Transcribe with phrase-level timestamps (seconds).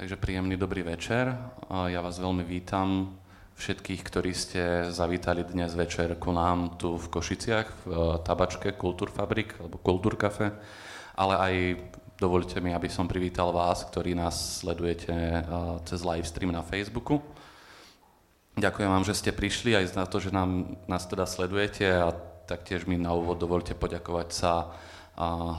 [0.00, 1.28] Takže príjemný dobrý večer.
[1.68, 3.20] Ja vás veľmi vítam
[3.60, 9.60] všetkých, ktorí ste zavítali dnes večer ku nám tu v Košiciach, v e, tabačke Kultúrfabrik
[9.60, 10.56] alebo Kultúrkafe,
[11.20, 11.54] ale aj
[12.16, 15.40] dovolte mi, aby som privítal vás, ktorí nás sledujete e,
[15.84, 17.20] cez live stream na Facebooku.
[18.56, 22.16] Ďakujem vám, že ste prišli aj za to, že nám, nás teda sledujete a
[22.48, 24.72] taktiež mi na úvod dovolte poďakovať sa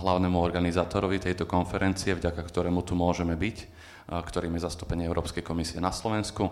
[0.01, 3.80] hlavnému organizátorovi tejto konferencie, vďaka ktorému tu môžeme byť
[4.11, 6.51] ktorým je zastúpenie Európskej komisie na Slovensku.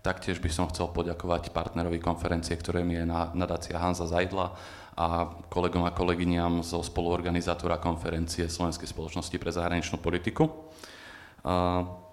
[0.00, 3.04] Taktiež by som chcel poďakovať partnerovi konferencie, ktorým je
[3.36, 4.52] nadácia Hanza Zajdla
[4.96, 10.70] a kolegom a kolegyniam zo spoluorganizátora konferencie Slovenskej spoločnosti pre zahraničnú politiku.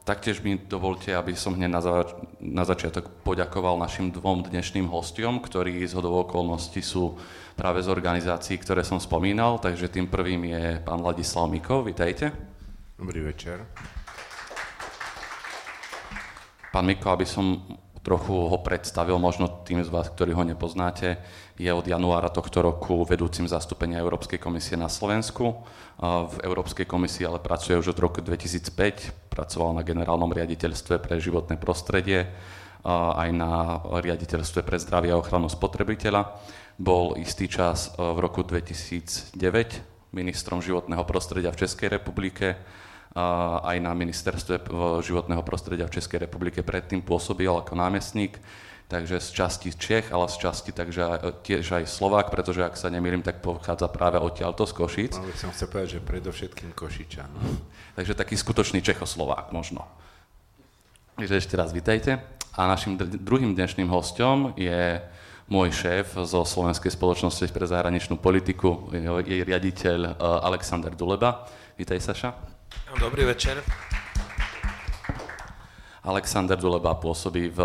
[0.01, 2.09] Taktiež mi dovolte, aby som hneď na, za-
[2.41, 7.21] na začiatok poďakoval našim dvom dnešným hostiom, ktorí z hodov okolností sú
[7.53, 9.61] práve z organizácií, ktoré som spomínal.
[9.61, 12.33] Takže tým prvým je pán Ladislav Mikov, vitajte.
[12.97, 14.00] Dobrý večer.
[16.71, 17.59] Pán Miko, aby som
[17.99, 21.19] trochu ho predstavil, možno tým z vás, ktorí ho nepoznáte,
[21.59, 25.61] je od januára tohto roku vedúcim zastúpenia Európskej komisie na Slovensku.
[26.01, 31.59] V Európskej komisii ale pracuje už od roku 2005, pracoval na generálnom riaditeľstve pre životné
[31.61, 32.31] prostredie,
[32.87, 36.39] aj na riaditeľstve pre zdravie a ochranu spotrebiteľa.
[36.81, 39.37] Bol istý čas v roku 2009
[40.15, 42.57] ministrom životného prostredia v Českej republike,
[43.15, 44.71] aj na ministerstve
[45.03, 48.39] životného prostredia v Českej republike predtým pôsobil ako námestník,
[48.87, 51.03] takže z časti Čech, ale z časti takže
[51.43, 55.13] tiež aj Slovák, pretože ak sa nemýlim, tak pochádza práve odtiaľto z Košic.
[55.19, 57.31] No, som chcel povedať, že predovšetkým Košičan.
[57.99, 59.83] takže taký skutočný Čechoslovák možno.
[61.19, 62.23] Takže ešte raz vitajte.
[62.55, 64.99] A našim druhým dnešným hostom je
[65.51, 68.91] môj šéf zo Slovenskej spoločnosti pre zahraničnú politiku,
[69.23, 70.11] jej riaditeľ e,
[70.47, 71.47] Alexander Duleba.
[71.75, 72.50] Vítaj, Saša.
[72.99, 73.63] Dobrý večer.
[76.01, 77.61] Alexander Duleba pôsobí v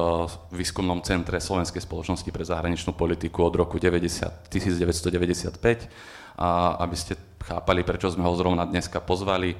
[0.52, 5.88] výskumnom centre Slovenskej spoločnosti pre zahraničnú politiku od roku 90, 1995.
[6.36, 9.56] A aby ste chápali, prečo sme ho zrovna dneska pozvali,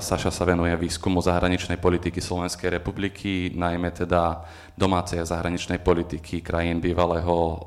[0.00, 4.48] Saša sa venuje výskumu zahraničnej politiky Slovenskej republiky, najmä teda
[4.80, 7.60] domácej a zahraničnej politiky krajín bývalého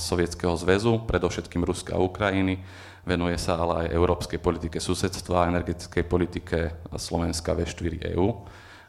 [0.00, 2.64] Sovietskeho zväzu, predovšetkým Ruska a Ukrajiny
[3.06, 6.58] venuje sa ale aj európskej politike susedstva energetickej politike
[6.98, 8.34] Slovenska V4 EU.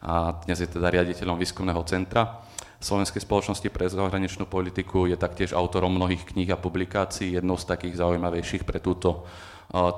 [0.02, 2.42] A dnes je teda riaditeľom výskumného centra
[2.78, 7.34] Slovenskej spoločnosti pre zahraničnú politiku, je taktiež autorom mnohých kníh a publikácií.
[7.34, 9.26] Jednou z takých zaujímavejších pre túto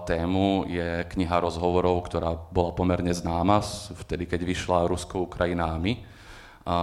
[0.07, 3.59] tému je kniha rozhovorov, ktorá bola pomerne známa
[4.07, 5.93] vtedy, keď vyšla Rusko, Ukrajina a my.
[6.63, 6.77] A,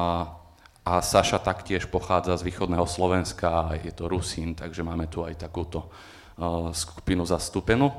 [0.85, 5.89] a Saša taktiež pochádza z východného Slovenska, je to Rusín, takže máme tu aj takúto
[6.77, 7.93] skupinu zastúpenú.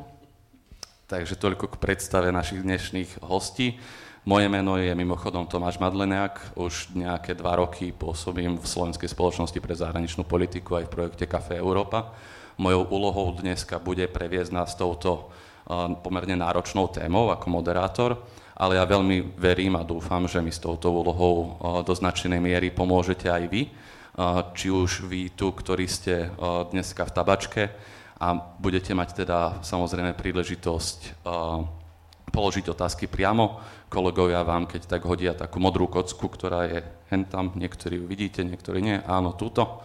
[1.07, 3.79] Takže toľko k predstave našich dnešných hostí.
[4.27, 9.71] Moje meno je mimochodom Tomáš Madleniak, už nejaké dva roky pôsobím v Slovenskej spoločnosti pre
[9.71, 12.11] zahraničnú politiku aj v projekte Café Európa.
[12.59, 15.31] Mojou úlohou dneska bude previesť nás touto
[16.03, 18.19] pomerne náročnou témou ako moderátor,
[18.59, 21.55] ale ja veľmi verím a dúfam, že mi s touto úlohou
[21.87, 23.71] do značnej miery pomôžete aj vy,
[24.57, 26.35] či už vy tu, ktorí ste
[26.73, 27.63] dneska v tabačke,
[28.17, 31.21] a budete mať teda samozrejme príležitosť
[32.33, 33.61] položiť otázky priamo.
[33.87, 36.79] Kolegovia vám, keď tak hodia takú modrú kocku, ktorá je
[37.09, 39.81] hen tam, niektorí ju vidíte, niektorí nie, áno, túto.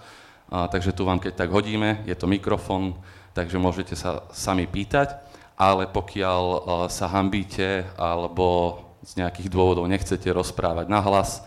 [0.52, 2.98] Uh, takže tu vám keď tak hodíme, je to mikrofón,
[3.32, 5.16] takže môžete sa sami pýtať,
[5.56, 6.60] ale pokiaľ uh,
[6.92, 11.46] sa hambíte alebo z nejakých dôvodov nechcete rozprávať nahlas,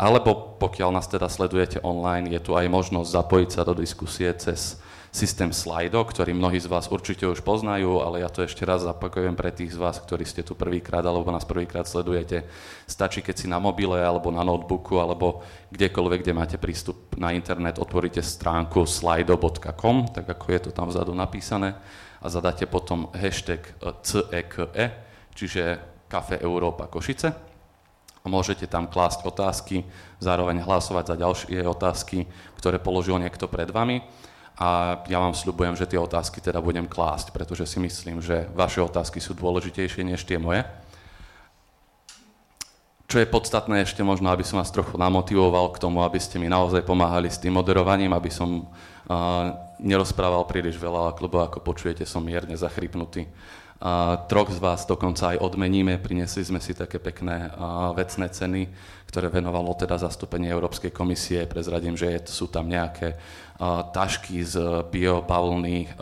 [0.00, 4.80] alebo pokiaľ nás teda sledujete online, je tu aj možnosť zapojiť sa do diskusie cez
[5.16, 9.32] systém Slido, ktorý mnohí z vás určite už poznajú, ale ja to ešte raz zapakujem
[9.32, 12.44] pre tých z vás, ktorí ste tu prvýkrát alebo nás prvýkrát sledujete.
[12.84, 15.40] Stačí, keď si na mobile alebo na notebooku alebo
[15.72, 21.16] kdekoľvek, kde máte prístup na internet, otvoríte stránku slido.com, tak ako je to tam vzadu
[21.16, 21.80] napísané
[22.20, 24.86] a zadáte potom hashtag CEKE, e,
[25.32, 25.80] čiže
[26.12, 27.32] Kafe Európa Košice
[28.20, 29.80] a môžete tam klásť otázky,
[30.20, 32.28] zároveň hlasovať za ďalšie otázky,
[32.60, 34.04] ktoré položil niekto pred vami
[34.56, 38.80] a ja vám sľubujem, že tie otázky teda budem klásť, pretože si myslím, že vaše
[38.80, 40.64] otázky sú dôležitejšie než tie moje.
[43.06, 46.48] Čo je podstatné ešte možno, aby som vás trochu namotivoval k tomu, aby ste mi
[46.50, 52.24] naozaj pomáhali s tým moderovaním, aby som uh, nerozprával príliš veľa, lebo ako počujete, som
[52.24, 53.28] mierne zachrypnutý.
[53.76, 57.52] A troch z vás dokonca aj odmeníme, prinesli sme si také pekné
[57.92, 58.62] vecné ceny,
[59.04, 61.44] ktoré venovalo teda zastúpenie Európskej komisie.
[61.44, 63.20] Prezradím, že sú tam nejaké
[63.92, 65.92] tašky z biobavlny,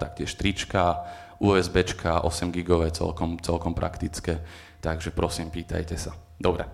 [0.00, 1.04] taktiež trička,
[1.36, 4.40] USBčka 8 gigové celkom, celkom praktické,
[4.80, 6.16] takže prosím, pýtajte sa.
[6.40, 6.64] Dobre.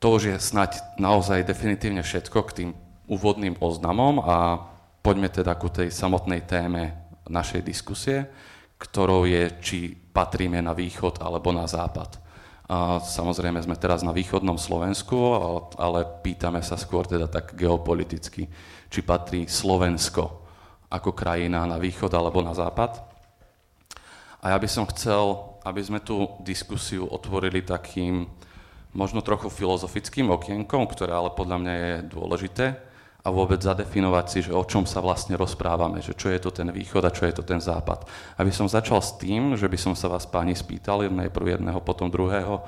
[0.00, 2.70] To už je snať naozaj definitívne všetko k tým
[3.04, 4.64] úvodným oznamom a
[5.04, 6.96] poďme teda ku tej samotnej téme
[7.28, 8.32] našej diskusie,
[8.78, 12.20] ktorou je, či patríme na východ alebo na západ.
[12.64, 15.16] A samozrejme sme teraz na východnom Slovensku,
[15.76, 18.48] ale pýtame sa skôr teda tak geopoliticky,
[18.88, 20.44] či patrí Slovensko
[20.88, 23.04] ako krajina na východ alebo na západ.
[24.40, 28.28] A ja by som chcel, aby sme tú diskusiu otvorili takým
[28.94, 32.66] možno trochu filozofickým okienkom, ktoré ale podľa mňa je dôležité
[33.24, 36.68] a vôbec zadefinovať si, že o čom sa vlastne rozprávame, že čo je to ten
[36.68, 38.04] východ a čo je to ten západ.
[38.36, 42.12] Aby som začal s tým, že by som sa vás páni spýtal, najprv jedného, potom
[42.12, 42.60] druhého,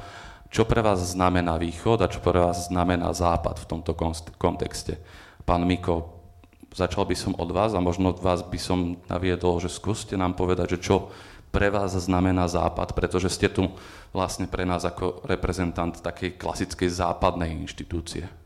[0.48, 3.92] čo pre vás znamená východ a čo pre vás znamená západ v tomto
[4.40, 4.96] kontexte.
[5.44, 6.24] Pán Miko,
[6.72, 10.40] začal by som od vás a možno od vás by som naviedol, že skúste nám
[10.40, 11.12] povedať, že čo
[11.52, 13.68] pre vás znamená západ, pretože ste tu
[14.08, 18.45] vlastne pre nás ako reprezentant takej klasickej západnej inštitúcie.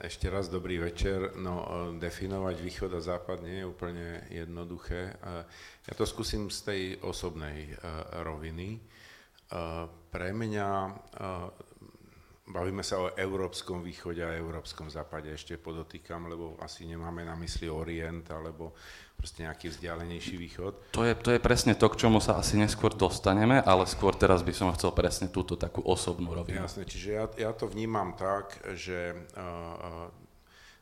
[0.00, 1.36] Ešte raz dobrý večer.
[1.38, 5.14] No, definovať východ a západ nie je úplne jednoduché.
[5.84, 7.76] Ja to skúsim z tej osobnej
[8.24, 8.80] roviny.
[10.10, 10.68] Pre mňa
[12.44, 17.72] bavíme sa o európskom východe a európskom západe, ešte podotýkam, lebo asi nemáme na mysli
[17.72, 18.76] Orient alebo
[19.24, 20.92] proste nejaký vzdialenejší východ.
[20.92, 24.44] To je, to je presne to, k čomu sa asi neskôr dostaneme, ale skôr teraz
[24.44, 26.60] by som chcel presne túto takú osobnú rovinu.
[26.60, 30.12] Jasne, čiže ja, ja to vnímam tak, že uh,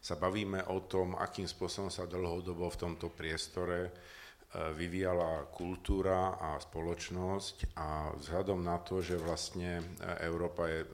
[0.03, 3.95] sa bavíme o tom, akým spôsobom sa dlhodobo v tomto priestore
[4.53, 9.81] vyvíjala kultúra a spoločnosť a vzhľadom na to, že vlastne
[10.21, 10.85] Európa je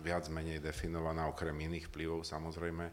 [0.00, 2.88] viac menej definovaná okrem iných vplyvov samozrejme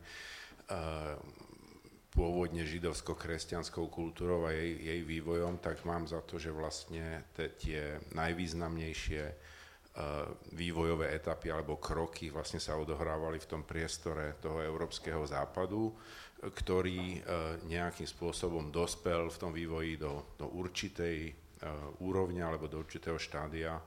[2.10, 8.02] pôvodne židovsko-kresťanskou kultúrou a jej, jej vývojom, tak mám za to, že vlastne te, tie
[8.18, 10.28] najvýznamnejšie uh,
[10.58, 15.94] vývojové etapy alebo kroky vlastne sa odohrávali v tom priestore toho európskeho západu,
[16.42, 17.22] ktorý uh,
[17.70, 23.78] nejakým spôsobom dospel v tom vývoji do, do určitej uh, úrovne alebo do určitého štádia,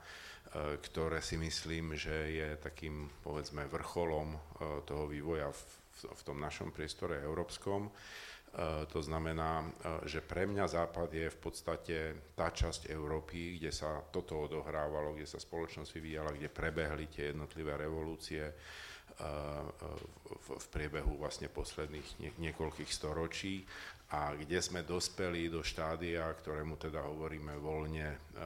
[0.53, 4.37] ktoré si myslím, že je takým, povedzme, vrcholom
[4.85, 5.49] toho vývoja
[6.01, 7.87] v tom našom priestore európskom.
[7.87, 7.91] E,
[8.85, 9.65] to znamená, e,
[10.05, 11.97] že pre mňa Západ je v podstate
[12.37, 17.73] tá časť Európy, kde sa toto odohrávalo, kde sa spoločnosť vyvíjala, kde prebehli tie jednotlivé
[17.77, 18.53] revolúcie e,
[20.43, 23.65] v priebehu vlastne posledných niekoľkých storočí
[24.13, 28.37] a kde sme dospeli do štádia, ktorému teda hovoríme voľne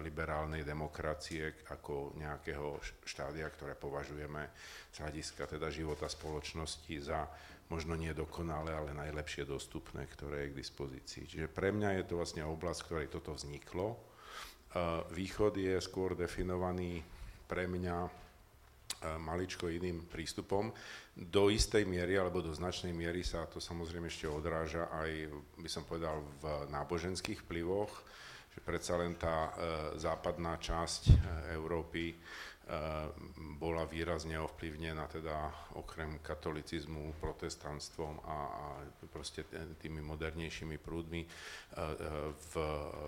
[0.00, 4.48] liberálnej demokracie ako nejakého štádia, ktoré považujeme
[4.88, 7.28] z hľadiska teda života spoločnosti za
[7.68, 11.22] možno nie dokonale, ale najlepšie dostupné, ktoré je k dispozícii.
[11.28, 14.00] Čiže pre mňa je to vlastne oblasť, v ktorej toto vzniklo.
[15.12, 17.04] Východ je skôr definovaný
[17.44, 18.24] pre mňa
[19.18, 20.72] maličko iným prístupom.
[21.16, 25.88] Do istej miery alebo do značnej miery sa to samozrejme ešte odráža aj, by som
[25.88, 27.88] povedal, v náboženských vplyvoch,
[28.52, 29.50] že predsa len tá e,
[29.96, 31.12] západná časť e,
[31.56, 32.12] Európy
[33.62, 38.66] bola výrazne ovplyvnená teda okrem katolicizmu, protestantstvom a, a
[39.06, 39.46] proste
[39.78, 41.22] tými modernejšími prúdmi
[42.34, 42.52] v,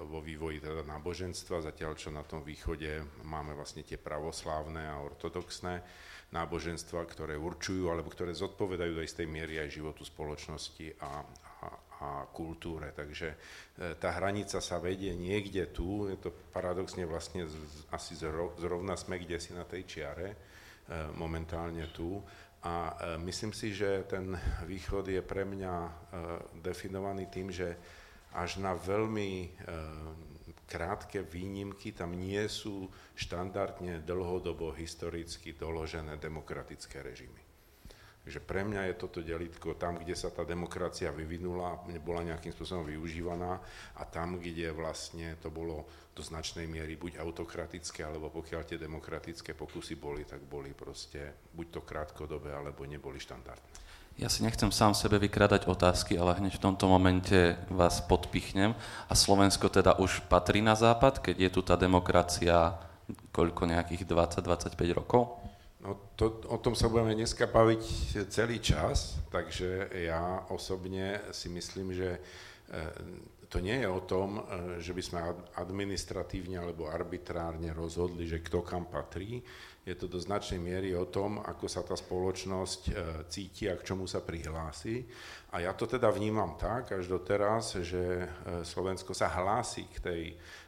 [0.07, 5.83] vo vývoji teda náboženstva, zatiaľ čo na tom východe máme vlastne tie pravoslávne a ortodoxné
[6.29, 11.25] náboženstva, ktoré určujú alebo ktoré zodpovedajú do istej miery aj životu spoločnosti a,
[11.99, 12.93] a kultúre.
[12.93, 13.37] Takže e,
[13.97, 17.49] tá hranica sa vedie niekde tu, je to paradoxne vlastne
[17.91, 18.13] asi
[18.61, 20.37] zrovna sme kde si na tej čiare, e,
[21.17, 22.21] momentálne tu.
[22.61, 22.95] A e,
[23.25, 24.37] myslím si, že ten
[24.69, 25.75] východ je pre mňa
[26.61, 27.73] definovaný tým, že
[28.37, 29.57] až na veľmi
[30.69, 37.49] krátke výnimky tam nie sú štandardne dlhodobo historicky doložené demokratické režimy.
[38.29, 42.85] Takže pre mňa je toto delitko tam, kde sa tá demokracia vyvinula, bola nejakým spôsobom
[42.85, 43.57] využívaná
[43.97, 49.57] a tam, kde vlastne to bolo do značnej miery buď autokratické, alebo pokiaľ tie demokratické
[49.57, 53.88] pokusy boli, tak boli proste buď to krátkodobé, alebo neboli štandardné.
[54.19, 58.75] Ja si nechcem sám sebe vykradať otázky, ale hneď v tomto momente vás podpichnem.
[59.07, 62.75] A Slovensko teda už patrí na západ, keď je tu tá demokracia
[63.31, 65.39] koľko nejakých 20-25 rokov?
[65.87, 67.83] No to, o tom sa budeme dneska baviť
[68.27, 72.19] celý čas, takže ja osobne si myslím, že
[73.49, 74.43] to nie je o tom,
[74.83, 75.21] že by sme
[75.63, 79.47] administratívne alebo arbitrárne rozhodli, že kto kam patrí.
[79.89, 82.93] Je to do značnej miery o tom, ako sa tá spoločnosť
[83.33, 85.09] cíti a k čomu sa prihlási.
[85.57, 88.29] A ja to teda vnímam tak až doteraz, že
[88.69, 90.23] Slovensko sa hlási k tej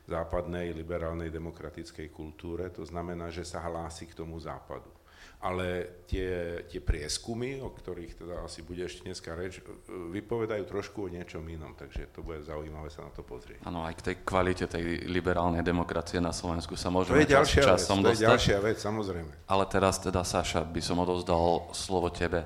[0.09, 5.00] západnej liberálnej demokratickej kultúre, to znamená, že sa hlási k tomu západu
[5.41, 11.09] ale tie, tie prieskumy, o ktorých teda asi bude ešte dneska reč, vypovedajú trošku o
[11.09, 13.65] niečom inom, takže to bude zaujímavé sa na to pozrieť.
[13.65, 17.63] Áno, aj k tej kvalite tej liberálnej demokracie na Slovensku sa môžeme to je ďalšia
[17.65, 18.21] čas, časom vec, to dostať.
[18.21, 19.33] je ďalšia vec, samozrejme.
[19.49, 22.45] Ale teraz teda, Saša, by som odovzdal slovo tebe.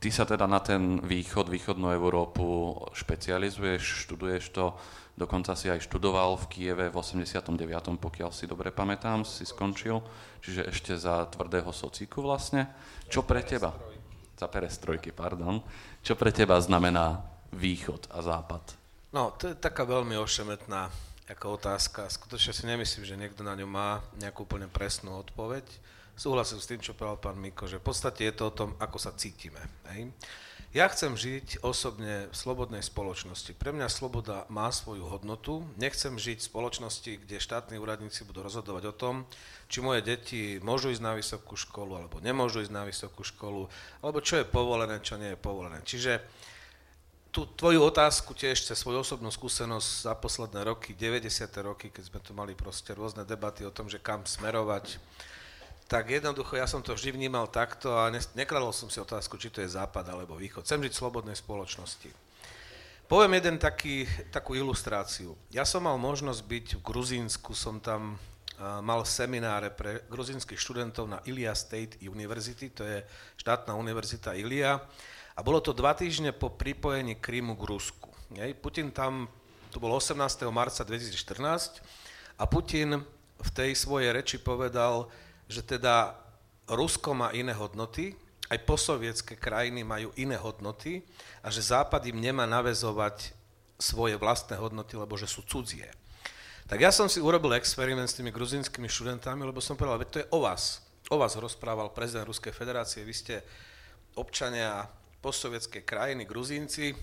[0.00, 4.78] Ty sa teda na ten východ, východnú Európu špecializuješ, študuješ to,
[5.20, 10.00] dokonca si aj študoval v Kieve v 89., pokiaľ si dobre pamätám, si skončil,
[10.40, 12.72] čiže ešte za tvrdého socíku vlastne.
[13.12, 13.76] Čo pre teba?
[14.40, 15.60] Za perestrojky, pardon.
[16.00, 17.20] Čo pre teba znamená
[17.52, 18.80] východ a západ?
[19.12, 20.88] No, to je taká veľmi ošemetná
[21.28, 22.08] ako otázka.
[22.08, 25.68] Skutočne si nemyslím, že niekto na ňu má nejakú úplne presnú odpoveď
[26.20, 29.00] súhlasím s tým, čo povedal pán Miko, že v podstate je to o tom, ako
[29.00, 29.60] sa cítime.
[29.88, 30.12] Hej?
[30.70, 33.58] Ja chcem žiť osobne v slobodnej spoločnosti.
[33.58, 35.66] Pre mňa sloboda má svoju hodnotu.
[35.74, 39.26] Nechcem žiť v spoločnosti, kde štátni úradníci budú rozhodovať o tom,
[39.66, 43.66] či moje deti môžu ísť na vysokú školu, alebo nemôžu ísť na vysokú školu,
[43.98, 45.82] alebo čo je povolené, čo nie je povolené.
[45.82, 46.22] Čiže
[47.34, 51.50] tú tvoju otázku tiež cez svoju osobnú skúsenosť za posledné roky, 90.
[51.66, 55.02] roky, keď sme tu mali proste rôzne debaty o tom, že kam smerovať,
[55.90, 59.58] tak jednoducho ja som to vždy vnímal takto a nekladol som si otázku, či to
[59.58, 60.62] je západ alebo východ.
[60.62, 62.14] Chcem žiť v slobodnej spoločnosti.
[63.10, 65.34] Poviem jeden taký, takú ilustráciu.
[65.50, 71.10] Ja som mal možnosť byť v Gruzínsku, som tam uh, mal semináre pre gruzínskych študentov
[71.10, 73.02] na Ilia State University, to je
[73.42, 74.78] štátna univerzita Ilia,
[75.34, 78.14] a bolo to dva týždne po pripojení Krímu k Rusku.
[78.62, 79.26] Putin tam,
[79.74, 80.14] to bolo 18.
[80.54, 81.82] marca 2014,
[82.38, 83.02] a Putin
[83.42, 85.10] v tej svojej reči povedal,
[85.50, 86.14] že teda
[86.70, 88.14] Rusko má iné hodnoty,
[88.50, 91.02] aj posovietské krajiny majú iné hodnoty
[91.42, 93.34] a že Západ im nemá navezovať
[93.78, 95.90] svoje vlastné hodnoty, lebo že sú cudzie.
[96.70, 100.20] Tak ja som si urobil experiment s tými gruzinskými študentami, lebo som povedal, veď to
[100.22, 100.82] je o vás.
[101.10, 103.34] O vás rozprával prezident Ruskej federácie, vy ste
[104.14, 104.86] občania
[105.18, 106.94] postsovietskej krajiny, Gruzínci,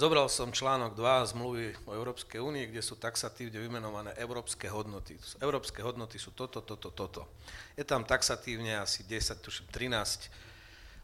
[0.00, 5.20] Zobral som článok 2 zmluvy o Európskej únii, kde sú taxatívne vymenované európske hodnoty.
[5.44, 7.28] Európske hodnoty sú toto, toto, toto.
[7.76, 10.32] Je tam taxatívne asi 10, tuším 13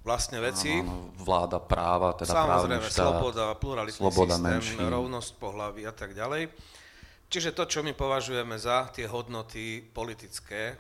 [0.00, 0.81] vlastne veci.
[0.81, 4.81] Áno, vláda práva, teda Samozrejme, štát, sloboda, pluralitný sloboda systém, menšín.
[4.81, 6.49] rovnosť pohľavy a tak ďalej.
[7.29, 10.73] Čiže to, čo my považujeme za tie hodnoty politické,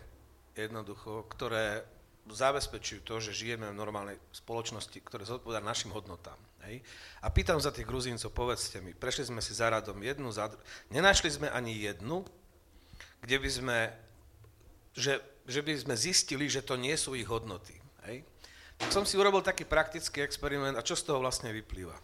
[0.56, 1.84] jednoducho, ktoré
[2.32, 6.40] zabezpečujú to, že žijeme v normálnej spoločnosti, ktoré zodpovedá našim hodnotám.
[6.66, 6.82] Hej.
[7.22, 10.60] A pýtam za tých Gruzíncov, povedzte mi, prešli sme si za radom jednu, za dru-
[10.90, 12.26] nenašli sme ani jednu,
[13.22, 13.78] kde by sme,
[14.98, 17.78] že, že by sme zistili, že to nie sú ich hodnoty.
[18.10, 18.26] Hej.
[18.76, 21.96] Tak som si urobil taký praktický experiment a čo z toho vlastne vyplýva?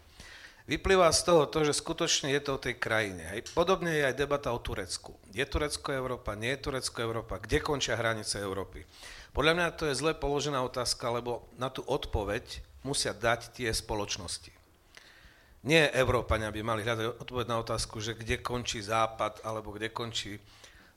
[0.63, 3.19] Vyplýva z toho to, že skutočne je to o tej krajine.
[3.35, 3.51] Hej.
[3.51, 5.11] Podobne je aj debata o Turecku.
[5.35, 8.87] Je Turecko Európa, nie je Turecko Európa, kde končia hranice Európy?
[9.35, 14.52] Podľa mňa to je zle položená otázka, lebo na tú odpoveď musia dať tie spoločnosti.
[15.63, 20.35] Nie Európania by mali hľadať odpoveď na otázku, že kde končí Západ, alebo kde končí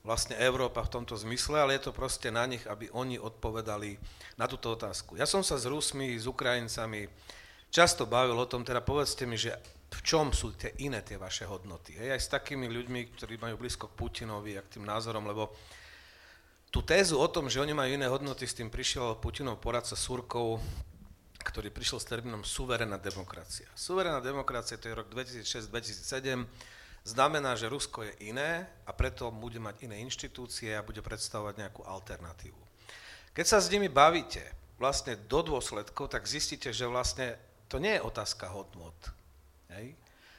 [0.02, 3.98] vlastne Európa v tomto zmysle, ale je to proste na nich, aby oni odpovedali
[4.38, 5.18] na túto otázku.
[5.18, 7.06] Ja som sa s Rusmi, s Ukrajincami
[7.70, 9.54] často bavil o tom, teda povedzte mi, že
[9.86, 11.94] v čom sú tie iné tie vaše hodnoty.
[11.94, 15.54] Hej, aj s takými ľuďmi, ktorí majú blízko k Putinovi a k tým názorom, lebo
[16.74, 20.58] tú tézu o tom, že oni majú iné hodnoty, s tým prišiel Putinov poradca Surkov,
[21.46, 23.70] ktorý prišiel s termínom suverená demokracia.
[23.78, 26.42] Suverená demokracia, to je rok 2006-2007,
[27.06, 31.86] znamená, že Rusko je iné a preto bude mať iné inštitúcie a bude predstavovať nejakú
[31.86, 32.58] alternatívu.
[33.30, 34.42] Keď sa s nimi bavíte
[34.82, 37.38] vlastne do dôsledkov, tak zistíte, že vlastne
[37.70, 38.96] to nie je otázka hodnot.
[39.70, 39.94] Hej?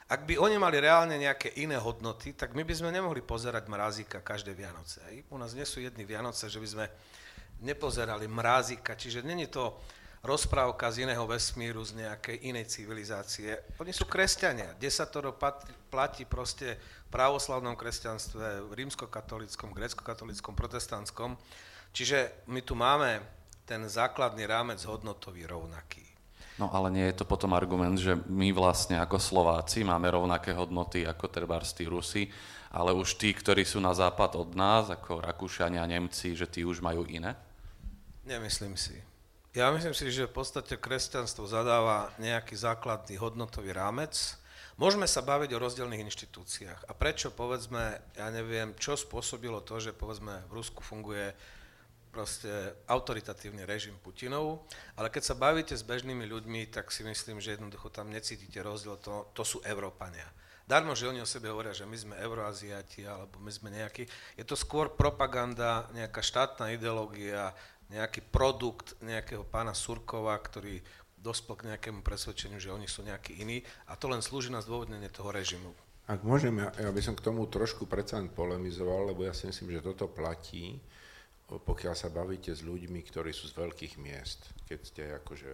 [0.07, 4.23] Ak by oni mali reálne nejaké iné hodnoty, tak my by sme nemohli pozerať mrázika
[4.23, 5.03] každé Vianoce.
[5.11, 5.27] Hej?
[5.31, 6.85] U nás nie sú jedny Vianoce, že by sme
[7.61, 9.75] nepozerali mrázika, čiže není to
[10.25, 13.57] rozprávka z iného vesmíru, z nejakej inej civilizácie.
[13.77, 14.73] Oni sú kresťania.
[14.77, 15.35] Desatoro
[15.89, 21.39] platí proste v pravoslavnom kresťanstve, v rímskokatolickom, grecko-katolickom, protestantskom.
[21.95, 23.23] Čiže my tu máme
[23.67, 26.03] ten základný rámec hodnotový rovnaký.
[26.57, 31.05] No ale nie je to potom argument, že my vlastne ako Slováci máme rovnaké hodnoty
[31.05, 32.33] ako trebárs tí Rusi,
[32.73, 36.81] ale už tí, ktorí sú na západ od nás, ako Rakúšania, Nemci, že tí už
[36.81, 37.37] majú iné?
[38.25, 38.97] Nemyslím si.
[39.55, 44.37] Ja myslím si, že v podstate kresťanstvo zadáva nejaký základný hodnotový rámec
[44.77, 46.85] Môžeme sa baviť o rozdielných inštitúciách.
[46.85, 51.33] A prečo, povedzme, ja neviem, čo spôsobilo to, že povedzme v Rusku funguje
[52.13, 57.57] proste autoritatívny režim Putinov, ale keď sa bavíte s bežnými ľuďmi, tak si myslím, že
[57.57, 60.29] jednoducho tam necítite rozdiel, to, to sú Európania.
[60.69, 64.05] Darmo, že oni o sebe hovoria, že my sme euroaziati, alebo my sme nejakí.
[64.37, 67.49] Je to skôr propaganda, nejaká štátna ideológia,
[67.91, 70.79] nejaký produkt nejakého pána Surkova, ktorý
[71.17, 75.09] dospel k nejakému presvedčeniu, že oni sú nejakí iní a to len slúži na zdôvodnenie
[75.09, 75.73] toho režimu.
[76.07, 79.43] Ak môžem, ja, ja by som k tomu trošku predsa len polemizoval, lebo ja si
[79.43, 80.79] myslím, že toto platí,
[81.47, 84.51] pokiaľ sa bavíte s ľuďmi, ktorí sú z veľkých miest.
[84.67, 85.51] Keď ste akože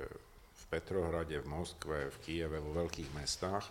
[0.54, 3.66] v Petrohrade, v Moskve, v Kieve, vo veľkých mestách,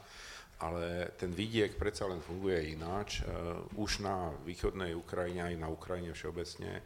[0.62, 3.26] ale ten vidiek predsa len funguje ináč.
[3.26, 6.82] Uh, už na východnej Ukrajine, aj na Ukrajine všeobecne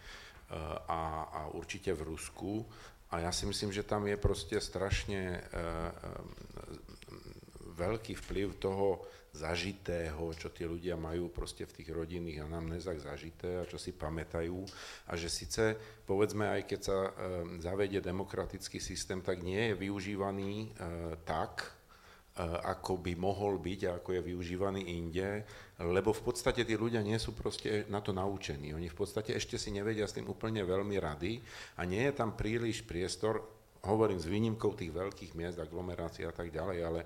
[0.86, 2.62] a, a určite v Rusku
[3.10, 5.70] a ja si myslím, že tam je proste strašne e, e,
[7.78, 13.68] veľký vplyv toho zažitého, čo tí ľudia majú proste v tých rodinných anamnézach zažité a
[13.68, 14.58] čo si pamätajú.
[15.06, 17.10] A že síce, povedzme, aj keď sa e,
[17.62, 20.74] zavedie demokratický systém, tak nie je využívaný
[21.22, 21.75] tak,
[22.44, 25.44] ako by mohol byť a ako je využívaný inde,
[25.80, 28.76] lebo v podstate tí ľudia nie sú proste na to naučení.
[28.76, 31.40] Oni v podstate ešte si nevedia s tým úplne veľmi rady
[31.80, 36.48] a nie je tam príliš priestor hovorím s výnimkou tých veľkých miest, aglomerácií a tak
[36.48, 37.00] ďalej, ale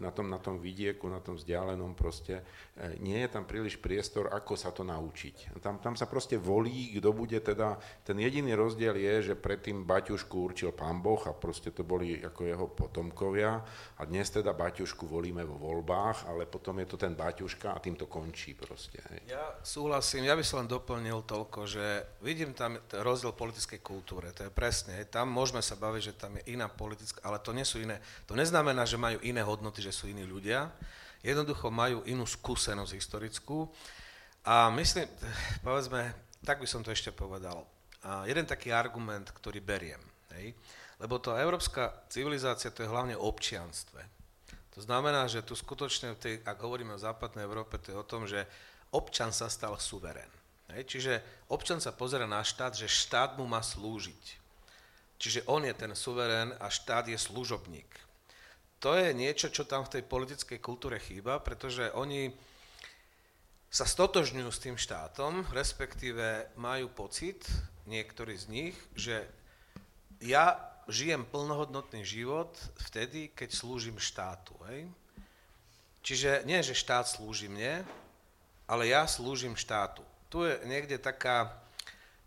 [0.00, 2.42] na tom, na tom vidieku, na tom vzdialenom proste
[2.74, 5.58] e, nie je tam príliš priestor, ako sa to naučiť.
[5.62, 10.34] Tam, tam sa proste volí, kto bude teda, ten jediný rozdiel je, že predtým Baťušku
[10.34, 13.62] určil pán Boh a proste to boli ako jeho potomkovia
[13.96, 17.94] a dnes teda Baťušku volíme vo voľbách, ale potom je to ten Baťuška a tým
[17.94, 19.00] to končí proste.
[19.12, 19.36] Hej.
[19.36, 21.84] Ja súhlasím, ja by som len doplnil toľko, že
[22.24, 26.58] vidím tam rozdiel politickej kultúre, to je presne, tam môžeme sa baviť, že tam je
[26.58, 30.10] iná politická, ale to nie sú iné, to neznamená, že majú iné hodnoty, že sú
[30.10, 30.74] iní ľudia,
[31.22, 33.70] jednoducho majú inú skúsenosť historickú
[34.42, 35.06] a myslím,
[35.62, 36.10] povedzme,
[36.42, 37.62] tak by som to ešte povedal,
[38.02, 40.02] a jeden taký argument, ktorý beriem,
[40.34, 40.50] hej,
[40.98, 44.02] lebo to európska civilizácia to je hlavne o občianstve.
[44.74, 48.26] To znamená, že tu skutočne, tej, ak hovoríme o západnej Európe, to je o tom,
[48.26, 48.50] že
[48.90, 50.28] občan sa stal suverén.
[50.74, 51.12] Hej, čiže
[51.46, 54.45] občan sa pozera na štát, že štát mu má slúžiť.
[55.16, 57.88] Čiže on je ten suverén a štát je služobník.
[58.84, 62.28] To je niečo, čo tam v tej politickej kultúre chýba, pretože oni
[63.72, 67.48] sa stotožňujú s tým štátom, respektíve majú pocit,
[67.88, 69.24] niektorí z nich, že
[70.20, 72.52] ja žijem plnohodnotný život
[72.88, 74.54] vtedy, keď slúžim štátu.
[74.70, 74.86] Hej?
[76.06, 77.82] Čiže nie, že štát slúži mne,
[78.70, 80.06] ale ja slúžim štátu.
[80.30, 81.50] Tu je niekde taká,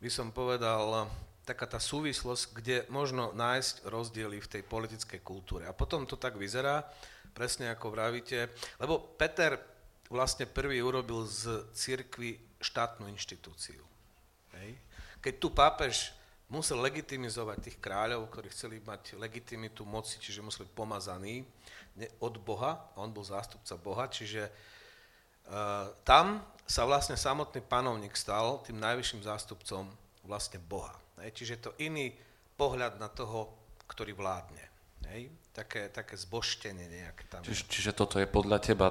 [0.04, 1.08] by som povedal,
[1.50, 5.66] taká tá súvislosť, kde možno nájsť rozdiely v tej politickej kultúre.
[5.66, 6.86] A potom to tak vyzerá,
[7.34, 9.58] presne ako vravíte, lebo Peter
[10.14, 13.82] vlastne prvý urobil z cirkvy štátnu inštitúciu.
[14.58, 14.78] Hej.
[15.22, 16.14] Keď tu pápež
[16.50, 21.46] musel legitimizovať tých kráľov, ktorí chceli mať legitimitu moci, čiže museli pomazaní
[22.22, 28.82] od Boha, on bol zástupca Boha, čiže uh, tam sa vlastne samotný panovník stal tým
[28.82, 29.90] najvyšším zástupcom
[30.26, 30.94] vlastne Boha.
[31.20, 32.12] Hej, čiže to iný
[32.56, 33.52] pohľad na toho,
[33.88, 34.64] ktorý vládne.
[35.10, 37.42] Hej, také, také zboštenie nejaké tam.
[37.42, 38.88] Čiže, čiže toto je podľa teba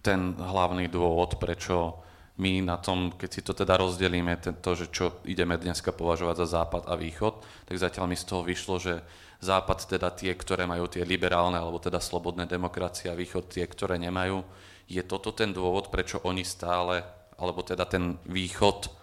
[0.00, 2.00] ten hlavný dôvod, prečo
[2.40, 6.46] my na tom, keď si to teda rozdelíme, to, že čo ideme dneska považovať za
[6.60, 9.04] západ a východ, tak zatiaľ mi z toho vyšlo, že
[9.44, 14.00] západ teda tie, ktoré majú tie liberálne alebo teda slobodné demokracie a východ tie, ktoré
[14.00, 14.40] nemajú.
[14.88, 17.04] Je toto ten dôvod, prečo oni stále,
[17.36, 18.99] alebo teda ten východ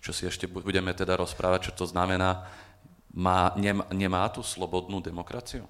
[0.00, 2.48] čo si ešte budeme teda rozprávať, čo to znamená,
[3.12, 5.68] má, nemá, nemá tú slobodnú demokraciu?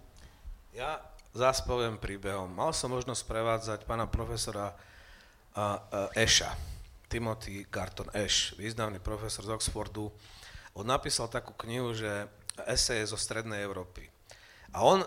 [0.70, 1.02] Ja
[1.34, 2.50] zás poviem príbehom.
[2.50, 4.74] Mal som možnosť prevádzať pána profesora
[6.14, 6.54] Eša,
[7.10, 10.14] Timothy Garton Eš, významný profesor z Oxfordu.
[10.78, 12.30] On napísal takú knihu, že
[12.70, 14.06] eseje zo Strednej Európy.
[14.70, 15.02] A on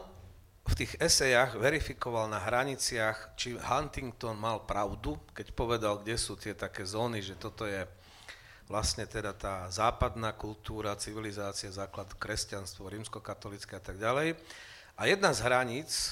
[0.63, 6.51] v tých esejach verifikoval na hraniciach, či Huntington mal pravdu, keď povedal, kde sú tie
[6.55, 7.87] také zóny, že toto je
[8.67, 14.39] vlastne teda tá západná kultúra, civilizácia, základ kresťanstvo, rímskokatolické a tak ďalej.
[14.95, 16.11] A jedna z hraníc e,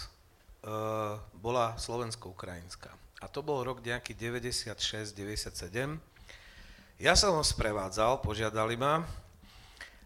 [1.37, 2.91] bola slovensko-ukrajinská.
[3.21, 6.01] A to bol rok nejaký 96-97.
[6.97, 9.05] Ja som ho sprevádzal, požiadali ma.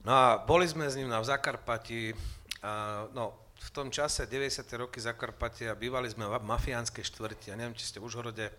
[0.04, 2.12] No a boli sme s ním na Zakarpati.
[2.60, 4.68] A, no, v tom čase 90.
[4.78, 7.50] roky Zakarpatia bývali sme v mafiánskej štvrti.
[7.50, 8.52] Ja neviem, či ste v Užhorode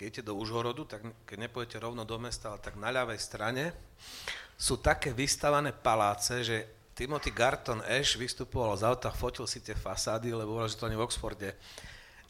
[0.00, 3.76] keď idete do Užhorodu, tak keď nepojete rovno do mesta, ale tak na ľavej strane,
[4.56, 6.64] sú také vystavané paláce, že
[6.96, 11.04] Timothy Garton Ash vystupoval z auta, fotil si tie fasády, lebo že to ani v
[11.04, 11.52] Oxforde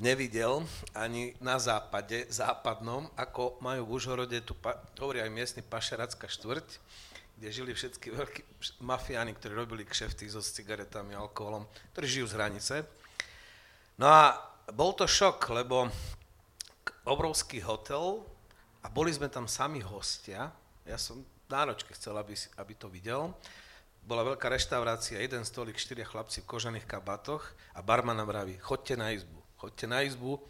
[0.02, 0.66] nevidel
[0.98, 6.66] ani na západe, západnom, ako majú v Užhorode, tu pa, hovorí aj miestny pašeracká štvrť,
[7.38, 8.42] kde žili všetky veľkí
[8.82, 12.74] mafiáni, ktorí robili kšefty so cigaretami, alkoholom, ktorí žijú z hranice.
[13.94, 14.42] No a
[14.74, 15.86] bol to šok, lebo
[17.04, 18.24] obrovský hotel
[18.80, 20.52] a boli sme tam sami hostia.
[20.88, 23.34] Ja som náročke chcel, aby, aby to videl.
[24.00, 27.44] Bola veľká reštaurácia, jeden stolik, štyria chlapci v kožených kabatoch
[27.76, 30.40] a barman nám vraví, chodte na izbu, chodte na izbu.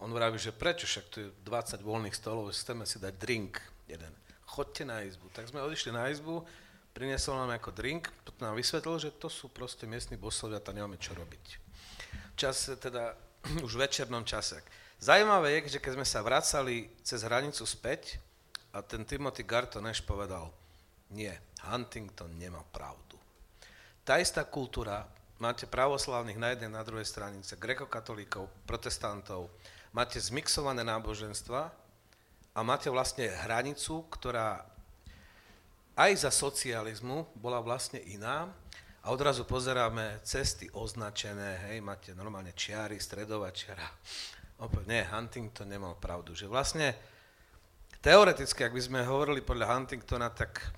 [0.00, 4.08] On vraví, že prečo, však tu je 20 voľných stolov, chceme si dať drink jeden.
[4.48, 5.28] Chodte na izbu.
[5.36, 6.40] Tak sme odišli na izbu,
[6.96, 10.96] priniesol nám ako drink, potom nám vysvetlil, že to sú proste miestni bosovia, tam nemáme
[10.96, 11.44] čo robiť.
[12.32, 13.12] Čas, teda
[13.66, 14.64] už v večernom čase.
[15.00, 18.20] Zajímavé je, že keď sme sa vracali cez hranicu späť,
[18.70, 20.52] a ten Timothy Garton Ash povedal,
[21.08, 21.32] nie,
[21.64, 23.16] Huntington nemá pravdu.
[24.04, 25.08] Tá istá kultúra,
[25.40, 29.48] máte pravoslavných na jednej, na druhej stranice, grekokatolíkov, protestantov,
[29.90, 31.72] máte zmixované náboženstva
[32.52, 34.68] a máte vlastne hranicu, ktorá
[35.96, 38.52] aj za socializmu bola vlastne iná
[39.00, 43.88] a odrazu pozeráme cesty označené, hej, máte normálne čiary, stredová čiara.
[44.60, 46.92] Opäť, nie, Huntington nemal pravdu, že vlastne
[48.00, 50.72] Teoreticky, ak by sme hovorili podľa Huntingtona, tak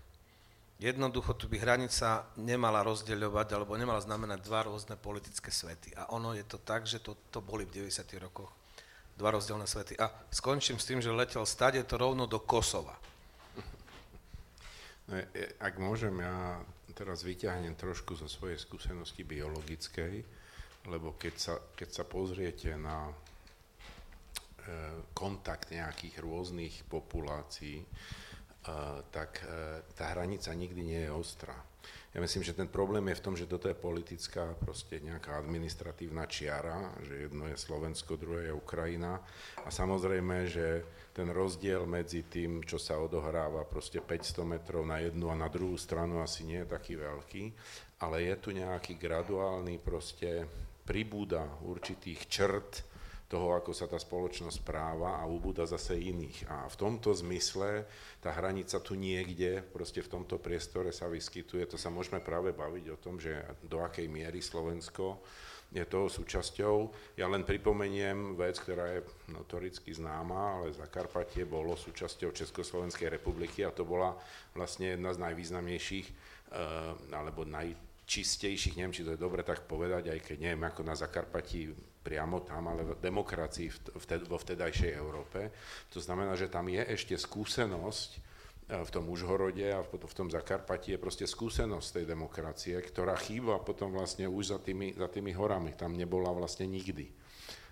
[0.82, 5.94] jednoducho tu by hranica nemala rozdeľovať alebo nemala znamenať dva rôzne politické svety.
[5.94, 8.02] A ono je to tak, že to, to boli v 90.
[8.18, 8.50] rokoch
[9.14, 9.94] dva rozdielne svety.
[10.02, 12.98] A skončím s tým, že letel stade to rovno do Kosova.
[15.06, 15.14] No,
[15.62, 16.58] ak môžem, ja
[16.98, 20.26] teraz vyťahnem trošku zo svojej skúsenosti biologickej,
[20.90, 23.31] lebo keď sa, keď sa pozriete na E,
[25.14, 27.86] kontakt nejakých rôznych populácií, e,
[29.10, 31.56] tak e, tá hranica nikdy nie je ostrá.
[32.12, 36.28] Ja myslím, že ten problém je v tom, že toto je politická, proste nejaká administratívna
[36.28, 39.16] čiara, že jedno je Slovensko, druhé je Ukrajina
[39.64, 40.84] a samozrejme, že
[41.16, 45.74] ten rozdiel medzi tým, čo sa odohráva proste 500 metrov na jednu a na druhú
[45.80, 47.42] stranu asi nie je taký veľký,
[48.04, 50.44] ale je tu nejaký graduálny proste
[50.84, 52.91] pribúda určitých črt,
[53.32, 56.44] toho, ako sa tá spoločnosť správa a ubúda zase iných.
[56.52, 57.88] A v tomto zmysle
[58.20, 61.64] tá hranica tu niekde, proste v tomto priestore sa vyskytuje.
[61.72, 63.32] To sa môžeme práve baviť o tom, že
[63.64, 65.24] do akej miery Slovensko
[65.72, 66.92] je toho súčasťou.
[67.16, 73.72] Ja len pripomeniem vec, ktorá je notoricky známa, ale Zakarpatie bolo súčasťou Československej republiky a
[73.72, 74.12] to bola
[74.52, 80.20] vlastne jedna z najvýznamnejších eh, alebo najčistejších, neviem, či to je dobre tak povedať, aj
[80.20, 83.94] keď neviem, ako na Zakarpatí priamo tam, ale v demokracii
[84.26, 85.54] vo vtedajšej Európe.
[85.94, 88.18] To znamená, že tam je ešte skúsenosť e,
[88.82, 93.94] v tom Užhorode a v tom Zakarpati je proste skúsenosť tej demokracie, ktorá chýba potom
[93.94, 95.78] vlastne už za tými, za tými horami.
[95.78, 97.06] Tam nebola vlastne nikdy.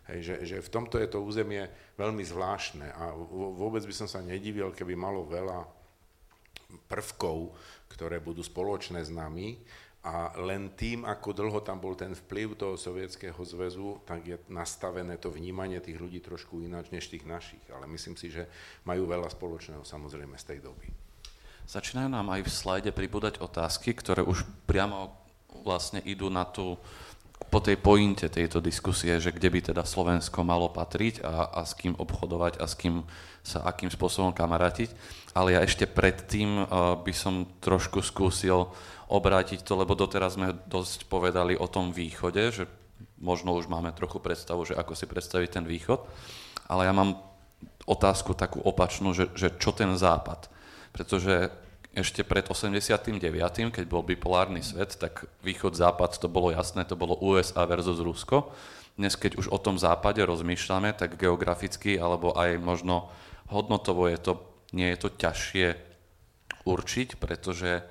[0.09, 1.67] Hej, že, že v tomto je to územie
[2.01, 5.69] veľmi zvláštne a vôbec by som sa nedivil, keby malo veľa
[6.91, 7.55] prvkov,
[7.91, 9.59] ktoré budú spoločné s nami,
[10.01, 15.21] a len tým, ako dlho tam bol ten vplyv toho sovietského zväzu, tak je nastavené
[15.21, 17.61] to vnímanie tých ľudí trošku ináč než tých našich.
[17.69, 18.49] Ale myslím si, že
[18.89, 20.89] majú veľa spoločného samozrejme z tej doby.
[21.69, 25.13] Začínajú nám aj v slajde pribúdať otázky, ktoré už priamo
[25.61, 26.81] vlastne idú na tú,
[27.53, 31.77] po tej pointe tejto diskusie, že kde by teda Slovensko malo patriť a, a s
[31.77, 33.05] kým obchodovať a s kým
[33.45, 34.93] sa akým spôsobom kamarátiť.
[35.37, 38.69] Ale ja ešte predtým uh, by som trošku skúsil
[39.11, 42.65] obrátiť to, lebo doteraz sme dosť povedali o tom východe, že
[43.19, 46.01] možno už máme trochu predstavu, že ako si predstaviť ten východ,
[46.71, 47.19] ale ja mám
[47.91, 50.47] otázku takú opačnú, že, že čo ten západ.
[50.95, 51.51] Pretože
[51.91, 53.03] ešte pred 89.,
[53.75, 58.55] keď bol bipolárny svet, tak východ-západ to bolo jasné, to bolo USA versus Rusko.
[58.95, 63.11] Dnes, keď už o tom západe rozmýšľame, tak geograficky alebo aj možno
[63.51, 64.33] hodnotovo je to,
[64.71, 65.67] nie je to ťažšie
[66.63, 67.83] určiť, pretože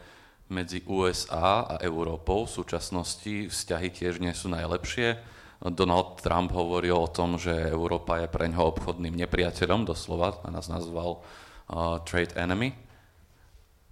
[0.49, 5.21] medzi USA a Európou v súčasnosti vzťahy tiež nie sú najlepšie.
[5.59, 10.71] Donald Trump hovoril o tom, že Európa je pre ňoho obchodným nepriateľom, doslova, a nás
[10.71, 12.71] nazval uh, trade enemy.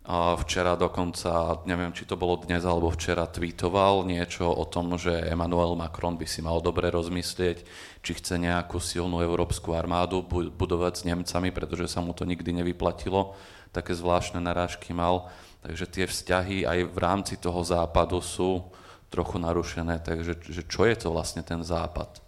[0.08, 5.12] A včera dokonca, neviem, či to bolo dnes alebo včera, tweetoval niečo o tom, že
[5.12, 7.68] Emmanuel Macron by si mal dobre rozmyslieť,
[8.00, 10.24] či chce nejakú silnú európsku armádu
[10.56, 13.36] budovať s Nemcami, pretože sa mu to nikdy nevyplatilo.
[13.76, 15.28] Také zvláštne narážky mal.
[15.68, 18.64] Takže tie vzťahy aj v rámci toho západu sú
[19.12, 20.00] trochu narušené.
[20.00, 22.24] Takže že čo je to vlastne ten západ?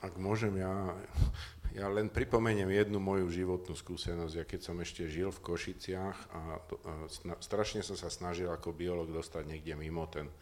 [0.00, 0.96] Ak môžem, ja,
[1.76, 4.34] ja len pripomeniem jednu moju životnú skúsenosť.
[4.40, 6.92] Ja keď som ešte žil v Košiciach a, a
[7.44, 10.32] strašne som sa snažil ako biolog dostať niekde mimo ten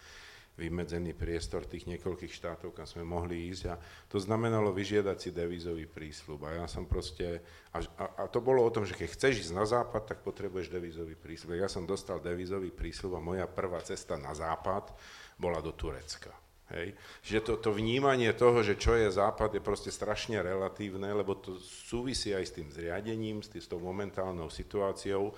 [0.61, 3.81] vymedzený priestor tých niekoľkých štátov, kam sme mohli ísť a
[4.13, 6.45] to znamenalo vyžiadať si devízový prísľub.
[6.45, 7.41] A ja som proste,
[7.73, 10.69] a, a, a to bolo o tom, že keď chceš ísť na západ, tak potrebuješ
[10.69, 11.57] devízový prísľub.
[11.57, 14.93] Ja som dostal devízový prísľub a moja prvá cesta na západ
[15.41, 16.37] bola do Turecka.
[16.71, 16.95] Hej.
[17.27, 21.59] Že to, to vnímanie toho, že čo je západ, je proste strašne relatívne, lebo to
[21.59, 25.35] súvisí aj s tým zriadením, s, tým, s tou momentálnou situáciou,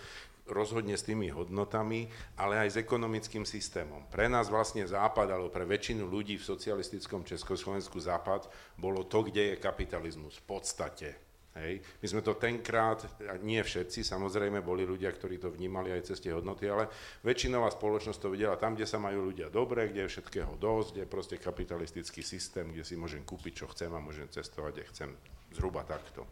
[0.51, 4.03] rozhodne s tými hodnotami, ale aj s ekonomickým systémom.
[4.11, 9.55] Pre nás vlastne západ, alebo pre väčšinu ľudí v socialistickom Československu západ bolo to, kde
[9.55, 11.11] je kapitalizmus v podstate.
[11.53, 11.85] Hej.
[12.01, 13.05] My sme to tenkrát,
[13.45, 16.89] nie všetci, samozrejme boli ľudia, ktorí to vnímali aj cez tie hodnoty, ale
[17.21, 21.03] väčšinová spoločnosť to videla tam, kde sa majú ľudia dobre, kde je všetkého dosť, kde
[21.05, 25.11] je proste kapitalistický systém, kde si môžem kúpiť, čo chcem a môžem cestovať, kde chcem
[25.53, 26.25] zhruba takto.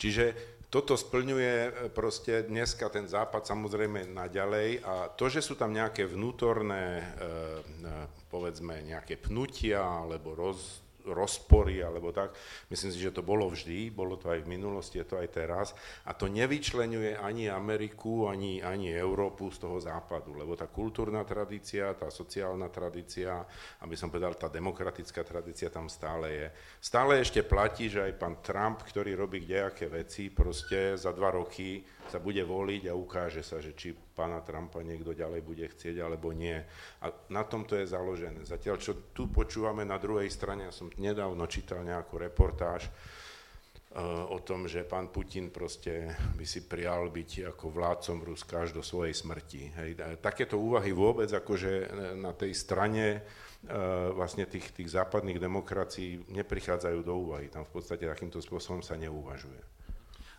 [0.00, 0.32] Čiže
[0.68, 6.04] toto splňuje e, proste dneska ten západ samozrejme naďalej a to, že sú tam nejaké
[6.04, 7.92] vnútorné, e, e,
[8.28, 12.34] povedzme, nejaké pnutia alebo roz, rozpory alebo tak.
[12.72, 15.66] Myslím si, že to bolo vždy, bolo to aj v minulosti, je to aj teraz.
[16.08, 21.94] A to nevyčlenuje ani Ameriku, ani, ani Európu z toho západu, lebo tá kultúrna tradícia,
[21.94, 23.44] tá sociálna tradícia,
[23.84, 26.46] aby som povedal, tá demokratická tradícia tam stále je.
[26.80, 31.84] Stále ešte platí, že aj pán Trump, ktorý robí kdejaké veci, proste za dva roky
[32.08, 36.34] sa bude voliť a ukáže sa, že či pána Trumpa niekto ďalej bude chcieť alebo
[36.34, 36.58] nie.
[36.98, 38.42] A na tom to je založené.
[38.42, 44.42] Zatiaľ, čo tu počúvame na druhej strane, ja som nedávno čítal nejakú reportáž uh, o
[44.42, 49.14] tom, že pán Putin proste by si prijal byť ako vládcom Ruska až do svojej
[49.14, 49.70] smrti.
[49.78, 49.90] Hej.
[50.18, 57.14] Takéto úvahy vôbec akože na tej strane uh, vlastne tých, tých západných demokracií neprichádzajú do
[57.14, 57.46] úvahy.
[57.46, 59.77] Tam v podstate takýmto spôsobom sa neuvažuje.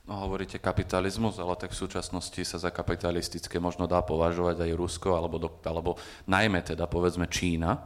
[0.09, 5.13] No, hovoríte kapitalizmus, ale tak v súčasnosti sa za kapitalistické možno dá považovať aj Rusko,
[5.13, 7.77] alebo, do, alebo najmä teda povedzme Čína,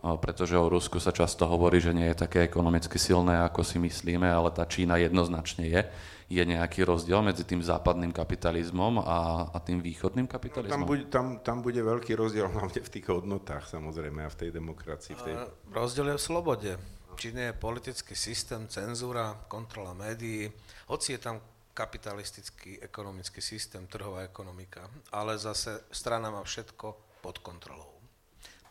[0.00, 4.24] pretože o Rusku sa často hovorí, že nie je také ekonomicky silné, ako si myslíme,
[4.24, 5.84] ale tá Čína jednoznačne je.
[6.32, 10.72] Je nejaký rozdiel medzi tým západným kapitalizmom a, a tým východným kapitalizmom?
[10.72, 14.50] Tam bude, tam, tam bude veľký rozdiel hlavne v tých hodnotách samozrejme a v tej
[14.56, 15.12] demokracii.
[15.12, 15.34] V tej...
[15.76, 16.72] Rozdiel je v slobode.
[17.20, 20.48] Číne je politický systém, cenzúra, kontrola médií,
[20.88, 21.36] hoci je tam
[21.76, 27.92] kapitalistický ekonomický systém, trhová ekonomika, ale zase strana má všetko pod kontrolou.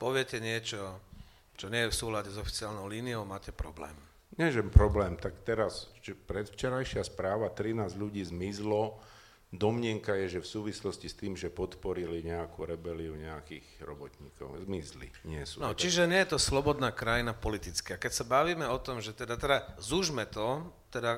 [0.01, 0.97] Poviete niečo,
[1.53, 3.93] čo nie je v súlade s oficiálnou líniou, máte problém.
[4.33, 5.93] Nie, že problém, tak teraz,
[6.25, 8.97] predvčerajšia správa, 13 ľudí zmizlo,
[9.49, 15.41] domnienka je, že v súvislosti s tým, že podporili nejakú rebeliu nejakých robotníkov, zmizli, nie
[15.41, 15.61] sú.
[15.61, 17.97] No, čiže nie je to slobodná krajina politická.
[17.97, 21.17] Keď sa bavíme o tom, že teda, teda zúžme to, teda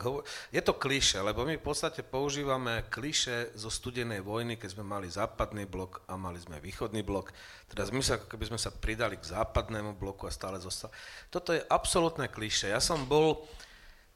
[0.00, 0.24] hovor...
[0.52, 5.08] Je to kliše, lebo my v podstate používame kliše zo studenej vojny, keď sme mali
[5.08, 7.32] západný blok a mali sme východný blok.
[7.68, 10.92] Teraz my sa, keby sme sa pridali k západnému bloku a stále zostali.
[11.28, 12.72] Toto je absolútne kliše.
[12.72, 13.44] Ja som bol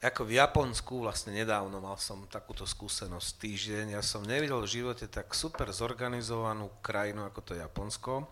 [0.07, 3.87] ako v Japonsku vlastne nedávno, mal som takúto skúsenosť týždeň.
[3.99, 8.31] Ja som nevidel v živote tak super zorganizovanú krajinu ako to Japonsko.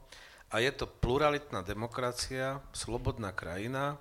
[0.54, 3.98] A je to pluralitná demokracia, slobodná krajina,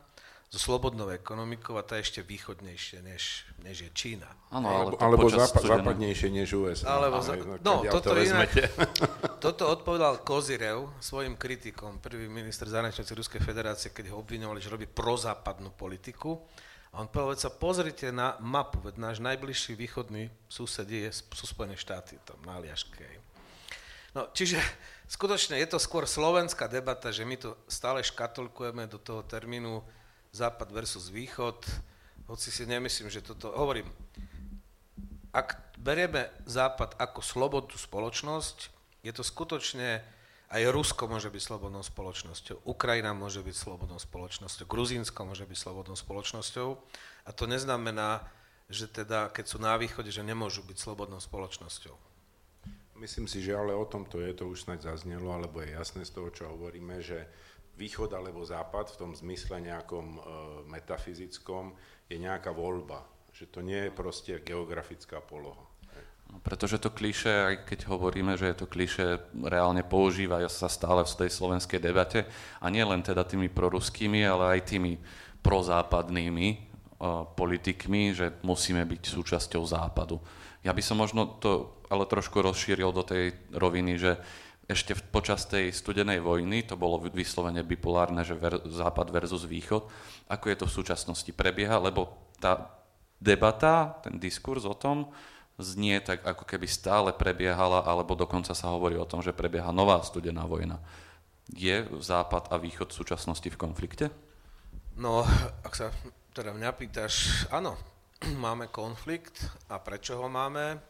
[0.53, 4.29] so slobodnou ekonomikou a tá je ešte východnejšie, než, než je Čína.
[4.53, 7.01] Áno, ale alebo západ, západnejšie než USA.
[7.01, 8.53] Alebo za, no, toto, to inak,
[9.49, 14.85] toto odpovedal Kozirev svojim kritikom, prvý minister zahraničnej Ruskej federácie, keď ho obviňovali, že robí
[14.85, 16.37] prozápadnú politiku.
[16.93, 21.73] A on povedal, sa pozrite na mapu, veď náš najbližší východný sused je, sú Spojené
[21.73, 23.01] štáty, tam na Aliaške.
[24.13, 24.61] No, čiže
[25.09, 29.81] skutočne je to skôr slovenská debata, že my to stále škatolkujeme do toho termínu
[30.29, 31.65] západ versus východ,
[32.29, 33.89] hoci si nemyslím, že toto, hovorím,
[35.33, 38.69] ak berieme západ ako slobodnú spoločnosť,
[39.01, 40.05] je to skutočne,
[40.53, 45.97] aj Rusko môže byť slobodnou spoločnosťou, Ukrajina môže byť slobodnou spoločnosťou, Gruzínsko môže byť slobodnou
[45.97, 46.69] spoločnosťou
[47.25, 48.21] a to neznamená,
[48.69, 51.97] že teda, keď sú na východe, že nemôžu byť slobodnou spoločnosťou.
[53.01, 56.05] Myslím si, že ale o tom to je, to už snáď zaznelo, alebo je jasné
[56.05, 57.25] z toho, čo hovoríme, že
[57.73, 60.19] východ alebo západ v tom zmysle nejakom e,
[60.69, 61.73] metafyzickom
[62.05, 63.01] je nejaká voľba.
[63.33, 65.72] Že to nie je proste geografická poloha.
[66.31, 71.03] No, pretože to kliše, aj keď hovoríme, že je to kliše, reálne používa sa stále
[71.03, 72.29] v tej slovenskej debate
[72.63, 74.99] a nie len teda tými proruskými, ale aj tými
[75.43, 80.23] prozápadnými uh, politikmi, že musíme byť súčasťou západu.
[80.63, 84.17] Ja by som možno to ale trošku rozšíril do tej roviny, že
[84.63, 89.91] ešte počas tej studenej vojny, to bolo vyslovene bipolárne, že ver, západ versus východ,
[90.31, 92.71] ako je to v súčasnosti prebieha, lebo tá
[93.19, 95.11] debata, ten diskurs o tom
[95.61, 100.01] znie tak, ako keby stále prebiehala, alebo dokonca sa hovorí o tom, že prebieha nová
[100.01, 100.81] studená vojna.
[101.53, 104.09] Je Západ a Východ v súčasnosti v konflikte?
[104.97, 105.25] No,
[105.61, 105.93] ak sa
[106.33, 107.77] teda mňa pýtaš, áno,
[108.43, 110.81] máme konflikt a prečo ho máme?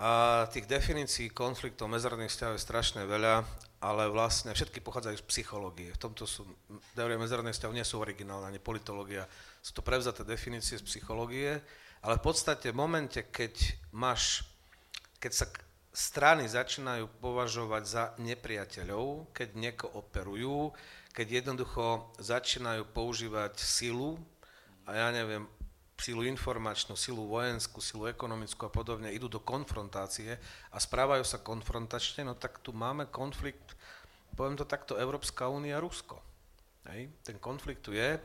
[0.00, 3.44] A tých definícií konfliktov medzinárodných vzťahov je strašne veľa,
[3.84, 5.92] ale vlastne všetky pochádzajú z psychológie.
[5.92, 6.48] V tomto sú,
[6.96, 9.28] teórie medzinárodných vzťahov nie sú originálne, ani politológia.
[9.60, 11.60] Sú to prevzaté definície z psychológie,
[12.00, 14.44] ale v podstate v momente, keď máš,
[15.20, 15.46] keď sa
[15.90, 20.72] strany začínajú považovať za nepriateľov, keď nekooperujú,
[21.10, 24.16] keď jednoducho začínajú používať silu,
[24.86, 25.44] a ja neviem,
[26.00, 30.40] silu informačnú, silu vojenskú, silu ekonomickú a podobne, idú do konfrontácie
[30.72, 33.76] a správajú sa konfrontačne, no tak tu máme konflikt,
[34.32, 36.16] poviem to takto, Európska únia, Rusko.
[36.88, 37.12] Hej?
[37.20, 38.16] Ten konflikt tu je.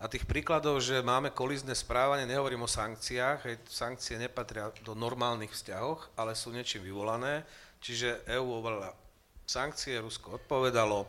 [0.00, 5.52] A tých príkladov, že máme kolizné správanie, nehovorím o sankciách, hej, sankcie nepatria do normálnych
[5.52, 7.44] vzťahoch, ale sú niečím vyvolané,
[7.84, 8.96] čiže EU oveľa
[9.44, 11.04] sankcie, Rusko odpovedalo,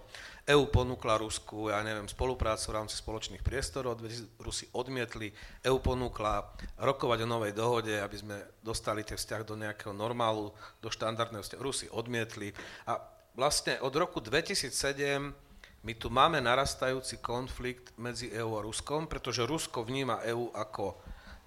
[0.50, 4.02] EU ponúkla Rusku, ja neviem, spoluprácu v rámci spoločných priestorov,
[4.42, 5.32] Rusi odmietli,
[5.64, 6.52] EU ponúkla
[6.82, 10.52] rokovať o novej dohode, aby sme dostali tie vzťah do nejakého normálu,
[10.82, 11.62] do štandardného vzťahu.
[11.62, 12.52] Rusi odmietli.
[12.90, 12.98] A
[13.38, 15.51] vlastne od roku 2007
[15.82, 20.94] my tu máme narastajúci konflikt medzi EÚ a Ruskom, pretože Rusko vníma EÚ ako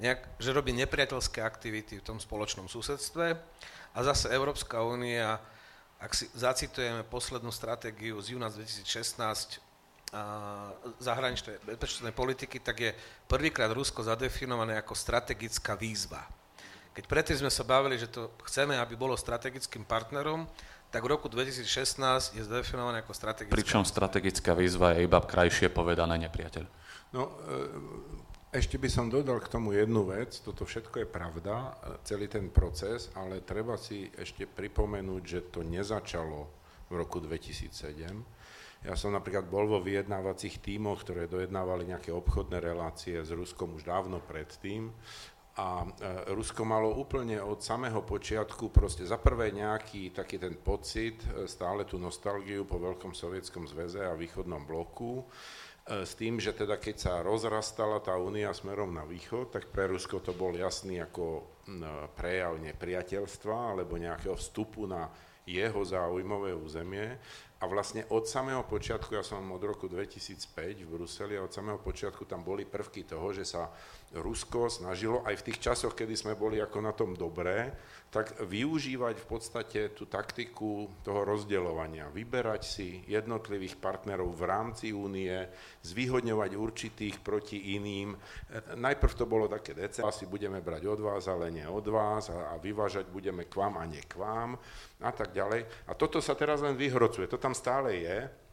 [0.02, 3.26] nejak, že robí nepriateľské aktivity v tom spoločnom susedstve
[3.94, 5.38] a zase Európska únia,
[6.02, 9.62] ak si zacitujeme poslednú stratégiu z júna 2016
[11.02, 12.90] zahraničnej bezpečnostnej politiky, tak je
[13.26, 16.22] prvýkrát Rusko zadefinované ako strategická výzva.
[16.94, 20.46] Keď predtým sme sa bavili, že to chceme, aby bolo strategickým partnerom,
[20.94, 26.22] tak v roku 2016 je zdefinované ako strategická Pričom strategická výzva je iba krajšie povedané
[26.30, 26.64] nepriateľ.
[27.10, 31.98] No, e, ešte by som dodal k tomu jednu vec, toto všetko je pravda, e,
[32.06, 36.46] celý ten proces, ale treba si ešte pripomenúť, že to nezačalo
[36.86, 37.74] v roku 2007.
[38.86, 43.82] Ja som napríklad bol vo vyjednávacích tímoch, ktoré dojednávali nejaké obchodné relácie s Ruskom už
[43.82, 44.94] dávno predtým
[45.54, 51.22] a e, Rusko malo úplne od samého počiatku proste za prvé nejaký taký ten pocit,
[51.30, 56.58] e, stále tú nostalgiu po Veľkom sovietskom zväze a východnom bloku, e, s tým, že
[56.58, 60.98] teda keď sa rozrastala tá únia smerom na východ, tak pre Rusko to bol jasný
[60.98, 61.46] ako
[62.18, 65.06] prejav nepriateľstva alebo nejakého vstupu na
[65.46, 67.16] jeho záujmové územie.
[67.60, 71.80] A vlastne od samého počiatku, ja som od roku 2005 v Bruseli a od samého
[71.80, 73.72] počiatku tam boli prvky toho, že sa
[74.14, 77.74] Rusko snažilo aj v tých časoch, kedy sme boli ako na tom dobré,
[78.14, 82.14] tak využívať v podstate tú taktiku toho rozdeľovania.
[82.14, 85.34] Vyberať si jednotlivých partnerov v rámci únie,
[85.82, 88.14] zvýhodňovať určitých proti iným.
[88.78, 92.54] Najprv to bolo také DC, asi budeme brať od vás, ale nie od vás a,
[92.54, 94.54] a vyvážať budeme k vám a nie k vám
[95.02, 95.90] a tak ďalej.
[95.90, 97.26] A toto sa teraz len vyhrocuje.
[97.26, 98.43] To tam stále je.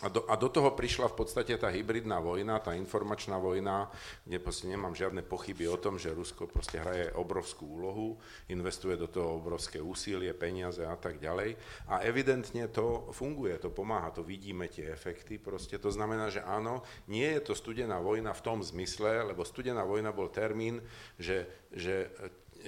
[0.00, 3.92] A do, a do toho prišla v podstate tá hybridná vojna, tá informačná vojna,
[4.24, 8.16] kde proste nemám žiadne pochyby o tom, že Rusko proste hraje obrovskú úlohu,
[8.48, 11.52] investuje do toho obrovské úsilie, peniaze a tak ďalej.
[11.92, 15.36] A evidentne to funguje, to pomáha, to vidíme tie efekty.
[15.36, 19.84] Proste to znamená, že áno, nie je to studená vojna v tom zmysle, lebo studená
[19.84, 20.80] vojna bol termín,
[21.20, 21.44] že,
[21.76, 22.08] že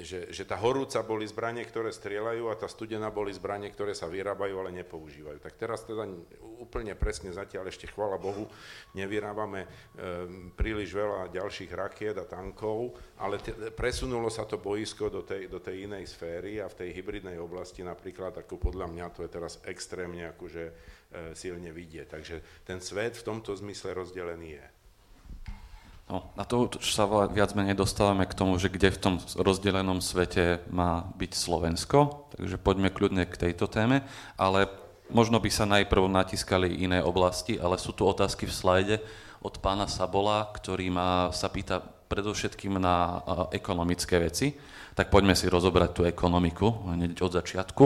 [0.01, 4.09] že, že tá horúca boli zbranie, ktoré strieľajú a tá studená boli zbranie, ktoré sa
[4.09, 5.37] vyrábajú, ale nepoužívajú.
[5.37, 6.09] Tak teraz teda
[6.65, 8.49] úplne presne zatiaľ ešte, chvála Bohu,
[8.97, 9.69] nevyrábame e,
[10.57, 15.61] príliš veľa ďalších rakiet a tankov, ale te, presunulo sa to boisko do tej, do
[15.61, 19.61] tej inej sféry a v tej hybridnej oblasti napríklad, ako podľa mňa to je teraz
[19.69, 20.73] extrémne akože e,
[21.37, 22.07] silne vidieť.
[22.09, 24.67] Takže ten svet v tomto zmysle rozdelený je.
[26.13, 30.05] No, na to už sa viac menej dostávame k tomu, že kde v tom rozdelenom
[30.05, 34.05] svete má byť Slovensko, takže poďme kľudne k tejto téme,
[34.37, 34.69] ale
[35.09, 38.97] možno by sa najprv natiskali iné oblasti, ale sú tu otázky v slajde
[39.41, 44.53] od pána Sabola, ktorý má, sa pýta predovšetkým na ekonomické veci.
[44.93, 47.85] Tak poďme si rozobrať tú ekonomiku hneď od začiatku.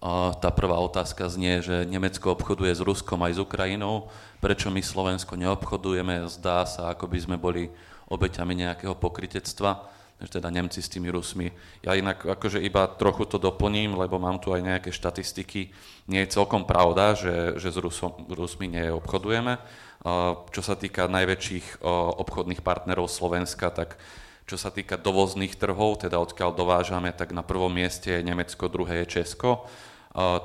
[0.00, 4.08] Tá prvá otázka znie, že Nemecko obchoduje s Ruskom aj s Ukrajinou.
[4.40, 6.24] Prečo my Slovensko neobchodujeme?
[6.24, 7.68] Zdá sa, ako by sme boli
[8.08, 9.84] obeťami nejakého pokritectva,
[10.16, 11.52] že teda Nemci s tými Rusmi.
[11.84, 15.68] Ja inak akože iba trochu to doplním, lebo mám tu aj nejaké štatistiky.
[16.08, 19.60] Nie je celkom pravda, že, že s Rusom, Rusmi neobchodujeme.
[20.48, 21.84] Čo sa týka najväčších
[22.24, 24.00] obchodných partnerov Slovenska, tak
[24.48, 29.04] čo sa týka dovozných trhov, teda odkiaľ dovážame, tak na prvom mieste je Nemecko, druhé
[29.04, 29.68] je Česko.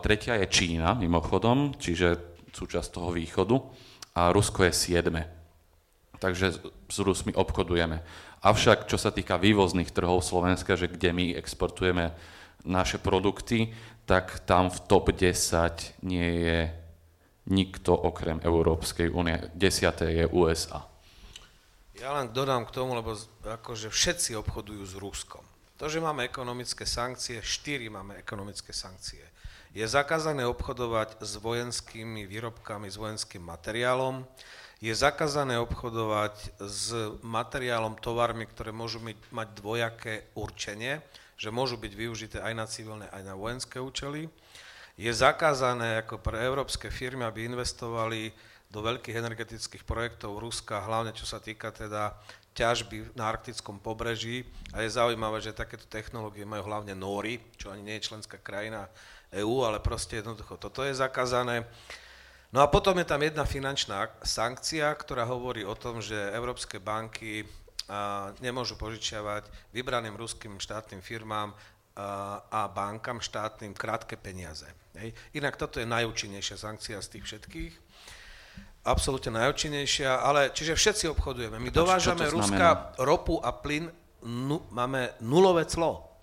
[0.02, 3.58] Tretia je Čína, mimochodom, čiže súčasť toho východu.
[4.16, 5.28] A Rusko je siedme.
[6.22, 6.56] Takže
[6.88, 8.00] s Rusmi obchodujeme.
[8.46, 12.14] Avšak, čo sa týka vývozných trhov Slovenska, že kde my exportujeme
[12.64, 13.74] naše produkty,
[14.06, 16.60] tak tam v top 10 nie je
[17.50, 19.38] nikto okrem Európskej únie.
[19.58, 20.86] Desiaté je USA.
[21.98, 25.44] Ja len dodám k tomu, lebo akože všetci obchodujú s Ruskom.
[25.76, 29.26] To, že máme ekonomické sankcie, štyri máme ekonomické sankcie.
[29.76, 34.24] Je zakázané obchodovať s vojenskými výrobkami, s vojenským materiálom.
[34.80, 39.04] Je zakázané obchodovať s materiálom, tovarmi, ktoré môžu
[39.36, 41.04] mať dvojaké určenie,
[41.36, 44.32] že môžu byť využité aj na civilné, aj na vojenské účely.
[44.96, 48.32] Je zakázané ako pre európske firmy, aby investovali
[48.72, 52.16] do veľkých energetických projektov Ruska, hlavne čo sa týka teda
[52.56, 54.48] ťažby na arktickom pobreží.
[54.72, 58.88] A je zaujímavé, že takéto technológie majú hlavne Nóry, čo ani nie je členská krajina
[59.32, 61.66] EÚ, ale proste jednoducho toto je zakázané.
[62.54, 67.44] No a potom je tam jedna finančná sankcia, ktorá hovorí o tom, že európske banky
[68.42, 69.46] nemôžu požičiavať
[69.76, 71.54] vybraným ruským štátnym firmám
[71.96, 74.66] a, a bankám štátnym krátke peniaze.
[74.98, 75.14] Hej.
[75.38, 77.74] Inak toto je najúčinnejšia sankcia z tých všetkých
[78.86, 81.58] absolútne najúčinnejšia, ale čiže všetci obchodujeme.
[81.58, 83.90] My dovážame Ruska ropu a plyn,
[84.22, 86.15] nu, máme nulové clo.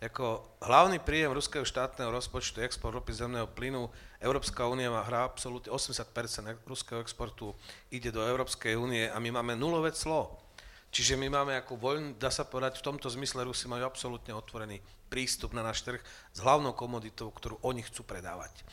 [0.00, 5.68] Jako hlavný príjem ruského štátneho rozpočtu, export ropy zemného plynu, Európska únia má hra absolútne
[5.68, 7.52] 80% ruského exportu
[7.92, 10.40] ide do Európskej únie a my máme nulové clo.
[10.88, 14.80] Čiže my máme ako voľný, dá sa povedať, v tomto zmysle Rusi majú absolútne otvorený
[15.12, 16.00] prístup na náš trh
[16.32, 18.64] s hlavnou komoditou, ktorú oni chcú predávať.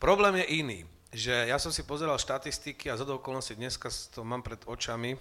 [0.00, 4.46] Problém je iný že ja som si pozeral štatistiky a za okolností dneska to mám
[4.46, 5.18] pred očami.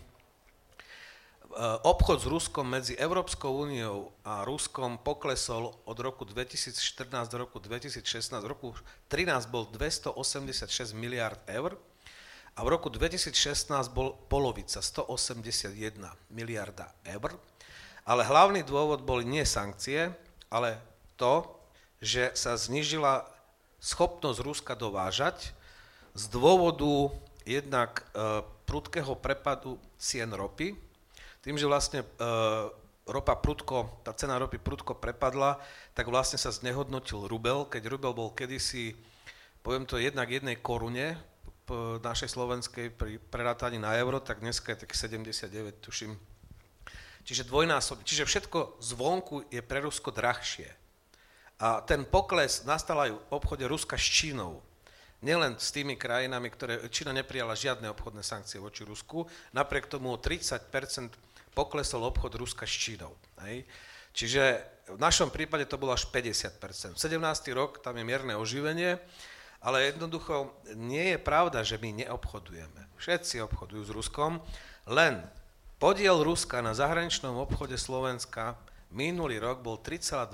[1.59, 7.59] E, obchod s Ruskom medzi Európskou úniou a Ruskom poklesol od roku 2014 do roku
[7.59, 8.31] 2016.
[8.31, 8.71] V roku
[9.11, 11.75] 2013 bol 286 miliard eur
[12.55, 15.75] a v roku 2016 bol polovica, 181
[16.31, 17.35] miliarda eur.
[18.07, 20.15] Ale hlavný dôvod boli nie sankcie,
[20.47, 20.79] ale
[21.19, 21.43] to,
[21.99, 23.27] že sa znižila
[23.83, 25.51] schopnosť Ruska dovážať
[26.15, 27.11] z dôvodu
[27.43, 30.87] jednak e, prudkého prepadu cien ropy,
[31.39, 32.07] tým, že vlastne e,
[33.07, 35.57] ropa prudko, tá cena ropy prudko prepadla,
[35.95, 38.93] tak vlastne sa znehodnotil rubel, keď rubel bol kedysi,
[39.63, 41.17] poviem to jednak jednej korune
[42.01, 45.53] našej slovenskej pri prerátaní na euro, tak dneska je tak 79,
[45.85, 46.17] tuším.
[47.21, 48.01] Čiže dvojnásobne.
[48.01, 50.65] Čiže všetko zvonku je pre Rusko drahšie.
[51.61, 54.65] A ten pokles nastal aj v obchode Ruska s Čínou
[55.19, 60.17] nielen s tými krajinami, ktoré Čína neprijala žiadne obchodné sankcie voči Rusku, napriek tomu o
[60.17, 60.71] 30
[61.59, 63.11] poklesol obchod Ruska s Čínou.
[63.43, 63.67] Hej.
[64.15, 64.63] Čiže
[64.95, 66.95] v našom prípade to bolo až 50% 17.
[67.51, 68.95] rok, tam je mierne oživenie,
[69.59, 72.95] ale jednoducho nie je pravda, že my neobchodujeme.
[72.95, 74.39] Všetci obchodujú s Ruskom,
[74.87, 75.19] len
[75.83, 78.55] podiel Ruska na zahraničnom obchode Slovenska
[78.95, 80.31] minulý rok bol 3,2%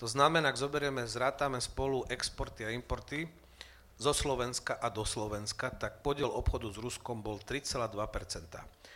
[0.00, 3.28] to znamená, ak zoberieme, zrátame spolu exporty a importy
[4.00, 7.92] zo Slovenska a do Slovenska, tak podiel obchodu s Ruskom bol 3,2%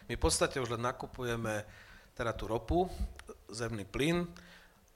[0.08, 1.68] My v podstate už len nakupujeme
[2.16, 2.88] teda tú ropu,
[3.52, 4.24] zemný plyn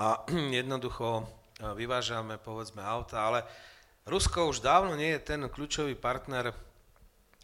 [0.00, 0.24] a
[0.64, 1.28] jednoducho
[1.76, 3.44] vyvážame povedzme auta, ale
[4.08, 6.56] Rusko už dávno nie je ten kľúčový partner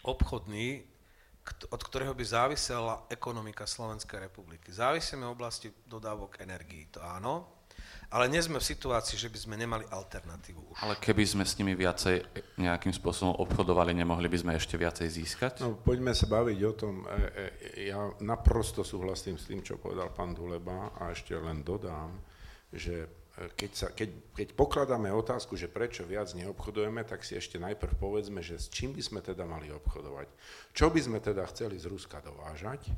[0.00, 0.80] obchodný,
[1.68, 4.72] od ktorého by závisela ekonomika Slovenskej republiky.
[4.72, 7.53] Závisíme v oblasti dodávok energií, to áno,
[8.14, 10.76] ale nie sme v situácii, že by sme nemali alternatívu už.
[10.86, 12.22] Ale keby sme s nimi viacej
[12.62, 15.66] nejakým spôsobom obchodovali, nemohli by sme ešte viacej získať?
[15.66, 17.02] No, poďme sa baviť o tom.
[17.02, 22.14] E, e, ja naprosto súhlasím s tým, čo povedal pán Duleba a ešte len dodám,
[22.70, 23.02] že
[23.34, 27.98] e, keď, sa, keď, keď pokladáme otázku, že prečo viac neobchodujeme, tak si ešte najprv
[27.98, 30.30] povedzme, že s čím by sme teda mali obchodovať.
[30.70, 32.94] Čo by sme teda chceli z Ruska dovážať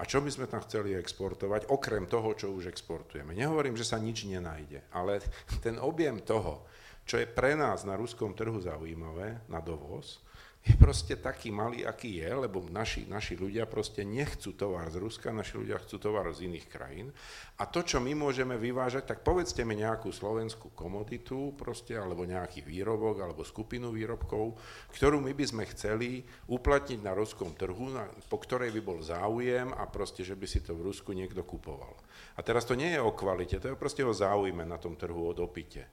[0.00, 3.36] a čo by sme tam chceli exportovať, okrem toho, čo už exportujeme.
[3.36, 5.20] Nehovorím, že sa nič nenájde, ale
[5.60, 6.64] ten objem toho,
[7.04, 10.24] čo je pre nás na ruskom trhu zaujímavé, na dovoz,
[10.60, 15.32] je proste taký malý, aký je, lebo naši, naši ľudia proste nechcú tovar z Ruska,
[15.32, 17.08] naši ľudia chcú tovar z iných krajín.
[17.56, 22.60] A to, čo my môžeme vyvážať, tak povedzte mi nejakú slovenskú komoditu proste, alebo nejaký
[22.60, 24.60] výrobok, alebo skupinu výrobkov,
[24.92, 29.72] ktorú my by sme chceli uplatniť na ruskom trhu, na, po ktorej by bol záujem
[29.72, 31.96] a proste, že by si to v Rusku niekto kupoval.
[32.36, 35.24] A teraz to nie je o kvalite, to je proste o záujme na tom trhu,
[35.24, 35.88] o dopite.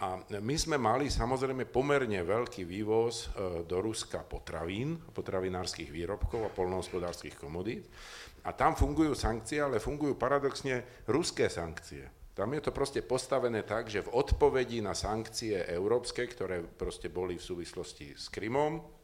[0.00, 6.54] A my sme mali samozrejme pomerne veľký vývoz e, do Ruska potravín, potravinárskych výrobkov a
[6.56, 7.84] polnohospodárskych komodít.
[8.48, 12.32] A tam fungujú sankcie, ale fungujú paradoxne ruské sankcie.
[12.32, 17.36] Tam je to proste postavené tak, že v odpovedi na sankcie európske, ktoré proste boli
[17.36, 18.99] v súvislosti s Krymom,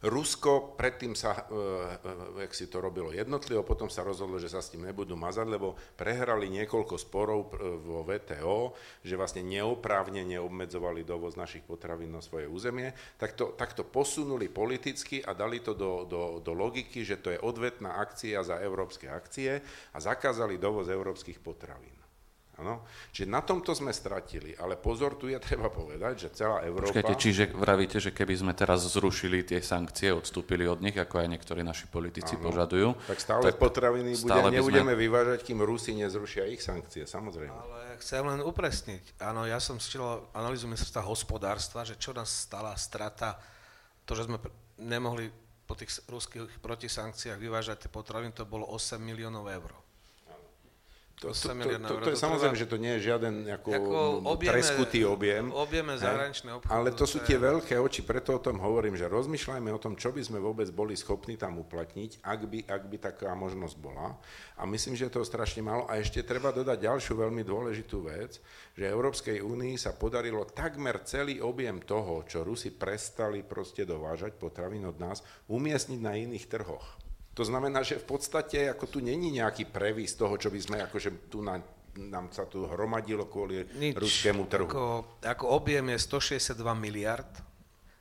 [0.00, 4.72] Rusko predtým sa, e, jak si to robilo jednotlivo, potom sa rozhodlo, že sa s
[4.72, 7.52] tým nebudú mazať, lebo prehrali niekoľko sporov
[7.84, 8.72] vo VTO,
[9.04, 14.48] že vlastne neoprávne neobmedzovali dovoz našich potravín na svoje územie, tak to, tak to posunuli
[14.48, 19.04] politicky a dali to do, do, do logiky, že to je odvetná akcia za európske
[19.04, 19.60] akcie
[19.92, 21.99] a zakázali dovoz európskych potravín.
[22.60, 22.84] Ano?
[23.10, 26.92] Čiže na tomto sme stratili, ale pozor, tu je treba povedať, že celá Európa...
[26.92, 31.28] Počkajte, čiže vravíte, že keby sme teraz zrušili tie sankcie, odstúpili od nich, ako aj
[31.32, 32.52] niektorí naši politici ano.
[32.52, 32.88] požadujú...
[33.08, 35.00] Tak stále tak potraviny stále bude, nebudeme sme...
[35.00, 37.56] vyvážať, kým Rusi nezrušia ich sankcie, samozrejme.
[37.56, 39.16] Ale chcem len upresniť.
[39.24, 43.40] Áno, ja som sčítal analýzu ministerstva hospodárstva, že čo nás stala strata,
[44.04, 44.36] to, že sme
[44.76, 45.32] nemohli
[45.70, 49.70] po tých ruských protisankciách vyvážať tie potraviny, to bolo 8 miliónov eur.
[51.20, 55.04] To, to, to, to, to je samozrejme, že to nie je žiaden ako, objeme, treskutý
[55.04, 55.52] objem.
[55.52, 56.72] Objeme zahraničné obchody.
[56.72, 60.16] Ale to sú tie veľké oči, preto o tom hovorím, že rozmýšľajme o tom, čo
[60.16, 64.16] by sme vôbec boli schopní tam uplatniť, ak by, ak by taká možnosť bola.
[64.56, 65.84] A myslím, že je to strašne málo.
[65.92, 68.40] A ešte treba dodať ďalšiu veľmi dôležitú vec,
[68.72, 74.88] že Európskej únii sa podarilo takmer celý objem toho, čo Rusi prestali proste dovážať potravín
[74.88, 75.20] od nás,
[75.52, 76.99] umiestniť na iných trhoch.
[77.40, 81.32] To znamená, že v podstate ako tu není nejaký previs toho, čo by sme akože
[81.32, 81.56] tu na,
[81.96, 84.68] nám sa tu hromadilo kvôli Nič, ruskému trhu.
[84.68, 87.32] Ako, ako objem je 162 miliard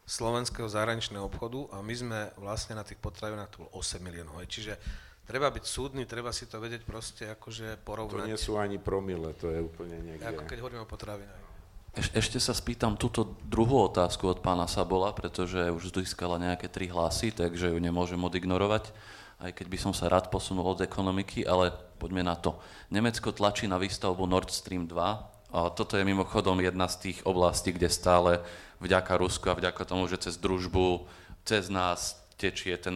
[0.03, 4.43] slovenského zahraničného obchodu a my sme vlastne na tých potravinách tu 8 miliónov.
[4.43, 4.75] Čiže
[5.23, 8.27] treba byť súdny, treba si to vedieť proste akože porovnať.
[8.27, 10.35] To nie sú ani promile, to je úplne niekde.
[10.35, 11.47] Ako keď hovoríme o potravinách.
[11.95, 16.91] Eš, ešte sa spýtam túto druhú otázku od pána Sabola, pretože už získala nejaké tri
[16.91, 18.91] hlasy, takže ju nemôžem odignorovať
[19.39, 22.59] aj keď by som sa rád posunul od ekonomiky, ale poďme na to.
[22.91, 27.71] Nemecko tlačí na výstavbu Nord Stream 2 a toto je mimochodom jedna z tých oblastí,
[27.71, 28.43] kde stále
[28.83, 31.07] vďaka Rusku a vďaka tomu, že cez družbu,
[31.47, 32.95] cez nás tečie ten,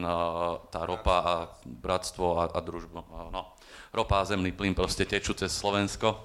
[0.71, 1.33] tá ropa a
[1.67, 2.95] bratstvo a, a družbu.
[3.31, 3.55] No,
[3.91, 6.15] ropa a zemný plyn proste tečú cez Slovensko.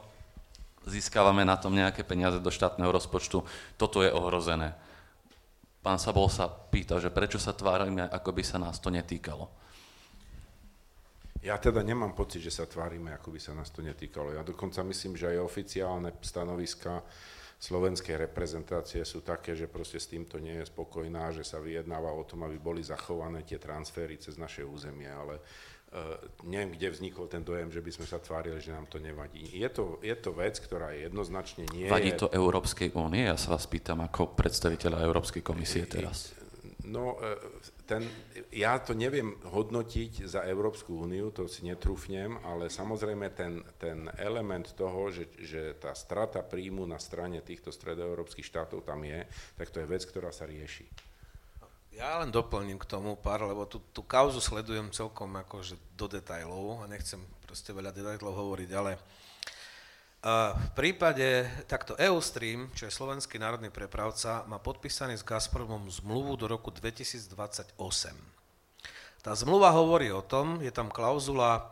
[0.86, 3.42] Získavame na tom nejaké peniaze do štátneho rozpočtu.
[3.74, 4.74] Toto je ohrozené.
[5.82, 9.50] Pán Sabol sa pýta, že prečo sa tvárime, ako by sa nás to netýkalo.
[11.42, 14.34] Ja teda nemám pocit, že sa tvárime, ako by sa nás to netýkalo.
[14.34, 17.02] Ja dokonca myslím, že aj oficiálne stanoviska
[17.58, 22.22] slovenskej reprezentácie sú také, že proste s týmto nie je spokojná, že sa vyjednáva o
[22.22, 26.14] tom, aby boli zachované tie transfery cez naše územie, ale uh,
[26.46, 29.42] neviem, kde vznikol ten dojem, že by sme sa tvárili, že nám to nevadí.
[29.42, 33.26] Je to, je to vec, ktorá je jednoznačne nie Vadí to Európskej únie?
[33.26, 36.30] Ja sa vás pýtam ako predstaviteľa Európskej komisie teraz.
[36.86, 37.34] No, e,
[37.88, 38.04] ten,
[38.52, 44.76] ja to neviem hodnotiť za Európsku úniu, to si netrúfnem, ale samozrejme ten, ten element
[44.76, 49.24] toho, že, že tá strata príjmu na strane týchto stredoeurópskych štátov tam je,
[49.56, 50.84] tak to je vec, ktorá sa rieši.
[51.96, 56.84] Ja len doplním k tomu pár, lebo tú, tú kauzu sledujem celkom akože do detajlov
[56.84, 59.00] a nechcem proste veľa detajlov hovoriť, ale
[60.26, 66.50] v prípade takto Eustream, čo je slovenský národný prepravca, má podpísaný s Gazpromom zmluvu do
[66.50, 67.78] roku 2028.
[69.22, 71.70] Tá zmluva hovorí o tom, je tam klauzula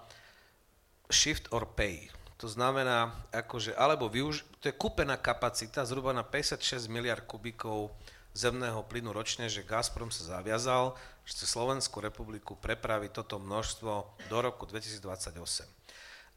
[1.10, 2.06] shift or pay.
[2.38, 7.90] To znamená, akože, alebo využ- to je kúpená kapacita zhruba na 56 miliard kubíkov
[8.30, 10.94] zemného plynu ročne, že Gazprom sa zaviazal,
[11.26, 13.92] že chce Slovenskú republiku prepraviť toto množstvo
[14.30, 15.75] do roku 2028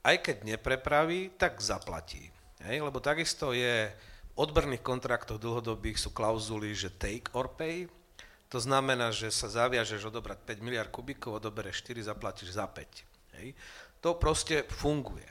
[0.04, 2.32] aj keď neprepraví, tak zaplatí.
[2.64, 2.84] Hej?
[2.84, 7.91] Lebo takisto je v odberných kontraktoch dlhodobých sú klauzuly, že take or pay.
[8.50, 13.39] To znamená, že sa zaviažeš odobrať 5 miliard kubíkov, odobereš 4, zaplatíš za 5.
[13.39, 13.54] Hej?
[14.00, 15.28] To proste funguje.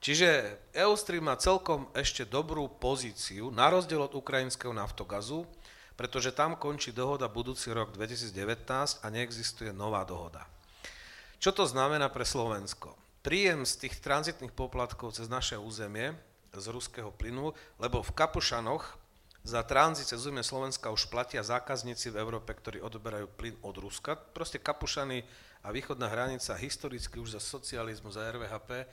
[0.00, 5.44] Čiže Eustream má celkom ešte dobrú pozíciu, na rozdiel od ukrajinského naftogazu,
[5.92, 8.32] pretože tam končí dohoda budúci rok 2019
[9.04, 10.48] a neexistuje nová dohoda.
[11.36, 12.99] Čo to znamená pre Slovensko?
[13.20, 16.16] Príjem z tých tranzitných poplatkov cez naše územie
[16.50, 18.98] z ruského plynu, lebo v Kapušanoch
[19.40, 24.16] za tranzit cez územie Slovenska už platia zákazníci v Európe, ktorí odberajú plyn od Ruska.
[24.16, 25.24] Proste Kapušany
[25.64, 28.84] a východná hranica historicky už za socializmu, za RVHP,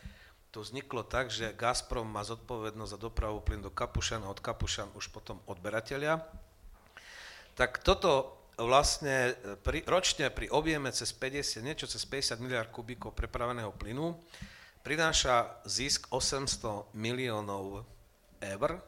[0.52, 4.88] to vzniklo tak, že Gazprom má zodpovednosť za dopravu plyn do Kapušan a od Kapušan
[4.96, 6.24] už potom odberatelia.
[7.60, 13.14] Tak toto vlastne e, pri, ročne pri objeme cez 50, niečo cez 50 miliard kubíkov
[13.14, 14.18] prepraveného plynu
[14.82, 17.84] prináša zisk 800 miliónov
[18.40, 18.80] eur,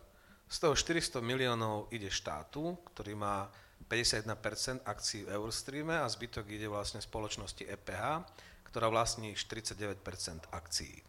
[0.50, 3.52] z toho 400 miliónov ide štátu, ktorý má
[3.86, 8.26] 51% akcií v Eurostreame a zbytok ide vlastne spoločnosti EPH,
[8.72, 10.02] ktorá vlastní 49%
[10.50, 11.04] akcií.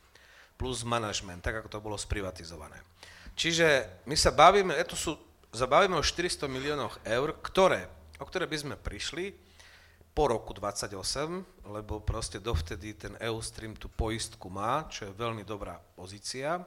[0.61, 2.77] Plus manažment, tak ako to bolo sprivatizované.
[3.33, 5.17] Čiže my sa bavíme, to sú,
[5.55, 9.33] zabavíme o 400 miliónoch eur, ktoré o ktoré by sme prišli,
[10.11, 10.91] po roku 28,
[11.71, 16.61] lebo proste dovtedy ten Eustream tú poistku má, čo je veľmi dobrá pozícia,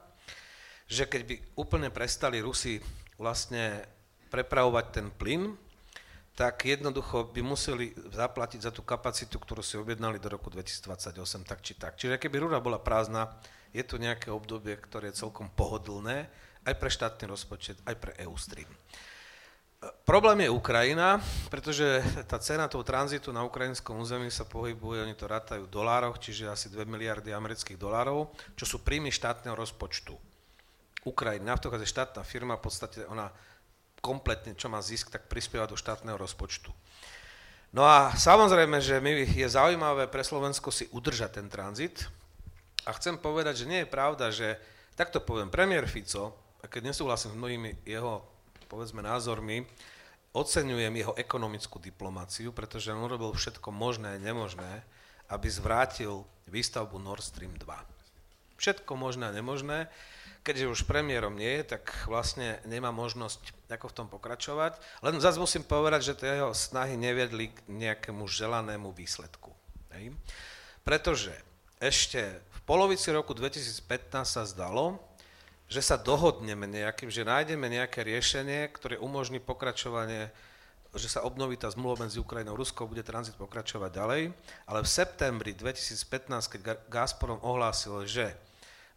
[0.88, 2.80] že keď by úplne prestali Rusi
[3.20, 3.84] vlastne
[4.32, 5.54] prepravovať ten plyn,
[6.34, 11.14] tak jednoducho by museli zaplatiť za tú kapacitu, ktorú si objednali do roku 2028,
[11.46, 11.94] tak či tak.
[11.94, 13.30] Čiže keby rúra bola prázdna,
[13.70, 16.26] je to nejaké obdobie, ktoré je celkom pohodlné,
[16.66, 18.66] aj pre štátny rozpočet, aj pre EU-stream.
[20.04, 25.24] Problém je Ukrajina, pretože tá cena toho tranzitu na ukrajinskom území sa pohybuje, oni to
[25.24, 30.12] rátajú v dolároch, čiže asi 2 miliardy amerických dolárov, čo sú príjmy štátneho rozpočtu.
[31.04, 33.28] Ukrajina, Naftogaz je štátna firma, v podstate ona
[34.04, 36.68] kompletne, čo má zisk, tak prispieva do štátneho rozpočtu.
[37.72, 42.06] No a samozrejme, že my je zaujímavé pre Slovensko si udržať ten tranzit.
[42.84, 44.60] A chcem povedať, že nie je pravda, že,
[44.94, 48.33] takto poviem, premiér Fico, a keď nesúhlasím s mnohými jeho,
[48.66, 49.68] povedzme, názormi,
[50.34, 54.82] oceňujem jeho ekonomickú diplomáciu, pretože on robil všetko možné a nemožné,
[55.30, 57.64] aby zvrátil výstavbu Nord Stream 2.
[58.58, 59.88] Všetko možné a nemožné
[60.44, 64.76] keďže už premiérom nie je, tak vlastne nemá možnosť ako v tom pokračovať.
[65.00, 69.50] Len zase musím povedať, že tie jeho snahy neviedli k nejakému želanému výsledku.
[69.96, 70.12] Hej.
[70.84, 71.32] Pretože
[71.80, 73.88] ešte v polovici roku 2015
[74.28, 75.00] sa zdalo,
[75.68, 80.30] že sa dohodneme nejakým, že nájdeme nejaké riešenie, ktoré umožní pokračovanie
[80.94, 84.22] že sa obnoví tá zmluva medzi Ukrajinou a Ruskou, bude tranzit pokračovať ďalej,
[84.70, 88.30] ale v septembri 2015, keď Gazprom ohlásil, že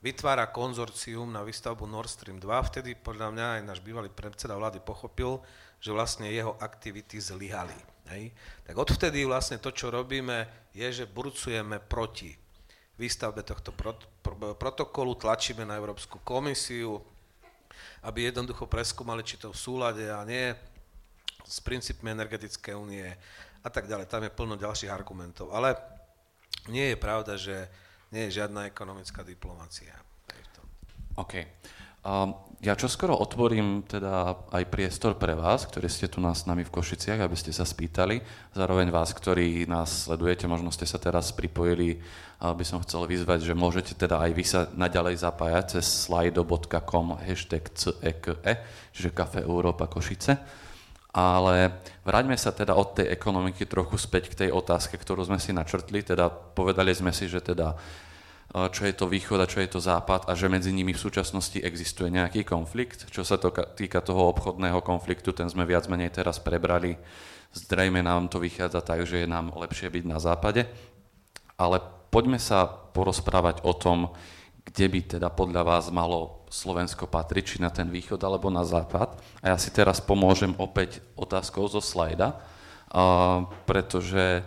[0.06, 2.70] vytvára konzorcium na výstavbu Nord Stream 2.
[2.70, 5.42] Vtedy podľa mňa aj náš bývalý predseda vlády pochopil,
[5.82, 7.78] že vlastne jeho aktivity zlyhali.
[8.14, 8.30] Hej.
[8.64, 12.32] Tak odvtedy vlastne to, čo robíme, je, že burcujeme proti
[12.98, 14.10] výstavbe tohto prot-
[14.58, 17.00] protokolu, tlačíme na Európsku komisiu,
[18.02, 20.54] aby jednoducho preskúmali, či to v súlade a nie
[21.46, 23.08] s princípmi energetickej únie
[23.64, 24.10] a tak ďalej.
[24.10, 25.54] Tam je plno ďalších argumentov.
[25.54, 25.78] Ale
[26.68, 27.70] nie je pravda, že
[28.12, 29.94] nie je žiadna ekonomická diplomácia.
[31.18, 31.34] OK.
[32.06, 36.48] Um, ja čo skoro otvorím teda aj priestor pre vás, ktorí ste tu nás s
[36.50, 38.18] nami v Košiciach, aby ste sa spýtali.
[38.58, 42.02] Zároveň vás, ktorí nás sledujete, možno ste sa teraz pripojili,
[42.42, 47.70] by som chcel vyzvať, že môžete teda aj vy sa naďalej zapájať cez slido.com hashtag
[47.78, 48.54] CEKE, e,
[48.90, 50.66] čiže Kafe Európa Košice.
[51.14, 55.54] Ale vráťme sa teda od tej ekonomiky trochu späť k tej otázke, ktorú sme si
[55.54, 56.02] načrtli.
[56.06, 57.74] Teda povedali sme si, že teda
[58.72, 61.60] čo je to východ a čo je to západ a že medzi nimi v súčasnosti
[61.60, 63.06] existuje nejaký konflikt.
[63.12, 66.96] Čo sa to týka toho obchodného konfliktu, ten sme viac menej teraz prebrali.
[67.52, 70.64] Zrejme nám to vychádza tak, že je nám lepšie byť na západe.
[71.60, 74.16] Ale poďme sa porozprávať o tom,
[74.68, 79.20] kde by teda podľa vás malo Slovensko patriť, či na ten východ alebo na západ.
[79.44, 84.44] A ja si teraz pomôžem opäť otázkou zo slajda, uh, pretože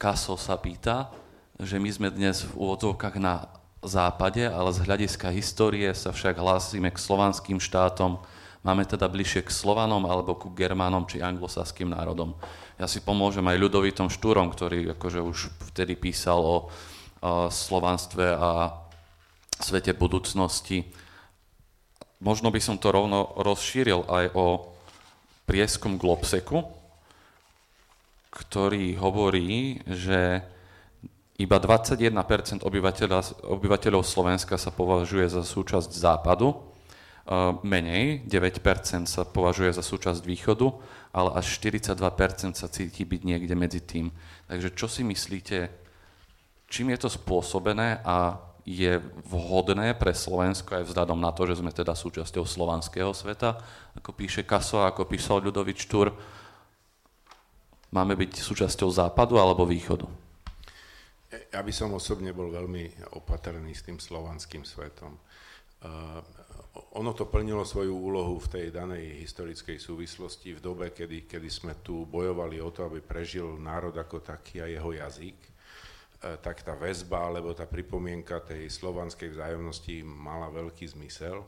[0.00, 1.12] Kaso sa pýta,
[1.60, 3.44] že my sme dnes v úvodzovkách na
[3.84, 8.16] západe, ale z hľadiska histórie sa však hlásime k slovanským štátom,
[8.64, 12.32] máme teda bližšie k Slovanom alebo ku Germánom či anglosaským národom.
[12.80, 16.56] Ja si pomôžem aj ľudovitom Štúrom, ktorý akože už vtedy písal o,
[17.20, 18.80] o slovanstve a
[19.60, 20.88] svete budúcnosti.
[22.24, 24.64] Možno by som to rovno rozšíril aj o
[25.44, 26.64] prieskum Globseku,
[28.32, 30.40] ktorý hovorí, že
[31.40, 32.12] iba 21%
[33.48, 36.68] obyvateľov Slovenska sa považuje za súčasť západu,
[37.64, 40.68] menej, 9% sa považuje za súčasť východu,
[41.16, 41.96] ale až 42%
[42.58, 44.12] sa cíti byť niekde medzi tým.
[44.50, 45.70] Takže čo si myslíte,
[46.68, 48.36] čím je to spôsobené a
[48.68, 53.56] je vhodné pre Slovensko aj vzhľadom na to, že sme teda súčasťou slovanského sveta,
[53.96, 56.12] ako píše Kaso, ako písal Ľudovič Štúr,
[57.94, 60.04] máme byť súčasťou západu alebo východu?
[61.30, 65.14] Ja by som osobne bol veľmi opatrný s tým slovanským svetom.
[65.80, 66.18] Uh,
[66.98, 71.78] ono to plnilo svoju úlohu v tej danej historickej súvislosti v dobe, kedy, kedy sme
[71.82, 75.50] tu bojovali o to, aby prežil národ ako taký a jeho jazyk
[76.20, 81.40] E, tak tá väzba alebo tá pripomienka tej slovanskej vzájomnosti mala veľký zmysel,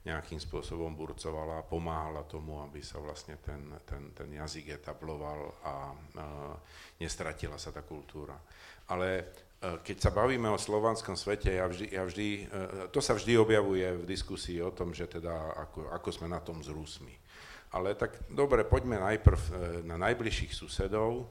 [0.00, 5.74] nejakým spôsobom burcovala pomáhala tomu, aby sa vlastne ten, ten, ten jazyk etabloval a,
[6.16, 6.26] a
[6.96, 8.36] nestratila sa tá kultúra.
[8.90, 9.24] Ale e,
[9.80, 12.42] keď sa bavíme o slovanskom svete, ja vždy, ja vždy, e,
[12.92, 16.60] to sa vždy objavuje v diskusii o tom, že teda ako, ako sme na tom
[16.60, 17.14] s Rusmi.
[17.74, 19.40] Ale tak dobre, poďme najprv
[19.82, 21.26] na najbližších susedov.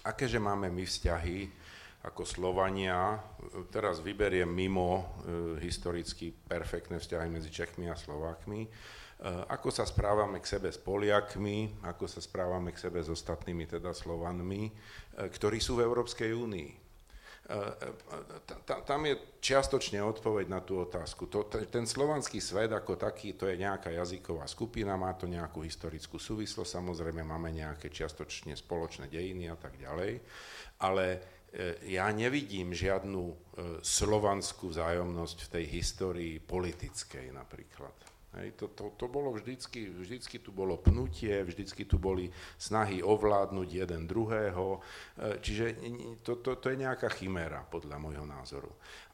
[0.00, 1.68] Akéže máme my vzťahy
[2.06, 3.18] ako Slovania,
[3.74, 5.04] teraz vyberiem mimo e,
[5.60, 8.70] historicky perfektné vzťahy medzi Čechmi a Slovákmi,
[9.26, 13.90] ako sa správame k sebe s Poliakmi, ako sa správame k sebe s ostatnými teda
[13.90, 14.70] Slovanmi,
[15.18, 16.88] ktorí sú v Európskej únii
[18.84, 21.32] tam je čiastočne odpoveď na tú otázku.
[21.72, 26.76] Ten slovanský svet ako taký, to je nejaká jazyková skupina, má to nejakú historickú súvislosť,
[26.76, 30.20] samozrejme máme nejaké čiastočne spoločné dejiny a tak ďalej,
[30.84, 31.04] ale
[31.88, 33.32] ja nevidím žiadnu
[33.80, 37.96] slovanskú vzájomnosť v tej histórii politickej napríklad.
[38.36, 42.28] Hej, to, to, to bolo vždycky, vždycky tu bolo pnutie, vždycky tu boli
[42.60, 44.84] snahy ovládnuť jeden druhého,
[45.16, 45.80] e, čiže
[46.20, 48.68] to, to, to je nejaká chiméra podľa môjho názoru.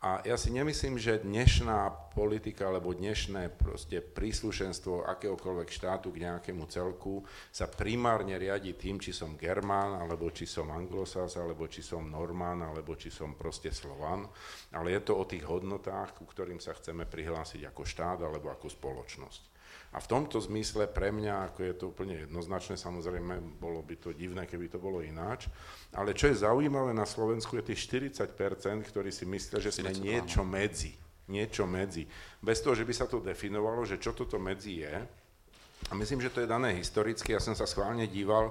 [0.05, 6.69] A ja si nemyslím, že dnešná politika alebo dnešné proste príslušenstvo akéhokoľvek štátu k nejakému
[6.69, 12.05] celku sa primárne riadi tým, či som Germán, alebo či som Anglosas, alebo či som
[12.05, 14.29] Normán, alebo či som proste Slovan.
[14.77, 18.69] Ale je to o tých hodnotách, ku ktorým sa chceme prihlásiť ako štát alebo ako
[18.69, 19.54] spoločnosť.
[19.95, 24.11] A v tomto zmysle pre mňa, ako je to úplne jednoznačné, samozrejme, bolo by to
[24.11, 25.47] divné, keby to bolo ináč,
[25.95, 30.43] ale čo je zaujímavé na Slovensku je tých 40%, ktorí si myslia, že sme niečo
[30.43, 30.99] medzi.
[31.31, 32.11] Niečo medzi.
[32.43, 34.95] Bez toho, že by sa to definovalo, že čo toto medzi je.
[35.89, 37.31] A myslím, že to je dané historicky.
[37.31, 38.51] Ja som sa schválne díval,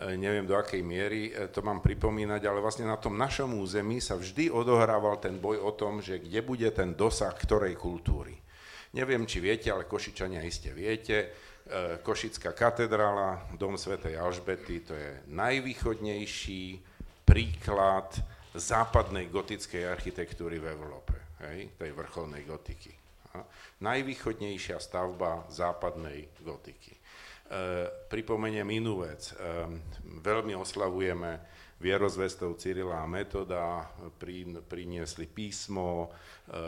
[0.00, 4.00] e, neviem do akej miery e, to mám pripomínať, ale vlastne na tom našom území
[4.00, 8.39] sa vždy odohrával ten boj o tom, že kde bude ten dosah ktorej kultúry.
[8.90, 11.26] Neviem, či viete, ale Košičania iste viete, e,
[12.02, 16.82] Košická katedrála, Dom svätej Alžbety, to je najvýchodnejší
[17.22, 18.10] príklad
[18.50, 21.14] západnej gotickej architektúry v Európe,
[21.46, 22.90] hej, tej vrcholnej gotiky.
[23.30, 23.46] A
[23.78, 26.90] najvýchodnejšia stavba západnej gotiky.
[26.90, 27.00] E,
[28.10, 29.30] pripomeniem inú vec.
[29.30, 29.70] E,
[30.18, 33.88] veľmi oslavujeme vierozvestov Cyrila a Metoda,
[34.68, 36.60] priniesli písmo, e, e,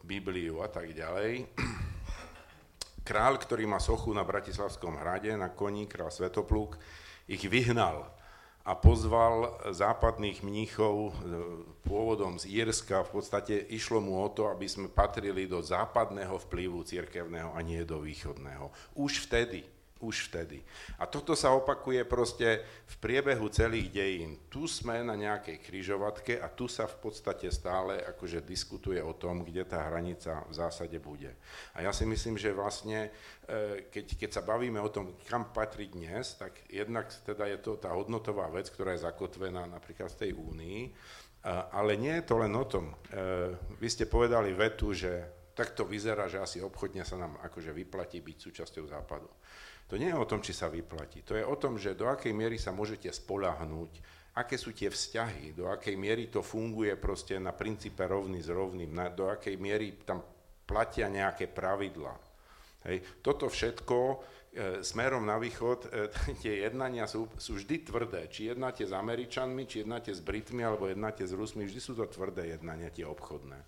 [0.00, 1.44] Bibliu a tak ďalej.
[3.04, 6.80] Král, ktorý má sochu na Bratislavskom hrade, na koní, král Svetopluk,
[7.28, 8.08] ich vyhnal
[8.64, 11.12] a pozval západných mníchov e,
[11.84, 13.04] pôvodom z Írska.
[13.08, 17.84] V podstate išlo mu o to, aby sme patrili do západného vplyvu cirkevného a nie
[17.84, 18.72] do východného.
[18.96, 20.64] Už vtedy už vtedy.
[20.98, 24.48] A toto sa opakuje proste v priebehu celých dejín.
[24.48, 29.44] Tu sme na nejakej kryžovatke a tu sa v podstate stále akože diskutuje o tom,
[29.44, 31.36] kde tá hranica v zásade bude.
[31.76, 33.12] A ja si myslím, že vlastne,
[33.44, 37.76] e, keď, keď sa bavíme o tom, kam patrí dnes, tak jednak teda je to
[37.76, 40.80] tá hodnotová vec, ktorá je zakotvená napríklad v tej únii,
[41.72, 42.92] ale nie je to len o tom.
[42.92, 42.94] E,
[43.80, 48.36] vy ste povedali vetu, že takto vyzerá, že asi obchodne sa nám akože vyplatí byť
[48.36, 49.28] súčasťou západu.
[49.88, 51.24] To nie je o tom, či sa vyplatí.
[51.26, 54.02] To je o tom, že do akej miery sa môžete spolahnúť,
[54.38, 58.94] aké sú tie vzťahy, do akej miery to funguje proste na princípe rovný s rovným,
[58.94, 60.22] na, do akej miery tam
[60.62, 62.14] platia nejaké pravidla.
[62.86, 63.02] Hej.
[63.20, 64.16] Toto všetko e,
[64.86, 66.08] smerom na východ, e,
[66.42, 68.30] tie jednania sú, sú vždy tvrdé.
[68.30, 72.06] Či jednáte s Američanmi, či jednáte s Britmi, alebo jednáte s Rusmi, vždy sú to
[72.06, 73.58] tvrdé jednania, tie obchodné.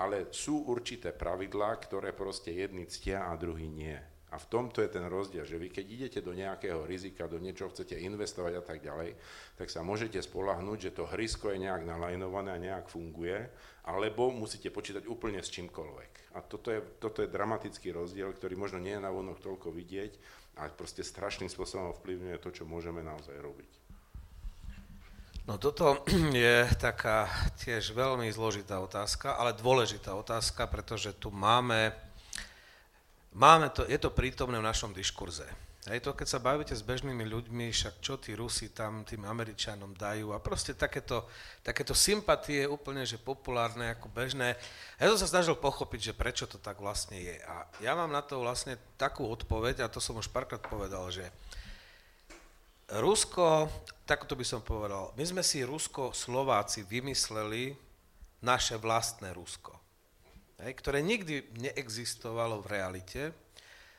[0.00, 3.94] Ale sú určité pravidlá, ktoré proste jedni ctia a druhý nie.
[4.32, 7.68] A v tomto je ten rozdiel, že vy keď idete do nejakého rizika, do niečoho
[7.68, 9.12] chcete investovať a tak ďalej,
[9.60, 13.44] tak sa môžete spolahnúť, že to hrysko je nejak nalajnované a nejak funguje,
[13.84, 16.32] alebo musíte počítať úplne s čímkoľvek.
[16.32, 20.12] A toto je, toto je dramatický rozdiel, ktorý možno nie je na vonok toľko vidieť,
[20.56, 23.82] ale proste strašným spôsobom ovplyvňuje to, čo môžeme naozaj robiť.
[25.44, 27.28] No toto je taká
[27.60, 31.92] tiež veľmi zložitá otázka, ale dôležitá otázka, pretože tu máme
[33.32, 35.48] Máme to, je to prítomné v našom diskurze.
[35.88, 39.98] Hej, to keď sa bavíte s bežnými ľuďmi, však čo tí Rusi tam tým Američanom
[39.98, 41.26] dajú a proste takéto,
[41.58, 44.54] takéto sympatie úplne, že populárne, ako bežné.
[45.02, 47.34] Ja som sa snažil pochopiť, že prečo to tak vlastne je.
[47.50, 51.26] A ja mám na to vlastne takú odpoveď, a to som už párkrát povedal, že
[52.94, 53.66] Rusko,
[54.06, 57.74] takto by som povedal, my sme si Rusko-Slováci vymysleli
[58.38, 59.81] naše vlastné Rusko
[60.62, 63.22] hej, ktoré nikdy neexistovalo v realite,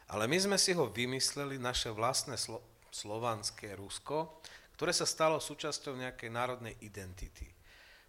[0.07, 4.39] ale my sme si ho vymysleli, naše vlastné slo- slovanské Rusko,
[4.80, 7.49] ktoré sa stalo súčasťou nejakej národnej identity.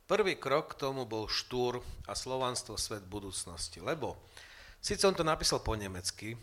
[0.04, 4.20] Prvý krok k tomu bol Štúr a slovanstvo svet budúcnosti, lebo
[4.76, 6.36] síce on to napísal po nemecky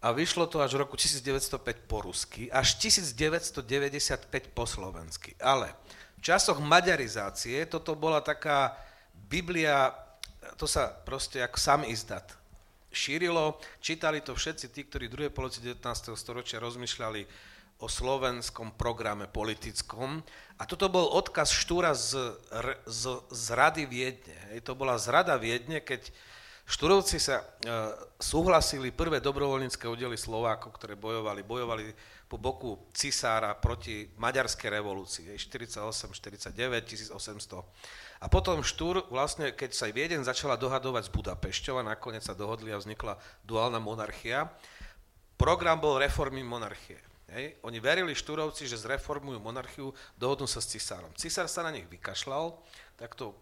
[0.00, 5.36] a vyšlo to až v roku 1905 po rusky, až 1995 po slovensky.
[5.36, 5.70] Ale
[6.16, 8.72] v časoch maďarizácie toto bola taká
[9.12, 9.92] Biblia
[10.58, 12.42] to sa proste ako sam izdat
[12.92, 15.80] šírilo, čítali to všetci tí, ktorí v druhej polovici 19.
[16.14, 17.24] storočia rozmýšľali
[17.82, 20.22] o slovenskom programe politickom.
[20.60, 22.14] A toto bol odkaz Štúra z,
[22.86, 24.36] z, z Rady Viedne.
[24.54, 24.62] Hej.
[24.70, 26.14] To bola zrada Viedne, keď
[26.62, 27.44] Štúrovci sa e,
[28.22, 31.90] súhlasili prvé dobrovoľnícke oddely Slovákov, ktoré bojovali, bojovali
[32.32, 35.84] po boku cisára proti maďarskej revolúcii, 48,
[36.16, 37.12] 49, 1800.
[38.24, 42.72] A potom Štúr, vlastne, keď sa Viedeň začala dohadovať s Budapešťou a nakoniec sa dohodli
[42.72, 44.48] a vznikla duálna monarchia,
[45.36, 46.96] program bol reformy monarchie.
[47.36, 47.60] Hej.
[47.68, 51.12] Oni verili Štúrovci, že zreformujú monarchiu, dohodnú sa s cisárom.
[51.20, 52.56] Cisár sa na nich vykašľal,
[52.96, 53.36] tak to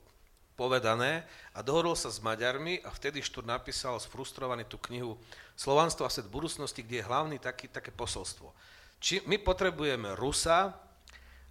[0.59, 1.25] povedané
[1.57, 5.17] a dohodol sa s Maďarmi a vtedy Štúr napísal sfrustrovaný tú knihu
[5.61, 8.49] Slovanstvo a svet budúcnosti, kde je hlavný taký, také posolstvo.
[8.97, 10.73] Či my potrebujeme Rusa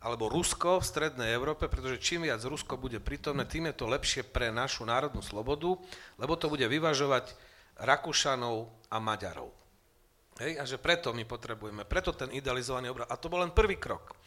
[0.02, 4.26] alebo Rusko v strednej Európe, pretože čím viac Rusko bude prítomné, tým je to lepšie
[4.26, 5.78] pre našu národnú slobodu,
[6.18, 7.38] lebo to bude vyvažovať
[7.78, 9.54] Rakúšanov a Maďarov.
[10.42, 13.12] Hej, a že preto my potrebujeme, preto ten idealizovaný obraz.
[13.12, 14.18] A to bol len prvý krok.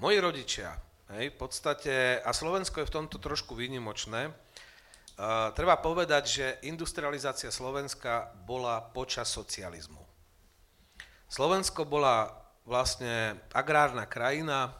[0.00, 0.72] Moji rodičia,
[1.06, 4.34] Hej, v podstate, a Slovensko je v tomto trošku výnimočné.
[5.56, 10.04] Treba povedať, že industrializácia Slovenska bola počas socializmu.
[11.24, 12.28] Slovensko bola
[12.68, 14.76] vlastne agrárna krajina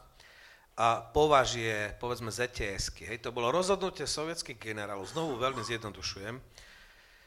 [0.77, 3.09] a považie, povedzme, ZTS-ky.
[3.09, 6.37] Hej, to bolo rozhodnutie sovietských generálov, znovu veľmi zjednodušujem,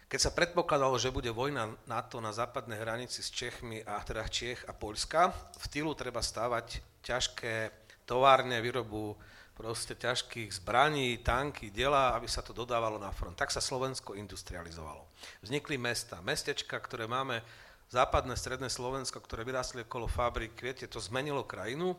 [0.07, 4.63] keď sa predpokladalo, že bude vojna NATO na západnej hranici s Čechmi a teda Čech
[4.67, 7.75] a Poľska, v týlu treba stávať ťažké
[8.07, 9.19] továrne, výrobu
[9.61, 13.37] proste ťažkých zbraní, tanky, diela, aby sa to dodávalo na front.
[13.37, 15.05] Tak sa Slovensko industrializovalo.
[15.45, 17.45] Vznikli mesta, mestečka, ktoré máme,
[17.93, 21.93] západné, stredné Slovensko, ktoré vyrástli okolo fabrik, viete, to zmenilo krajinu,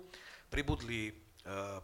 [0.50, 1.14] pribudli e,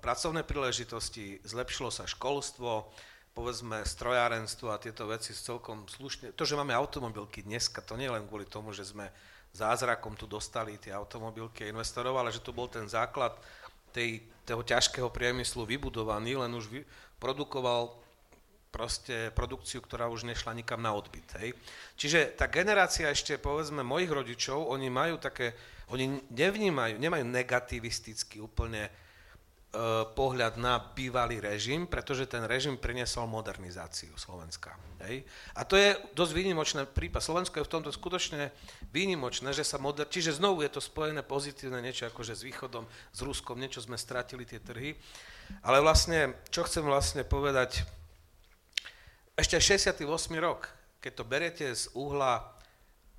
[0.01, 2.89] pracovné príležitosti, zlepšilo sa školstvo,
[3.38, 6.34] povedzme strojárenstvo a tieto veci celkom slušne.
[6.34, 9.13] To, že máme automobilky dneska, to nie len kvôli tomu, že sme
[9.53, 13.38] zázrakom tu dostali tie automobilky a investorov, ale že to bol ten základ
[13.93, 16.82] tej, toho ťažkého priemyslu vybudovaný, len už vy,
[17.20, 17.91] produkoval
[18.72, 21.28] proste produkciu, ktorá už nešla nikam na odbyt.
[21.43, 21.52] Hej.
[22.00, 25.52] Čiže tá generácia ešte, povedzme, mojich rodičov, oni majú také,
[25.91, 28.88] oni nevnímajú, nemajú negativisticky úplne
[30.17, 34.73] pohľad na bývalý režim, pretože ten režim priniesol modernizáciu Slovenska.
[35.05, 35.21] Hej?
[35.53, 37.21] A to je dosť výnimočné prípad.
[37.21, 38.49] Slovensko je v tomto skutočne
[38.89, 40.09] výnimočné, že sa moder...
[40.09, 44.49] Čiže znovu je to spojené pozitívne niečo akože s východom, s Ruskom, niečo sme stratili
[44.49, 44.97] tie trhy.
[45.61, 47.86] Ale vlastne, čo chcem vlastne povedať,
[49.38, 50.01] ešte 68.
[50.41, 52.41] rok, keď to beriete z uhla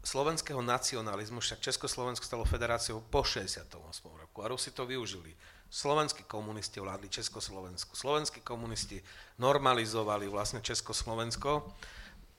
[0.03, 3.71] slovenského nacionalizmu, však Československo stalo federáciou po 68.
[4.03, 5.31] roku a Rusi to využili
[5.71, 7.97] Slovenskí komunisti vládli Československu.
[7.97, 9.05] Slovenskí komunisti
[9.39, 11.69] normalizovali vlastne Československo.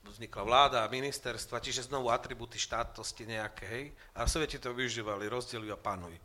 [0.09, 3.85] Vznikla vláda a ministerstva, čiže znovu atributy štátnosti nejaké, hej.
[4.17, 6.17] A Sovieti to využívali, rozdelujú a panuj.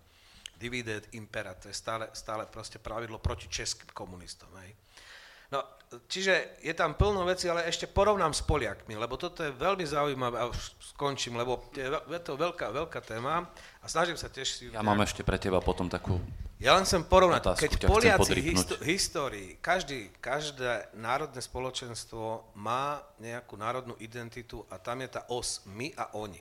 [0.57, 4.73] Dividend impera, to je stále, stále proste pravidlo proti českým komunistom, hej.
[5.55, 5.63] No,
[6.11, 10.43] čiže je tam plno veci, ale ešte porovnám s Poliakmi, lebo toto je veľmi zaujímavé
[10.43, 10.59] a už
[10.99, 11.87] skončím, lebo je,
[12.19, 13.47] to veľká, veľká téma
[13.79, 14.63] a snažím sa tiež si...
[14.75, 16.19] Ja mám ešte pre teba potom takú
[16.65, 23.61] ja len chcem porovnať, otázku, keď Poliaci histo- histórii, každý, každé národné spoločenstvo má nejakú
[23.61, 26.41] národnú identitu a tam je tá os my a oni.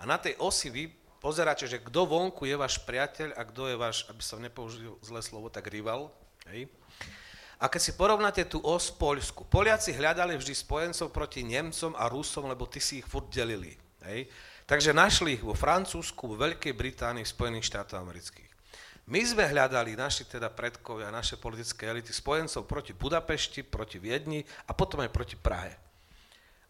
[0.00, 0.88] A na tej osi vy
[1.20, 5.20] pozeráte, že kto vonku je váš priateľ a kto je váš, aby som nepoužil zlé
[5.20, 6.08] slovo, tak rival.
[6.48, 6.70] Hej?
[7.58, 12.46] A keď si porovnáte tú os Poľsku, Poliaci hľadali vždy spojencov proti Nemcom a Rusom,
[12.46, 13.74] lebo ty si ich furt delili.
[14.06, 14.30] Hej?
[14.62, 18.46] Takže našli ich vo Francúzsku, vo Veľkej Británii, v Spojených štátoch amerických.
[19.08, 24.76] My sme hľadali, naši teda predkovia, naše politické elity, spojencov proti Budapešti, proti Viedni a
[24.76, 25.72] potom aj proti Prahe.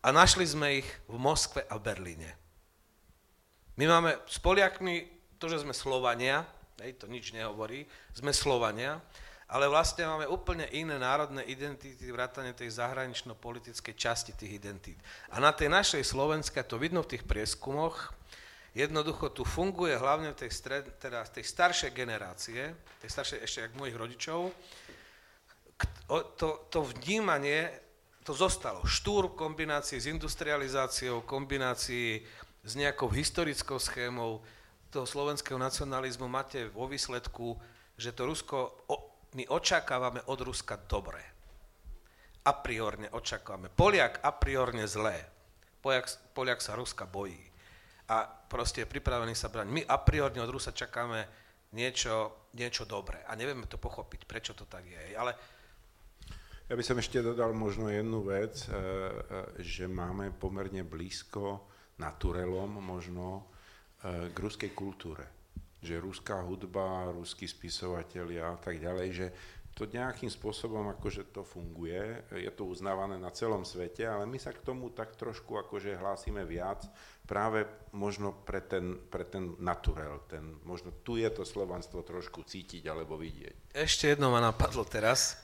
[0.07, 2.39] A našli sme ich v Moskve a Berlíne.
[3.75, 6.47] My máme s Poliakmi to, že sme Slovania,
[6.79, 7.85] hej, to nič nehovorí,
[8.15, 9.03] sme Slovania,
[9.49, 15.01] ale vlastne máme úplne iné národné identity, vrátane tej zahranično-politickej časti tých identít.
[15.33, 18.13] A na tej našej Slovenske, to vidno v tých prieskumoch,
[18.77, 23.97] Jednoducho tu funguje hlavne tej, stred, teda tej staršej generácie, tej staršej ešte jak mojich
[23.99, 24.55] rodičov,
[26.39, 27.75] to, to vnímanie,
[28.23, 28.85] to zostalo.
[28.87, 32.23] Štúr v kombícii s industrializáciou, kombinácii
[32.63, 34.45] s nejakou historickou schémou
[34.93, 37.57] toho slovenského nacionalizmu máte vo výsledku,
[37.99, 38.59] že to Rusko,
[39.39, 41.23] my očakávame od Ruska dobre.
[42.43, 43.71] A priorne očakávame.
[43.71, 45.15] Poliak a priorne zlé.
[45.79, 47.39] Poliak, Poliak sa Ruska bojí
[48.09, 49.69] a proste je pripravený sa brať.
[49.71, 51.29] My a priori od Rusa čakáme
[51.77, 55.15] niečo, niečo dobré a nevieme to pochopiť, prečo to tak je.
[55.15, 55.37] Ale
[56.69, 58.77] ja by som ešte dodal možno jednu vec, e, e,
[59.63, 61.69] že máme pomerne blízko
[62.01, 63.49] naturelom možno
[64.03, 65.38] e, k ruskej kultúre.
[65.79, 69.27] Že ruská hudba, ruskí spisovatelia a tak ďalej, že
[69.79, 74.51] to nejakým spôsobom akože to funguje, je to uznávané na celom svete, ale my sa
[74.51, 76.83] k tomu tak trošku akože hlásime viac,
[77.31, 77.63] práve
[77.95, 83.15] možno pre ten, pre ten naturel, ten, možno tu je to slovanstvo trošku cítiť alebo
[83.15, 83.79] vidieť.
[83.79, 85.39] Ešte jedno ma napadlo teraz.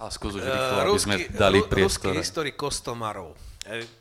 [0.00, 2.12] A skús už rýchlo, aby sme dali priestor.
[2.12, 3.32] Ruský historik Kostomarov,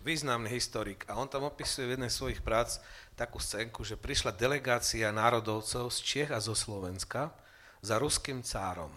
[0.03, 2.83] významný historik, a on tam opisuje v jednej z svojich prác
[3.15, 7.31] takú scénku, že prišla delegácia národovcov z Čiech a zo Slovenska
[7.79, 8.91] za ruským cárom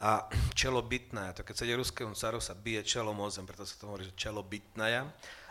[0.00, 0.24] a
[0.56, 3.92] čelo bytnaja, to keď ide ruskému caru, sa bije čelom o zem, preto sa to
[3.92, 4.40] hovorí, že čelo.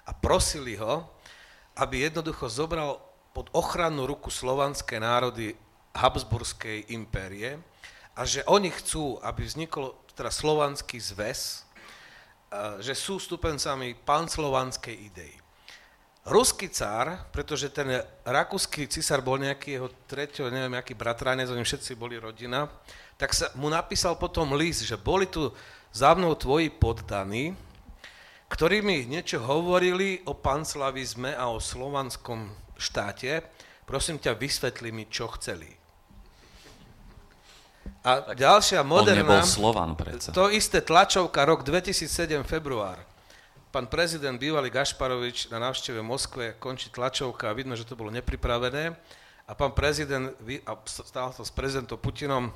[0.10, 1.06] A prosili ho,
[1.78, 2.98] aby jednoducho zobral
[3.30, 5.54] pod ochrannú ruku slovanské národy
[5.94, 7.62] Habsburskej impérie
[8.18, 11.70] a že oni chcú, aby vznikol teda slovanský zväz,
[12.82, 15.34] že sú stupencami panslovanskej idei.
[16.30, 21.98] Ruský cár, pretože ten rakúsky cisár bol nejaký jeho treťo, neviem, aký bratranec, oni všetci
[21.98, 22.70] boli rodina,
[23.18, 25.50] tak sa mu napísal potom list, že boli tu
[25.90, 27.58] za mnou tvoji poddaní,
[28.46, 33.42] ktorí mi niečo hovorili o panslavizme a o slovanskom štáte.
[33.90, 35.70] Prosím ťa, vysvetli mi, čo chceli.
[38.06, 39.26] A tak ďalšia moderná...
[39.26, 40.30] On nebol Slovan predsa.
[40.32, 43.09] To isté tlačovka, rok 2007, február.
[43.70, 48.98] Pán prezident bývalý Gašparovič na návšteve Moskve končí tlačovka a vidno, že to bolo nepripravené.
[49.46, 50.34] A pán prezident,
[50.66, 52.50] a stál to s prezidentom Putinom,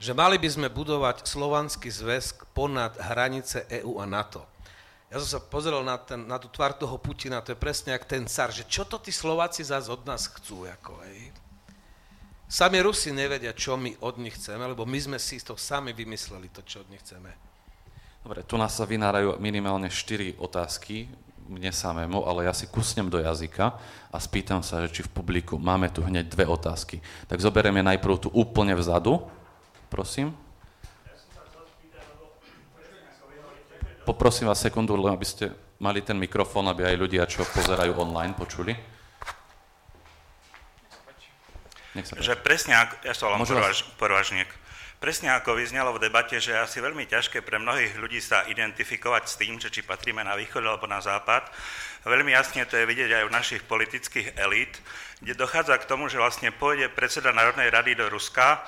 [0.00, 4.40] že mali by sme budovať slovanský zväz ponad hranice EÚ a NATO.
[5.12, 8.08] Ja som sa pozrel na, ten, na tú tvár toho Putina, to je presne jak
[8.08, 11.28] ten car, že čo to tí Slováci zase od nás chcú, ako, hej.
[12.48, 16.48] Sami Rusi nevedia, čo my od nich chceme, lebo my sme si to sami vymysleli,
[16.50, 17.55] to, čo od nich chceme.
[18.26, 21.06] Dobre, tu nás sa vynárajú minimálne 4 otázky,
[21.46, 23.78] mne samému, ale ja si kusnem do jazyka
[24.10, 26.98] a spýtam sa, že či v publiku máme tu hneď dve otázky.
[27.30, 29.22] Tak zoberieme najprv tu úplne vzadu,
[29.86, 30.34] prosím.
[34.02, 38.34] Poprosím vás sekundu, len aby ste mali ten mikrofón, aby aj ľudia, čo pozerajú online,
[38.34, 38.74] počuli.
[41.94, 43.86] Nech sa že presne ako, ja som vás...
[43.94, 44.50] porvažník,
[44.98, 49.38] presne ako vyznelo v debate, že asi veľmi ťažké pre mnohých ľudí sa identifikovať s
[49.38, 51.48] tým, že či patríme na východ alebo na západ.
[52.06, 54.78] Veľmi jasne to je vidieť aj v našich politických elít,
[55.20, 58.62] kde dochádza k tomu, že vlastne pôjde predseda Národnej rady do Ruska,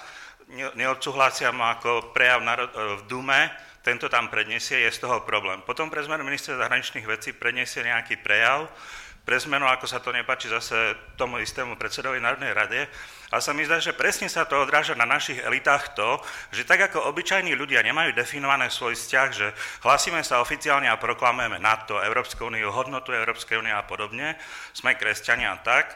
[0.75, 2.41] neodsúhlasia ma ako prejav
[2.75, 3.53] v Dume,
[3.85, 5.65] tento tam predniesie, je z toho problém.
[5.65, 8.69] Potom pre zmenu minister zahraničných vecí predniesie nejaký prejav,
[9.29, 12.89] pre zmenu, ako sa to nepáči zase tomu istému predsedovi Národnej rade.
[13.29, 16.17] A sa mi zdá, že presne sa to odráža na našich elitách to,
[16.49, 19.53] že tak ako obyčajní ľudia nemajú definované svoj vzťah, že
[19.85, 24.41] hlasíme sa oficiálne a proklamujeme NATO, Európsku úniu, hodnotu Európskej únie a podobne,
[24.73, 25.93] sme kresťania a tak,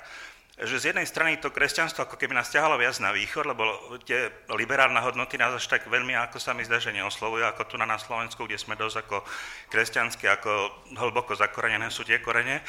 [0.60, 3.64] že z jednej strany to kresťanstvo ako keby nás ťahalo viac na východ, lebo
[4.04, 7.74] tie liberálne hodnoty nás až tak veľmi, ako sa mi zdá, že neoslovujú, ako tu
[7.80, 9.24] na, Slovensku, kde sme dosť ako
[9.72, 10.52] kresťanskí, ako
[11.00, 12.60] hlboko zakorenené sú tie korene.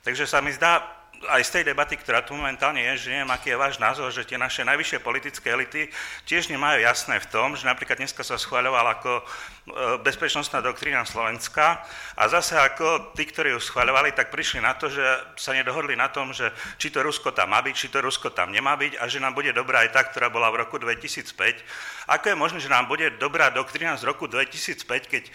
[0.00, 3.52] Takže sa mi zdá, aj z tej debaty, ktorá tu momentálne je, že neviem, aký
[3.52, 5.92] je váš názor, že tie naše najvyššie politické elity
[6.24, 9.22] tiež nemajú jasné v tom, že napríklad dneska sa schváľovala ako e,
[10.00, 11.84] bezpečnostná doktrína Slovenska
[12.16, 15.04] a zase ako tí, ktorí ju schváľovali, tak prišli na to, že
[15.36, 16.48] sa nedohodli na tom, že
[16.80, 19.36] či to Rusko tam má byť, či to Rusko tam nemá byť a že nám
[19.36, 21.36] bude dobrá aj tá, ktorá bola v roku 2005.
[22.08, 25.28] Ako je možné, že nám bude dobrá doktrína z roku 2005, keď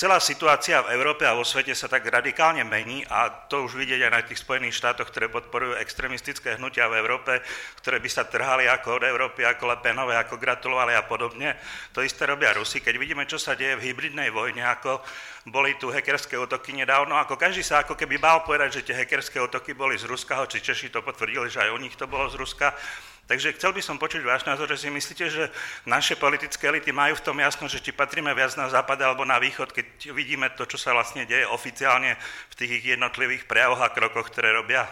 [0.00, 4.08] Celá situácia v Európe a vo svete sa tak radikálne mení a to už vidieť
[4.08, 7.44] aj na tých Spojených štátoch, ktoré podporujú extremistické hnutia v Európe,
[7.84, 11.52] ktoré by sa trhali ako od Európy, ako Lepenové, ako gratulovali a podobne.
[11.92, 12.80] To isté robia Rusi.
[12.80, 15.04] Keď vidíme, čo sa deje v hybridnej vojne, ako
[15.48, 19.40] boli tu hackerské útoky nedávno, ako každý sa ako keby bál povedať, že tie hackerské
[19.40, 22.36] útoky boli z Ruska, či Češi to potvrdili, že aj u nich to bolo z
[22.36, 22.76] Ruska.
[23.24, 25.54] Takže chcel by som počuť váš názor, že si myslíte, že
[25.86, 29.38] naše politické elity majú v tom jasno, že či patríme viac na západ alebo na
[29.38, 32.18] východ, keď vidíme to, čo sa vlastne deje oficiálne
[32.50, 34.82] v tých ich jednotlivých prejavoch a krokoch, ktoré robia?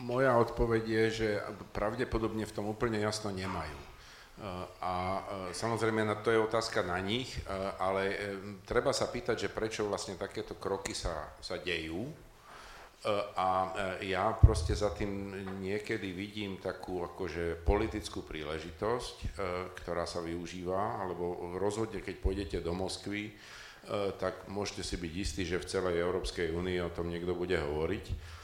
[0.00, 1.28] Moja odpoveď je, že
[1.74, 3.89] pravdepodobne v tom úplne jasno nemajú.
[4.80, 5.20] A
[5.52, 7.28] samozrejme to je otázka na nich,
[7.76, 8.16] ale e,
[8.64, 12.08] treba sa pýtať, že prečo vlastne takéto kroky sa, sa dejú,
[13.36, 13.48] a
[14.00, 15.32] e, ja proste za tým
[15.64, 19.26] niekedy vidím takú akože politickú príležitosť, e,
[19.80, 23.32] ktorá sa využíva, alebo rozhodne, keď pôjdete do Moskvy, e,
[24.20, 28.36] tak môžete si byť istí, že v celej Európskej únii o tom niekto bude hovoriť.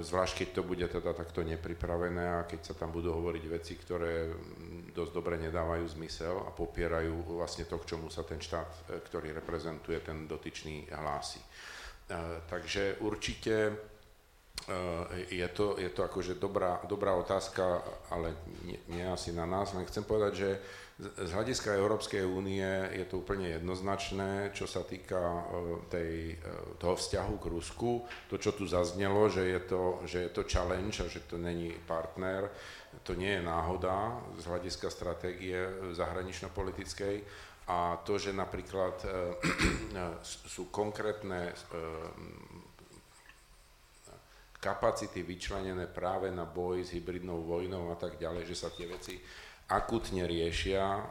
[0.00, 4.30] Zvlášť, keď to bude teda takto nepripravené a keď sa tam budú hovoriť veci, ktoré
[4.94, 9.98] dosť dobre nedávajú zmysel a popierajú vlastne to, k čomu sa ten štát, ktorý reprezentuje,
[10.06, 11.42] ten dotyčný hlási.
[12.46, 13.74] Takže určite
[15.28, 17.82] je to, je to akože dobrá, dobrá otázka,
[18.14, 20.50] ale nie, nie asi na nás, len chcem povedať, že
[20.94, 22.62] z hľadiska Európskej únie
[22.94, 25.42] je to úplne jednoznačné, čo sa týka e,
[25.90, 28.06] tej, e, toho vzťahu k Rusku.
[28.30, 31.74] To, čo tu zaznelo, že je, to, že je to challenge a že to není
[31.90, 32.46] partner,
[33.02, 35.58] to nie je náhoda z hľadiska stratégie
[35.98, 37.26] zahranično-politickej.
[37.74, 39.06] A to, že napríklad e,
[40.22, 41.50] sú konkrétne
[44.62, 49.18] kapacity vyčlenené práve na boj s hybridnou vojnou a tak ďalej, že sa tie veci
[49.64, 51.02] akutne riešia, e,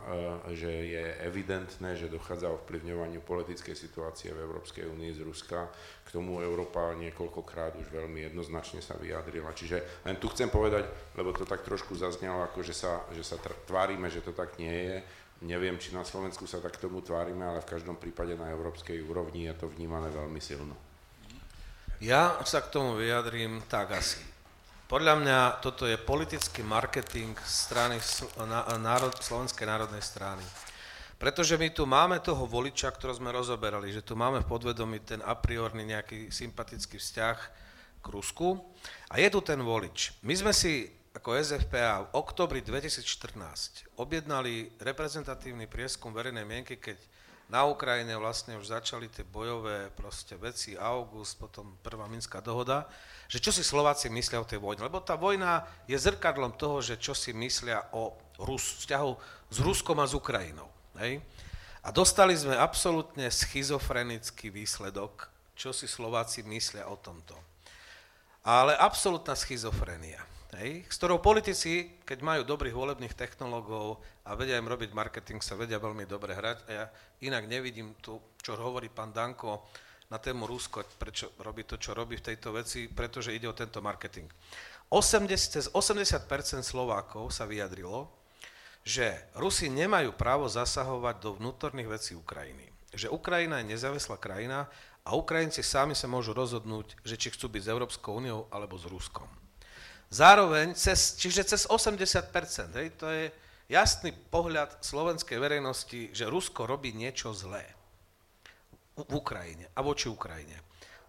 [0.53, 5.73] že je evidentné, že dochádza o vplyvňovaniu politickej situácie v Európskej únii z Ruska.
[6.05, 9.57] K tomu Európa niekoľkokrát už veľmi jednoznačne sa vyjadrila.
[9.57, 10.85] Čiže len tu chcem povedať,
[11.17, 14.73] lebo to tak trošku zaznelo, ako že sa, že sa tvárime, že to tak nie
[14.73, 14.97] je.
[15.43, 19.49] Neviem, či na Slovensku sa tak tomu tvárime, ale v každom prípade na európskej úrovni
[19.49, 20.77] je to vnímané veľmi silno.
[21.99, 24.32] Ja sa k tomu vyjadrím tak asi.
[24.93, 27.97] Podľa mňa toto je politický marketing strany
[28.77, 30.45] národ, Slovenskej národnej strany.
[31.17, 35.17] Pretože my tu máme toho voliča, ktorého sme rozoberali, že tu máme v podvedomí ten
[35.25, 37.37] a priorný nejaký sympatický vzťah
[38.05, 38.53] k Rusku.
[39.09, 40.13] A je tu ten volič.
[40.21, 40.85] My sme si
[41.17, 47.01] ako SFPA v oktobri 2014 objednali reprezentatívny prieskum verejnej mienky, keď
[47.51, 52.87] na Ukrajine vlastne už začali tie bojové proste veci, august, potom prvá Minská dohoda,
[53.27, 54.83] že čo si Slováci myslia o tej vojne.
[54.83, 59.11] Lebo tá vojna je zrkadlom toho, že čo si myslia o Rus, vzťahu
[59.53, 60.67] s Ruskom a s Ukrajinou.
[60.97, 61.21] Hej?
[61.83, 67.35] A dostali sme absolútne schizofrenický výsledok, čo si Slováci myslia o tomto.
[68.43, 70.23] Ale absolútna schizofrenia
[70.59, 75.59] hej, s ktorou politici, keď majú dobrých volebných technológov a vedia im robiť marketing, sa
[75.59, 76.57] vedia veľmi dobre hrať.
[76.67, 76.85] A ja
[77.27, 79.67] inak nevidím tu, čo hovorí pán Danko
[80.07, 83.83] na tému Rusko, prečo robí to, čo robí v tejto veci, pretože ide o tento
[83.83, 84.31] marketing.
[84.87, 86.29] 80, 80%
[86.61, 88.07] Slovákov sa vyjadrilo,
[88.83, 92.69] že Rusi nemajú právo zasahovať do vnútorných vecí Ukrajiny.
[92.93, 94.69] Že Ukrajina je nezávislá krajina
[95.01, 98.85] a Ukrajinci sami sa môžu rozhodnúť, že či chcú byť s Európskou úniou alebo s
[98.85, 99.27] Ruskom.
[100.13, 103.33] Zároveň, cez, čiže cez 80%, hej, to je
[103.71, 107.63] jasný pohľad slovenskej verejnosti, že Rusko robí niečo zlé
[108.93, 110.59] v Ukrajine a voči Ukrajine.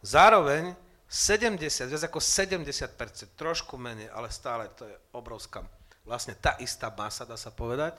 [0.05, 0.72] Zároveň
[1.09, 1.61] 70,
[1.94, 5.62] viac ako 70%, trošku menej, ale stále to je obrovská,
[6.02, 7.94] vlastne tá istá masa, dá sa povedať,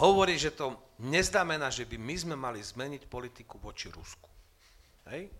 [0.00, 4.28] hovorí, že to neznamená, že by my sme mali zmeniť politiku voči Rusku.
[5.12, 5.30] Hej?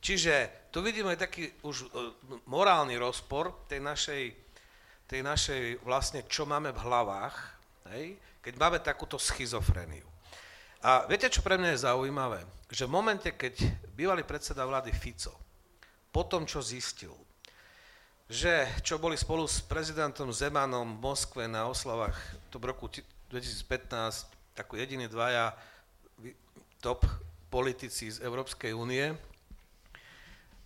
[0.00, 1.86] Čiže tu vidíme taký už e,
[2.46, 4.22] morálny rozpor tej našej,
[5.08, 7.55] tej našej vlastne, čo máme v hlavách,
[7.94, 8.16] hej?
[8.42, 10.06] keď máme takúto schizofreniu.
[10.84, 12.46] A viete, čo pre mňa je zaujímavé?
[12.70, 13.58] Že v momente, keď
[13.94, 15.34] bývalý predseda vlády Fico,
[16.14, 17.12] po tom, čo zistil,
[18.26, 22.16] že čo boli spolu s prezidentom Zemanom v Moskve na oslavách
[22.50, 22.90] to v roku
[23.30, 25.54] 2015, ako jediní dvaja
[26.82, 27.06] top
[27.50, 29.14] politici z Európskej únie,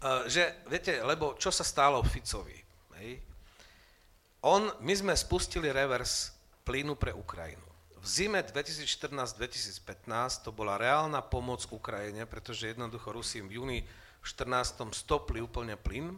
[0.01, 2.57] Eh, že, viete, lebo čo sa stalo Ficovi?
[2.97, 3.21] Hej?
[4.41, 6.33] On, my sme spustili revers
[6.71, 7.67] plynu pre Ukrajinu.
[7.99, 13.83] V zime 2014-2015 to bola reálna pomoc Ukrajine, pretože jednoducho Rusi v júni
[14.23, 14.87] v 14.
[14.95, 16.15] stopli úplne plyn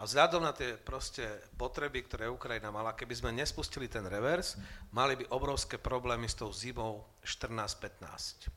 [0.00, 1.28] a vzhľadom na tie proste
[1.60, 4.56] potreby, ktoré Ukrajina mala, keby sme nespustili ten revers,
[4.96, 8.48] mali by obrovské problémy s tou zimou 14-15.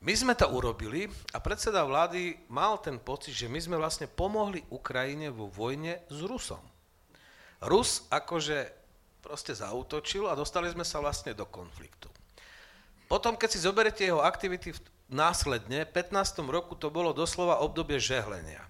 [0.00, 4.64] My sme to urobili a predseda vlády mal ten pocit, že my sme vlastne pomohli
[4.72, 6.64] Ukrajine vo vojne s Rusom.
[7.62, 8.81] Rus akože
[9.22, 12.10] proste zautočil a dostali sme sa vlastne do konfliktu.
[13.06, 14.74] Potom, keď si zoberete jeho aktivity
[15.06, 16.42] následne, v 15.
[16.50, 18.64] roku to bolo doslova obdobie žehlenia.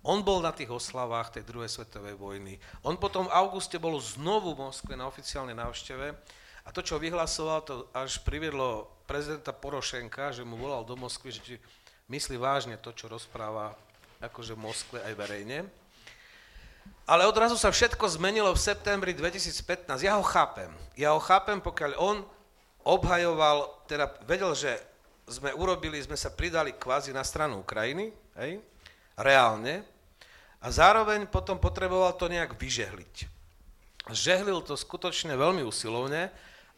[0.00, 2.56] On bol na tých oslavách tej druhej svetovej vojny.
[2.80, 6.16] On potom v auguste bol znovu v Moskve na oficiálnej návšteve
[6.64, 11.60] a to, čo vyhlasoval, to až priviedlo prezidenta Porošenka, že mu volal do Moskvy, že
[12.08, 13.76] myslí vážne to, čo rozpráva
[14.24, 15.58] akože v Moskve aj verejne.
[17.08, 20.00] Ale odrazu sa všetko zmenilo v septembri 2015.
[20.00, 20.70] Ja ho chápem.
[20.94, 22.22] Ja ho chápem, pokiaľ on
[22.84, 24.78] obhajoval, teda vedel, že
[25.30, 28.10] sme urobili, sme sa pridali kvázi na stranu Ukrajiny,
[28.40, 28.58] hej,
[29.14, 29.86] reálne,
[30.60, 33.14] a zároveň potom potreboval to nejak vyžehliť.
[34.10, 36.28] Žehlil to skutočne veľmi usilovne,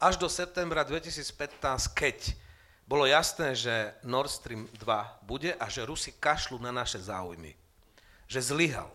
[0.03, 1.33] až do septembra 2015,
[1.95, 2.35] keď
[2.87, 7.55] bolo jasné, že Nord Stream 2 bude a že Rusi kašľú na naše záujmy.
[8.27, 8.91] Že zlyhal.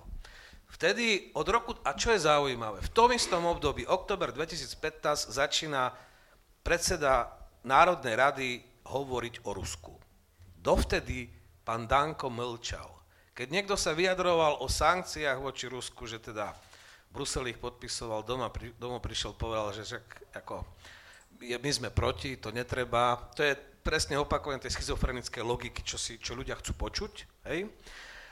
[0.67, 5.95] Vtedy od roku, a čo je zaujímavé, v tom istom období, oktober 2015, začína
[6.61, 7.31] predseda
[7.63, 8.47] Národnej rady
[8.87, 9.95] hovoriť o Rusku.
[10.59, 11.31] Dovtedy
[11.63, 12.87] pán Danko mlčal.
[13.31, 16.51] Keď niekto sa vyjadroval o sankciách voči Rusku, že teda
[17.11, 20.05] Brusel ich podpisoval, doma, pri, doma prišiel, povedal, že však
[20.43, 20.65] ako,
[21.39, 23.15] my sme proti, to netreba.
[23.37, 27.13] To je presne opakovanie tej schizofrenickej logiky, čo, si, čo ľudia chcú počuť.
[27.47, 27.71] Hej?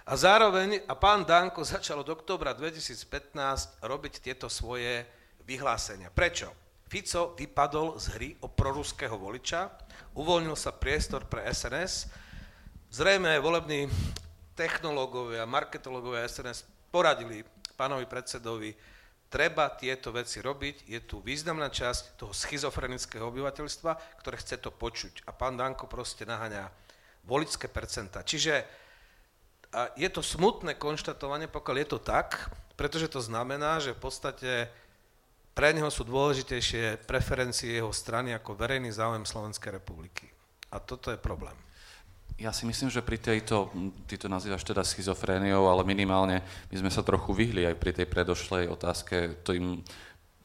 [0.06, 5.02] A zároveň, a pán Danko začal od oktobra 2015 robiť tieto svoje
[5.50, 6.14] vyhlásenia.
[6.14, 6.54] Prečo?
[6.86, 9.66] Fico vypadol z hry o proruského voliča,
[10.14, 12.14] uvoľnil sa priestor pre SNS,
[12.94, 13.90] zrejme volební
[14.54, 17.42] technológovia, marketológovia SNS poradili
[17.74, 18.78] pánovi predsedovi,
[19.26, 25.26] treba tieto veci robiť, je tu významná časť toho schizofrenického obyvateľstva, ktoré chce to počuť.
[25.26, 26.70] A pán Danko proste naháňa
[27.26, 28.22] voličské percenta.
[28.22, 28.85] Čiže
[29.76, 32.48] a je to smutné konštatovanie, pokiaľ je to tak,
[32.80, 34.52] pretože to znamená, že v podstate
[35.52, 40.32] pre neho sú dôležitejšie preferencie jeho strany ako verejný záujem Slovenskej republiky.
[40.72, 41.56] A toto je problém.
[42.36, 43.72] Ja si myslím, že pri tejto,
[44.12, 48.08] ty to nazývaš teda schizofréniou, ale minimálne my sme sa trochu vyhli aj pri tej
[48.12, 49.80] predošlej otázke tým,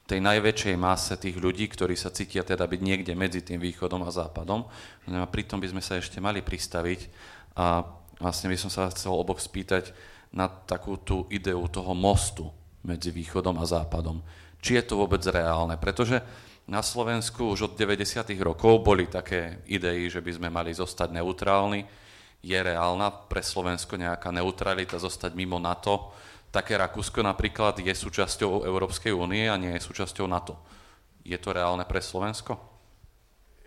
[0.06, 4.14] tej najväčšej mase tých ľudí, ktorí sa cítia teda byť niekde medzi tým východom a
[4.14, 4.70] západom.
[5.10, 7.10] No a pritom by sme sa ešte mali pristaviť
[7.58, 7.82] a
[8.20, 9.96] vlastne by som sa chcel oboch spýtať
[10.30, 12.52] na takú tú ideu toho mostu
[12.84, 14.22] medzi východom a západom
[14.60, 15.74] či je to vôbec reálne.
[15.80, 16.20] Pretože
[16.68, 18.22] na Slovensku už od 90.
[18.44, 21.82] rokov boli také idei, že by sme mali zostať neutrálni.
[22.40, 26.12] Je reálna pre Slovensko nejaká neutralita, zostať mimo NATO?
[26.48, 30.56] Také Rakúsko napríklad je súčasťou Európskej únie a nie je súčasťou NATO.
[31.20, 32.56] Je to reálne pre Slovensko?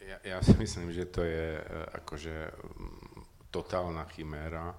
[0.04, 1.64] Ja, ja si myslím, že to je e,
[2.02, 2.34] akože
[3.54, 4.74] totálna chiméra.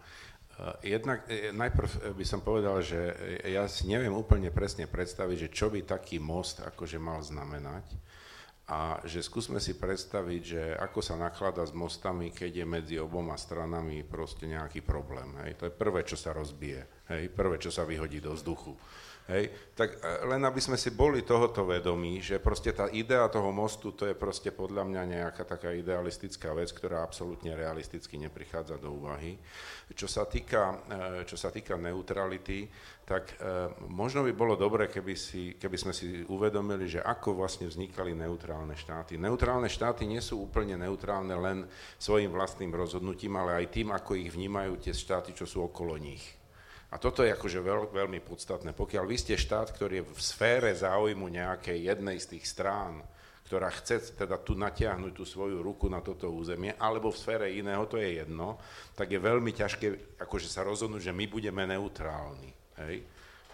[0.54, 2.98] Eh, jednak eh, najprv eh, by som povedal, že
[3.46, 7.86] ja si neviem úplne presne predstaviť, že čo by taký most akože mal znamenať
[8.64, 13.36] a že skúsme si predstaviť, že ako sa naklada s mostami, keď je medzi oboma
[13.36, 15.36] stranami proste nejaký problém.
[15.44, 15.60] Hej.
[15.60, 17.28] To je prvé, čo sa rozbije, hej.
[17.28, 18.72] prvé, čo sa vyhodí do vzduchu.
[19.24, 23.48] Hej, tak e, len aby sme si boli tohoto vedomí, že proste tá idea toho
[23.56, 28.92] mostu, to je proste podľa mňa nejaká taká idealistická vec, ktorá absolútne realisticky neprichádza do
[28.92, 29.40] úvahy.
[29.96, 32.68] Čo sa týka, e, čo sa týka neutrality,
[33.08, 37.64] tak e, možno by bolo dobre, keby, si, keby sme si uvedomili, že ako vlastne
[37.64, 39.16] vznikali neutrálne štáty.
[39.16, 41.64] Neutrálne štáty nie sú úplne neutrálne len
[41.96, 46.43] svojim vlastným rozhodnutím, ale aj tým, ako ich vnímajú tie štáty, čo sú okolo nich.
[46.94, 48.70] A toto je akože veľ, veľmi podstatné.
[48.70, 53.02] Pokiaľ vy ste štát, ktorý je v sfére záujmu nejakej jednej z tých strán,
[53.50, 57.82] ktorá chce teda tu natiahnuť tú svoju ruku na toto územie, alebo v sfére iného,
[57.90, 58.62] to je jedno,
[58.94, 62.54] tak je veľmi ťažké akože sa rozhodnúť, že my budeme neutrálni.
[62.78, 63.02] Hej?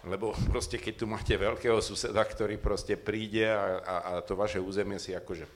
[0.05, 4.61] Lebo proste keď tu máte veľkého suseda, ktorý proste príde a, a, a to vaše
[4.61, 5.49] územie si akože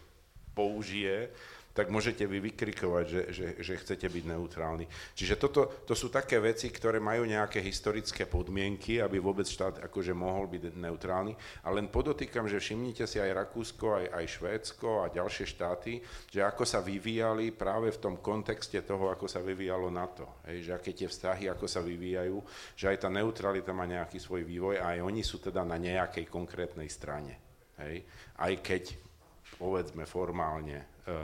[0.58, 1.30] použije,
[1.76, 4.88] tak môžete vy vykrikovať, že, že, že chcete byť neutrálni.
[5.12, 10.16] Čiže toto to sú také veci, ktoré majú nejaké historické podmienky, aby vôbec štát akože
[10.16, 11.36] mohol byť neutrálny.
[11.68, 16.00] A len podotýkam, že všimnite si aj Rakúsko, aj, aj Švédsko a ďalšie štáty,
[16.32, 20.40] že ako sa vyvíjali práve v tom kontexte toho, ako sa vyvíjalo NATO.
[20.48, 22.40] Hej, že aké tie vzťahy, ako sa vyvíjajú,
[22.80, 26.32] že aj tá neutralita má nejaký svoj vývoj a aj oni sú teda na nejakej
[26.32, 27.36] konkrétnej strane.
[27.76, 28.08] Hej,
[28.40, 28.84] aj keď
[29.56, 31.16] povedzme formálne e, e,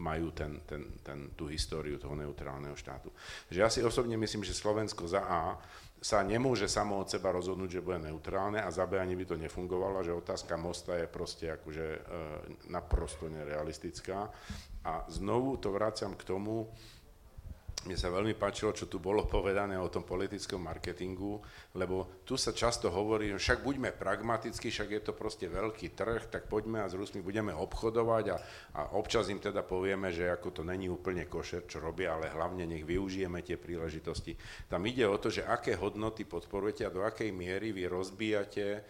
[0.00, 3.12] majú ten, ten, ten, tú históriu toho neutrálneho štátu.
[3.48, 5.60] Takže ja si osobne myslím, že Slovensko za A
[5.98, 9.36] sa nemôže samo od seba rozhodnúť, že bude neutrálne a za B ani by to
[9.36, 12.00] nefungovalo, že otázka mosta je proste akože e,
[12.70, 14.30] naprosto nerealistická.
[14.86, 16.70] A znovu to vraciam k tomu,
[17.86, 21.38] mne sa veľmi páčilo, čo tu bolo povedané o tom politickom marketingu,
[21.78, 26.26] lebo tu sa často hovorí, že však buďme pragmatickí, však je to proste veľký trh,
[26.26, 28.36] tak poďme a s Rusmi budeme obchodovať a,
[28.74, 32.66] a občas im teda povieme, že ako to není úplne košer, čo robia, ale hlavne
[32.66, 34.34] nech využijeme tie príležitosti.
[34.66, 38.80] Tam ide o to, že aké hodnoty podporujete a do akej miery vy rozbíjate e,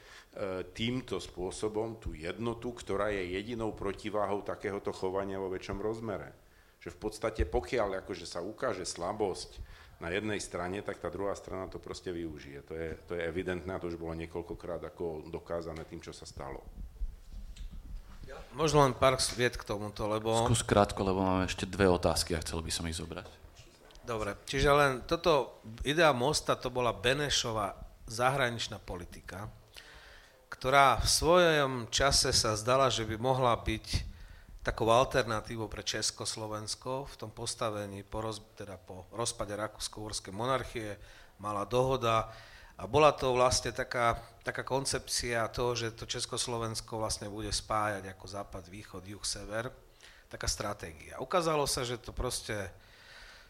[0.72, 6.47] týmto spôsobom tú jednotu, ktorá je jedinou protiváhou takéhoto chovania vo väčšom rozmere
[6.78, 9.58] že v podstate pokiaľ akože sa ukáže slabosť
[9.98, 12.62] na jednej strane, tak tá druhá strana to proste využije.
[12.70, 16.22] To je, to je evidentné a to už bolo niekoľkokrát ako dokázané tým, čo sa
[16.22, 16.62] stalo.
[18.54, 20.46] Možno len pár vied k tomuto, lebo...
[20.46, 23.26] Skús krátko, lebo máme ešte dve otázky a chcel by som ich zobrať.
[24.08, 27.76] Dobre, čiže len toto idea mosta, to bola Benešová
[28.08, 29.52] zahraničná politika,
[30.48, 33.86] ktorá v svojom čase sa zdala, že by mohla byť
[34.62, 40.98] takou alternatívou pre Československo v tom postavení po, roz, teda po rozpade Rakúsko-Uhorskej monarchie,
[41.38, 42.28] mala dohoda
[42.78, 48.26] a bola to vlastne taká, taká koncepcia toho, že to Československo vlastne bude spájať ako
[48.26, 49.70] západ, východ, juh, sever,
[50.30, 51.18] taká stratégia.
[51.18, 52.54] Ukázalo sa, že to proste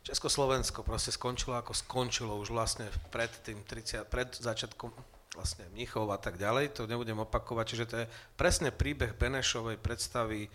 [0.06, 4.88] Československo proste skončilo ako skončilo už vlastne pred tým 30, pred začiatkom
[5.36, 10.48] vlastne Mnichov a tak ďalej, to nebudem opakovať, čiže to je presne príbeh Benešovej predstavy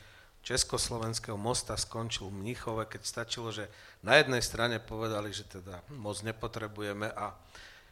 [0.44, 3.72] Československého mosta skončil v Mnichove, keď stačilo, že
[4.04, 7.32] na jednej strane povedali, že teda most nepotrebujeme a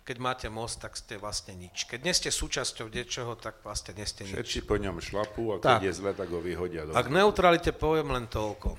[0.02, 1.86] keď máte most, tak ste vlastne nič.
[1.88, 4.34] Keď nie ste súčasťou niečoho, tak vlastne nie ste nič.
[4.34, 5.82] Všetci po ňom šlapú a keď tak.
[5.88, 6.90] je zle, tak ho vyhodia.
[6.92, 8.76] A k neutralite poviem len toľko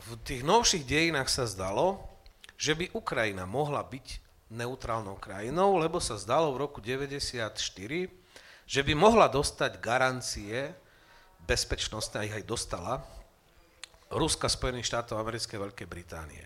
[0.00, 2.00] v tých novších dejinách sa zdalo,
[2.56, 4.06] že by Ukrajina mohla byť
[4.50, 7.54] neutrálnou krajinou, lebo sa zdalo v roku 94,
[8.66, 10.74] že by mohla dostať garancie
[11.50, 13.02] bezpečnostné, a ich aj dostala,
[14.10, 16.42] Ruska, Spojených štátov americké, Veľkej Británie.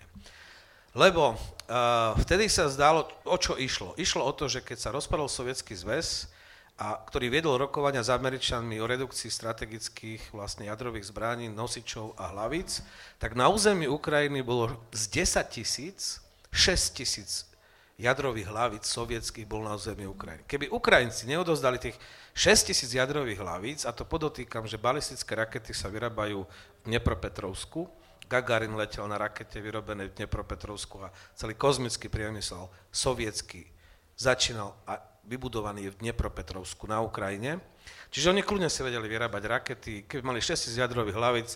[0.97, 3.93] Lebo uh, vtedy sa zdalo, o čo išlo?
[4.01, 6.33] Išlo o to, že keď sa rozpadol Sovietský zväz,
[6.75, 12.83] a ktorý viedol rokovania s Američanmi o redukcii strategických vlastne jadrových zbraní, nosičov a hlavíc,
[13.15, 16.19] tak na území Ukrajiny bolo z 10 tisíc,
[16.51, 17.47] 6 tisíc
[17.95, 20.43] jadrových hlavíc sovietských bol na území Ukrajiny.
[20.51, 21.95] Keby Ukrajinci neodozdali tých
[22.35, 27.87] 6 tisíc jadrových hlavíc, a to podotýkam, že balistické rakety sa vyrábajú v Dnepropetrovsku,
[28.25, 33.69] Gagarin letel na rakete vyrobené v Dnepropetrovsku a celý kozmický priemysel sovietský
[34.17, 37.61] začínal a vybudovaný v Dnepropetrovsku na Ukrajine.
[38.09, 41.49] Čiže oni kľudne si vedeli vyrábať rakety, keby mali 6 jadrových hlavic,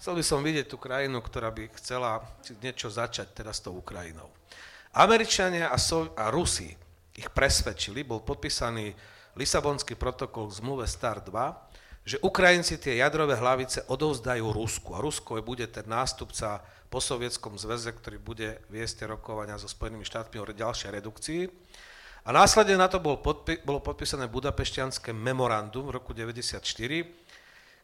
[0.00, 2.24] chcel by som vidieť tú krajinu, ktorá by chcela
[2.64, 4.32] niečo začať teda s tou Ukrajinou.
[4.96, 6.72] Američania a, so- a Rusi
[7.14, 8.96] ich presvedčili, bol podpísaný
[9.34, 14.92] Lisabonský protokol k zmluve STAR 2, že Ukrajinci tie jadrové hlavice odovzdajú Rusku.
[14.94, 16.60] A Rusko bude ten nástupca
[16.92, 21.42] po Sovietskom zväze, ktorý bude viesť rokovania so Spojenými štátmi o ďalšej redukcii.
[22.24, 27.04] A následne na to bol podpi- bolo podpísané budapešťanské memorandum v roku 1994,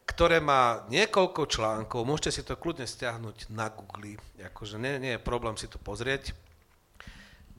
[0.09, 5.21] ktoré má niekoľko článkov, môžete si to kľudne stiahnuť na Google, akože nie, nie je
[5.21, 6.33] problém si to pozrieť,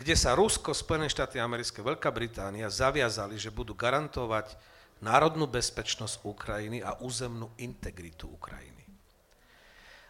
[0.01, 4.57] kde sa Rusko, Spojené štáty americké, Veľká Británia zaviazali, že budú garantovať
[4.97, 8.81] národnú bezpečnosť Ukrajiny a územnú integritu Ukrajiny.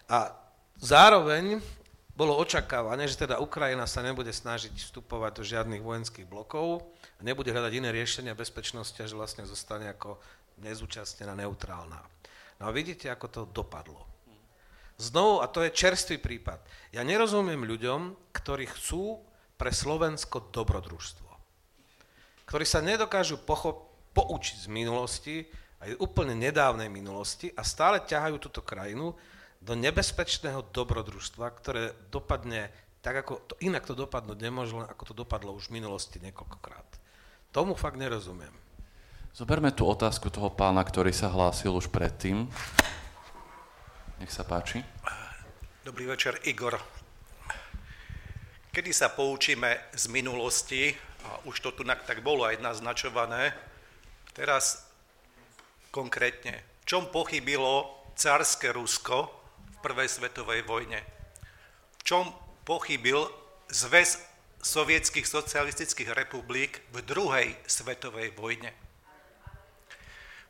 [0.07, 0.31] A
[0.79, 1.59] zároveň
[2.15, 6.87] bolo očakávané, že teda Ukrajina sa nebude snažiť vstupovať do žiadnych vojenských blokov
[7.19, 10.19] a nebude hľadať iné riešenia bezpečnosti a že vlastne zostane ako
[10.59, 11.99] nezúčastnená, neutrálna.
[12.59, 14.07] No a vidíte, ako to dopadlo.
[15.01, 16.61] Znovu, a to je čerstvý prípad,
[16.93, 19.30] ja nerozumiem ľuďom, ktorí chcú
[19.61, 21.29] pre Slovensko dobrodružstvo,
[22.49, 25.45] ktorí sa nedokážu pochop- poučiť z minulosti,
[25.85, 29.13] aj úplne nedávnej minulosti a stále ťahajú túto krajinu
[29.61, 32.73] do nebezpečného dobrodružstva, ktoré dopadne
[33.05, 36.97] tak, ako to, inak to dopadnúť nemôže, len ako to dopadlo už v minulosti niekoľkokrát.
[37.53, 38.53] Tomu fakt nerozumiem.
[39.29, 42.49] Zoberme tú otázku toho pána, ktorý sa hlásil už predtým.
[44.17, 44.81] Nech sa páči.
[45.85, 47.00] Dobrý večer, Igor.
[48.71, 50.95] Kedy sa poučíme z minulosti,
[51.27, 53.51] a už to tu tak bolo aj naznačované,
[54.31, 54.87] teraz
[55.91, 59.27] konkrétne, v čom pochybilo cárske Rusko
[59.83, 61.03] prvej svetovej vojne.
[61.99, 62.31] V čom
[62.63, 63.27] pochybil
[63.67, 64.23] zväz
[64.63, 68.71] sovietských socialistických republik v druhej svetovej vojne.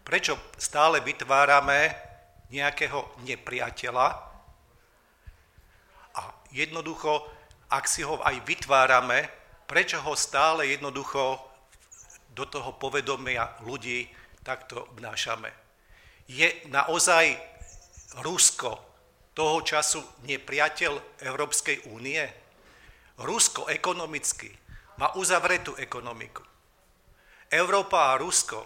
[0.06, 1.89] Prečo stále vytvárame
[2.53, 4.07] nejakého nepriateľa
[6.14, 6.22] a
[6.53, 7.40] jednoducho,
[7.72, 9.31] ak si ho aj vytvárame,
[9.64, 11.39] prečo ho stále jednoducho
[12.35, 14.11] do toho povedomia ľudí
[14.43, 15.48] takto vnášame.
[16.27, 17.39] Je naozaj
[18.19, 18.76] Rusko
[19.31, 22.19] toho času nepriateľ Európskej únie?
[23.23, 24.52] Rusko ekonomicky
[24.99, 26.43] má uzavretú ekonomiku.
[27.52, 28.64] Európa a Rusko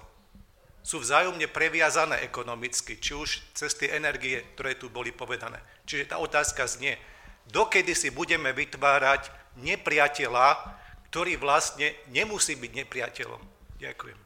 [0.86, 5.58] sú vzájomne previazané ekonomicky, či už cez tie energie, ktoré tu boli povedané.
[5.90, 6.94] Čiže tá otázka znie,
[7.50, 9.30] dokedy si budeme vytvárať
[9.62, 10.48] nepriateľa,
[11.10, 13.42] ktorý vlastne nemusí byť nepriateľom.
[13.80, 14.20] Ďakujem.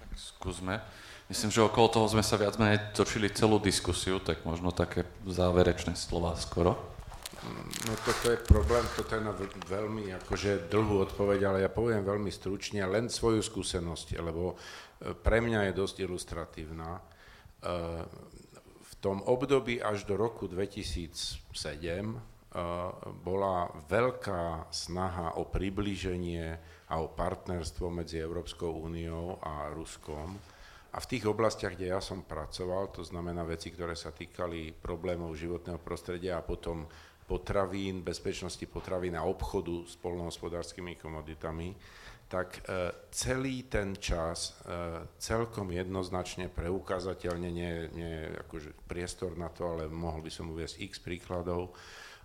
[0.00, 0.80] Tak skúsme.
[1.26, 5.98] Myslím, že okolo toho sme sa viac menej točili celú diskusiu, tak možno také záverečné
[5.98, 6.78] slova skoro.
[7.86, 9.34] No toto je problém, toto je na
[9.66, 15.38] veľmi akože dlhú odpoveď, ale ja poviem veľmi stručne len svoju skúsenosť, lebo e, pre
[15.42, 17.02] mňa je dosť ilustratívna.
[19.06, 22.18] Tom období až do roku 2007 e,
[23.22, 26.58] bola veľká snaha o priblíženie
[26.90, 30.34] a o partnerstvo medzi Európskou úniou a Ruskom.
[30.90, 35.38] A v tých oblastiach, kde ja som pracoval, to znamená veci, ktoré sa týkali problémov
[35.38, 36.90] životného prostredia a potom
[37.30, 41.78] potravín, bezpečnosti potravín a obchodu s polnohospodárskymi komoditami,
[42.26, 48.14] tak e, celý ten čas e, celkom jednoznačne preukázateľne, nie, nie
[48.46, 51.74] akože priestor na to, ale mohol by som uviesť x príkladov,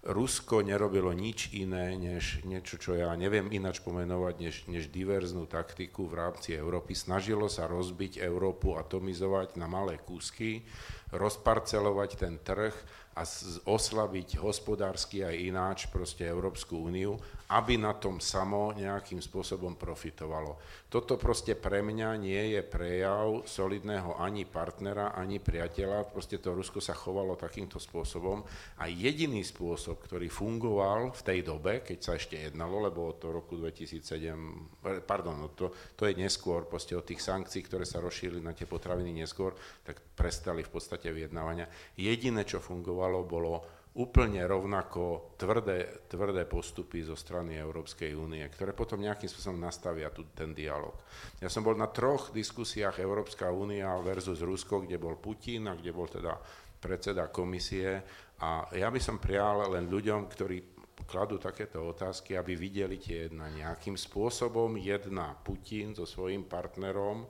[0.02, 6.10] Rusko nerobilo nič iné, než niečo, čo ja neviem ináč pomenovať, než, než diverznú taktiku
[6.10, 6.98] v rámci Európy.
[6.98, 10.66] Snažilo sa rozbiť Európu, atomizovať na malé kúsky,
[11.14, 12.74] rozparcelovať ten trh
[13.14, 13.22] a
[13.70, 17.22] oslabiť hospodársky aj ináč proste Európsku úniu,
[17.52, 20.56] aby na tom samo nejakým spôsobom profitovalo.
[20.88, 26.80] Toto proste pre mňa nie je prejav solidného ani partnera, ani priateľa, proste to Rusko
[26.80, 28.40] sa chovalo takýmto spôsobom
[28.80, 33.44] a jediný spôsob, ktorý fungoval v tej dobe, keď sa ešte jednalo, lebo od toho
[33.44, 38.56] roku 2007, pardon, to, to je neskôr, proste od tých sankcií, ktoré sa rozšírili na
[38.56, 39.52] tie potraviny neskôr,
[39.84, 41.68] tak prestali v podstate vyjednávania.
[42.00, 49.04] Jediné, čo fungovalo, bolo úplne rovnako tvrdé, tvrdé postupy zo strany Európskej únie, ktoré potom
[49.04, 50.96] nejakým spôsobom nastavia tu ten dialog.
[51.44, 55.92] Ja som bol na troch diskusiách Európska únia versus Rusko, kde bol Putin a kde
[55.92, 56.40] bol teda
[56.80, 58.00] predseda komisie
[58.40, 60.58] a ja by som prial len ľuďom, ktorí
[61.04, 67.28] kladú takéto otázky, aby videli tie jedna nejakým spôsobom jedná Putin so svojím partnerom,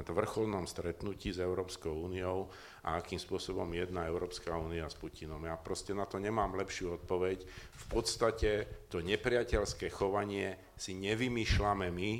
[0.00, 2.48] na to vrcholnom stretnutí s Európskou úniou
[2.88, 5.44] a akým spôsobom jedná Európska únia s Putinom.
[5.44, 7.44] Ja proste na to nemám lepšiu odpoveď.
[7.44, 12.12] V podstate to nepriateľské chovanie si nevymýšľame my,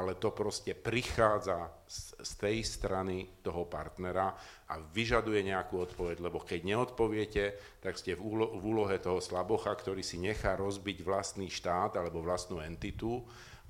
[0.00, 4.32] ale to proste prichádza z, z tej strany toho partnera
[4.72, 7.44] a vyžaduje nejakú odpoveď, lebo keď neodpoviete,
[7.84, 12.24] tak ste v, úlo, v úlohe toho slabocha, ktorý si nechá rozbiť vlastný štát alebo
[12.24, 13.24] vlastnú entitu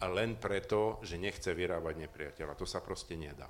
[0.04, 2.58] len preto, že nechce vyrábať nepriateľa.
[2.60, 3.48] To sa proste nedá.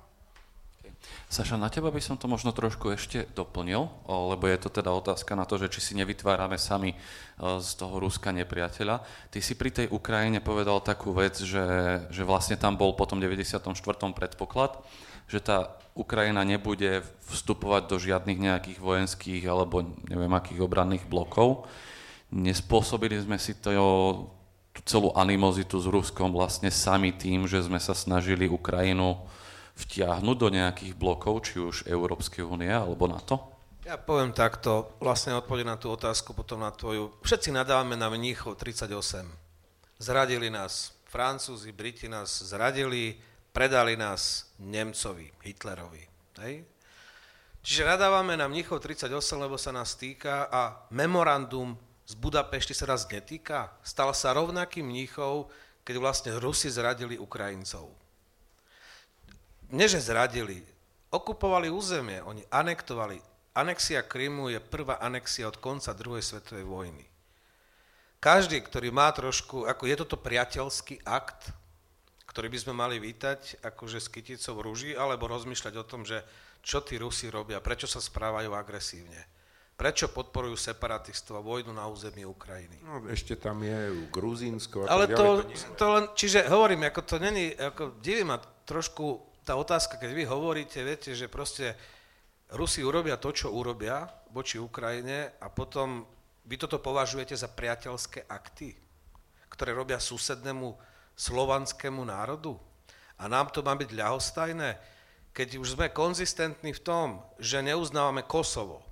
[1.27, 5.35] Saša, na teba by som to možno trošku ešte doplnil, lebo je to teda otázka
[5.35, 6.95] na to, že či si nevytvárame sami
[7.37, 9.03] z toho Ruska nepriateľa.
[9.29, 11.67] Ty si pri tej Ukrajine povedal takú vec, že,
[12.09, 13.67] že vlastne tam bol potom 94.
[14.15, 14.79] predpoklad,
[15.27, 21.67] že tá Ukrajina nebude vstupovať do žiadnych nejakých vojenských alebo neviem akých obranných blokov.
[22.31, 23.71] Nespôsobili sme si to
[24.77, 29.25] tú celú animozitu s Ruskom vlastne sami tým, že sme sa snažili Ukrajinu
[29.77, 33.57] vtiahnuť do nejakých blokov, či už Európskej únie alebo NATO?
[33.87, 37.23] Ja poviem takto, vlastne odpovede na tú otázku, potom na tvoju.
[37.23, 38.91] Všetci nadávame na Mníchov 38.
[39.97, 43.15] Zradili nás Francúzi, Briti nás zradili,
[43.55, 46.03] predali nás Nemcovi, Hitlerovi.
[46.43, 46.67] Hej?
[47.63, 49.07] Čiže nadávame na Mníchov 38,
[49.39, 53.67] lebo sa nás týka a memorandum z Budapešti sa raz netýka?
[53.83, 55.51] Stal sa rovnaký mníchov,
[55.83, 57.91] keď vlastne Rusi zradili Ukrajincov.
[59.67, 60.63] Nie, že zradili,
[61.11, 63.19] okupovali územie, oni anektovali.
[63.51, 67.03] Anexia Krymu je prvá anexia od konca druhej svetovej vojny.
[68.23, 71.51] Každý, ktorý má trošku, ako je toto priateľský akt,
[72.31, 76.23] ktorý by sme mali vítať akože s kyticou rúží, alebo rozmýšľať o tom, že
[76.63, 79.36] čo tí Rusi robia, prečo sa správajú agresívne
[79.77, 82.81] Prečo podporujú separatistov a vojnu na území Ukrajiny?
[82.81, 84.89] No, ešte tam je Gruzínsko.
[84.89, 89.53] Ale to, to, to len, čiže hovorím, ako to není, ako diví ma trošku tá
[89.53, 91.77] otázka, keď vy hovoríte, viete, že proste
[92.57, 96.09] Rusi urobia to, čo urobia voči Ukrajine a potom
[96.47, 98.73] vy toto považujete za priateľské akty,
[99.51, 100.73] ktoré robia susednému
[101.13, 102.55] slovanskému národu.
[103.21, 104.69] A nám to má byť ľahostajné,
[105.35, 108.86] keď už sme konzistentní v tom, že neuznávame Kosovo,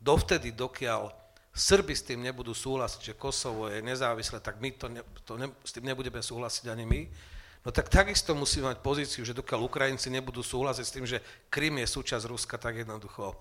[0.00, 1.12] dovtedy, dokiaľ
[1.50, 5.52] Srby s tým nebudú súhlasiť, že Kosovo je nezávislé, tak my to, ne, to ne,
[5.60, 7.00] s tým nebudeme súhlasiť ani my,
[7.66, 11.18] no tak takisto musíme mať pozíciu, že dokiaľ Ukrajinci nebudú súhlasiť s tým, že
[11.52, 13.36] Krym je súčasť Ruska, tak jednoducho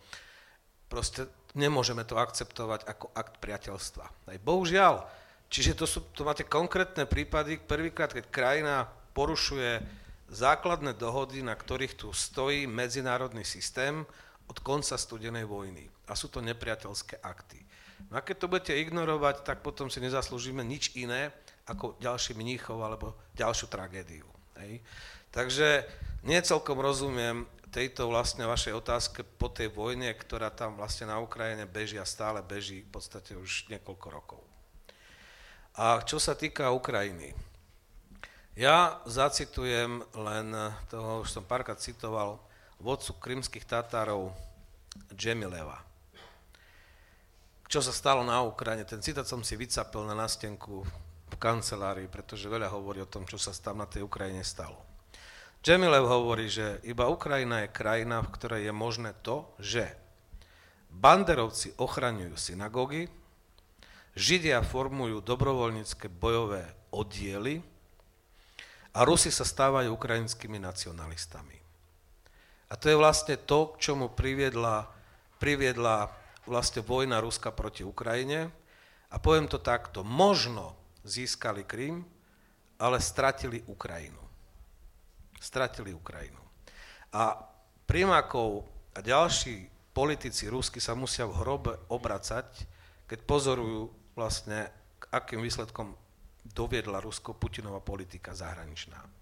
[0.90, 4.06] proste nemôžeme to akceptovať ako akt priateľstva.
[4.34, 5.06] Aj bohužiaľ,
[5.48, 9.86] čiže to, sú, to máte konkrétne prípady, prvýkrát, keď krajina porušuje
[10.34, 14.02] základné dohody, na ktorých tu stojí medzinárodný systém,
[14.50, 15.86] od konca studenej vojny.
[16.10, 17.62] A sú to nepriateľské akty.
[18.10, 21.30] No a keď to budete ignorovať, tak potom si nezaslúžime nič iné
[21.70, 24.26] ako ďalší mníchov alebo ďalšiu tragédiu.
[24.58, 24.82] Hej.
[25.30, 25.86] Takže
[26.26, 31.70] nie celkom rozumiem tejto vlastne vašej otázke po tej vojne, ktorá tam vlastne na Ukrajine
[31.70, 34.42] beží a stále beží v podstate už niekoľko rokov.
[35.78, 37.38] A čo sa týka Ukrajiny,
[38.58, 40.48] ja zacitujem len
[40.90, 42.42] toho, už som párkrát citoval,
[42.82, 44.34] vodcu krymských Tatárov
[45.14, 45.89] Džemileva.
[47.70, 50.82] Čo sa stalo na Ukrajine, ten citát som si vycapil na nástenku
[51.30, 54.82] v kancelárii, pretože veľa hovorí o tom, čo sa tam na tej Ukrajine stalo.
[55.62, 59.86] Džemilev hovorí, že iba Ukrajina je krajina, v ktorej je možné to, že
[60.90, 63.06] banderovci ochraňujú synagógy,
[64.18, 67.62] Židia formujú dobrovoľnícke bojové oddiely
[68.98, 71.54] a Rusi sa stávajú ukrajinskými nacionalistami.
[72.68, 74.90] A to je vlastne to, k čomu priviedla,
[75.38, 76.10] priviedla
[76.50, 78.50] vlastne vojna Ruska proti Ukrajine
[79.14, 80.74] a poviem to takto, možno
[81.06, 82.02] získali Krym,
[82.82, 84.20] ale stratili Ukrajinu.
[85.38, 86.42] Stratili Ukrajinu.
[87.14, 87.38] A
[87.90, 92.46] Primakov a ďalší politici rusky sa musia v hrobe obracať,
[93.10, 94.70] keď pozorujú vlastne,
[95.02, 95.98] k akým výsledkom
[96.46, 99.19] doviedla Rusko Putinová politika zahraničná.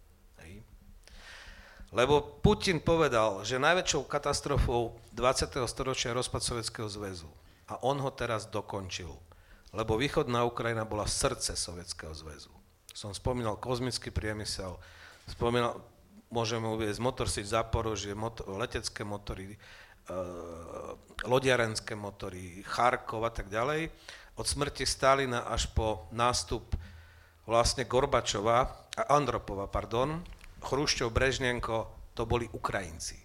[1.95, 5.55] Lebo Putin povedal, že najväčšou katastrofou 20.
[5.72, 7.31] storočia je rozpad Sovjetského zväzu.
[7.72, 9.11] A on ho teraz dokončil.
[9.72, 12.51] Lebo východná Ukrajina bola srdce Sovietskeho zväzu.
[12.91, 14.76] Som spomínal kozmický priemysel,
[15.30, 15.80] spomínal,
[16.27, 19.57] môžeme uvieť motor siť Zaporožie, motor, letecké motory, e,
[21.23, 23.91] lodiarenské motory, Charkov a tak ďalej.
[24.35, 26.73] Od smrti Stalina až po nástup
[27.47, 30.19] vlastne Gorbačova, Andropova, pardon,
[30.68, 33.15] Chruščov, Brežnenko, to boli Ukrajinci,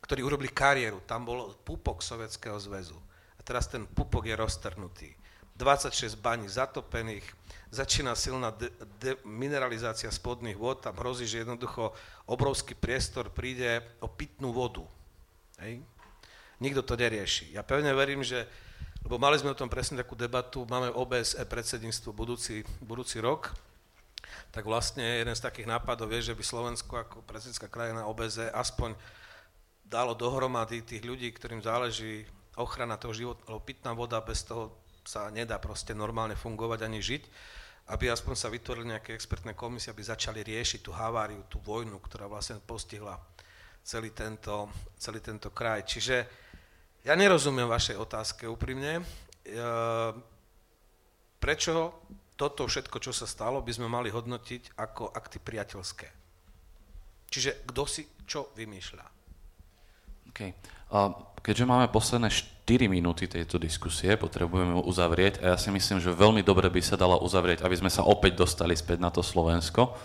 [0.00, 1.04] ktorí urobili kariéru.
[1.04, 2.96] Tam bol pupok Sovietskeho zväzu.
[3.36, 5.12] A teraz ten pupok je roztrhnutý.
[5.56, 7.24] 26 baní zatopených,
[7.72, 11.96] začína silná de- de- mineralizácia spodných vod, tam hrozí, že jednoducho
[12.28, 14.84] obrovský priestor príde o pitnú vodu.
[15.64, 15.80] Hej?
[16.60, 17.56] Nikto to nerieši.
[17.56, 18.44] Ja pevne verím, že,
[19.04, 23.56] lebo mali sme o tom presne takú debatu, máme OBSE predsedníctvo budúci, budúci rok,
[24.56, 28.96] tak vlastne jeden z takých nápadov je, že by Slovensko ako prezidentská krajina OBSE aspoň
[29.84, 32.24] dalo dohromady tých ľudí, ktorým záleží
[32.56, 34.72] ochrana toho života, alebo pitná voda bez toho
[35.04, 37.22] sa nedá proste normálne fungovať ani žiť,
[37.92, 42.24] aby aspoň sa vytvorili nejaké expertné komisie, aby začali riešiť tú haváriu, tú vojnu, ktorá
[42.24, 43.20] vlastne postihla
[43.84, 45.84] celý tento, celý tento kraj.
[45.84, 46.16] Čiže
[47.04, 48.98] ja nerozumiem vašej otázke úprimne.
[48.98, 49.02] E,
[51.38, 52.02] prečo
[52.36, 56.08] toto všetko, čo sa stalo, by sme mali hodnotiť ako akty priateľské?
[57.32, 59.06] Čiže kto si čo vymýšľa?
[60.30, 60.52] Okay.
[60.92, 61.10] A
[61.40, 66.14] keďže máme posledné 4 minúty tejto diskusie, potrebujeme ju uzavrieť a ja si myslím, že
[66.14, 69.96] veľmi dobre by sa dala uzavrieť, aby sme sa opäť dostali späť na to Slovensko,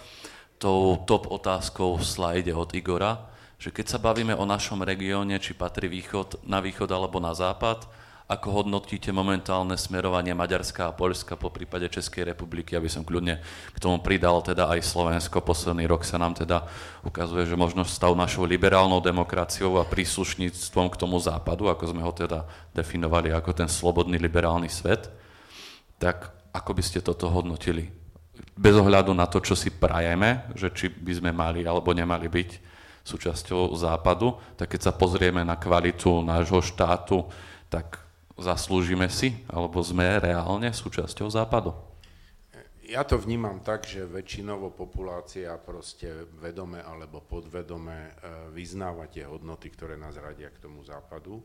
[0.56, 3.28] tou top otázkou v slajde od Igora,
[3.62, 7.86] že keď sa bavíme o našom regióne, či patrí východ, na východ alebo na západ,
[8.32, 13.44] ako hodnotíte momentálne smerovanie Maďarska a Poľska po prípade Českej republiky, aby som kľudne
[13.76, 15.44] k tomu pridal teda aj Slovensko.
[15.44, 16.64] Posledný rok sa nám teda
[17.04, 22.12] ukazuje, že možno stav našou liberálnou demokraciou a príslušníctvom k tomu západu, ako sme ho
[22.16, 25.12] teda definovali ako ten slobodný liberálny svet,
[26.00, 27.92] tak ako by ste toto hodnotili?
[28.56, 32.50] Bez ohľadu na to, čo si prajeme, že či by sme mali alebo nemali byť
[33.04, 37.28] súčasťou západu, tak keď sa pozrieme na kvalitu nášho štátu,
[37.68, 38.01] tak
[38.42, 41.92] zaslúžime si, alebo sme reálne súčasťou západu?
[42.92, 48.12] Ja to vnímam tak, že väčšinovo populácia proste vedome alebo podvedome e,
[48.52, 51.44] vyznáva tie hodnoty, ktoré nás radia k tomu západu e,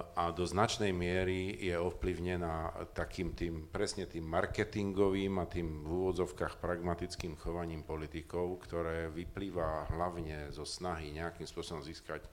[0.00, 6.56] a do značnej miery je ovplyvnená takým tým, presne tým marketingovým a tým v úvodzovkách
[6.56, 12.24] pragmatickým chovaním politikov, ktoré vyplýva hlavne zo snahy nejakým spôsobom získať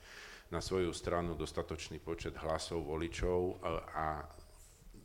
[0.52, 3.64] na svoju stranu dostatočný počet hlasov voličov
[3.96, 4.20] a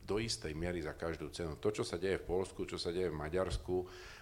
[0.07, 1.55] do istej miery za každú cenu.
[1.59, 3.75] To, čo sa deje v Polsku, čo sa deje v Maďarsku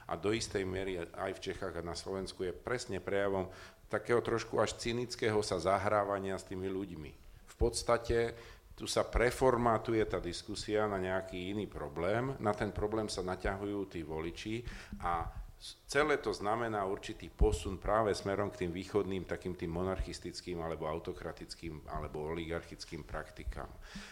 [0.09, 3.49] a do istej miery aj v Čechách a na Slovensku je presne prejavom
[3.89, 7.11] takého trošku až cynického sa zahrávania s tými ľuďmi.
[7.45, 8.33] V podstate
[8.73, 14.01] tu sa preformátuje tá diskusia na nejaký iný problém, na ten problém sa naťahujú tí
[14.01, 14.65] voliči
[14.99, 15.44] a
[15.87, 21.89] celé to znamená určitý posun práve smerom k tým východným, takým tým monarchistickým alebo autokratickým
[21.89, 23.69] alebo oligarchickým praktikám.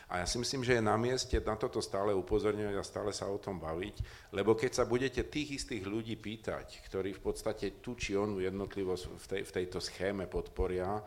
[0.10, 3.30] A ja si myslím, že je na mieste na toto stále upozorňovať a stále sa
[3.30, 7.94] o tom baviť, lebo keď sa budete tých istých ľudí pýtať, ktorí v podstate tú
[8.00, 11.04] či onú jednotlivosť v, tej, v tejto schéme podporia,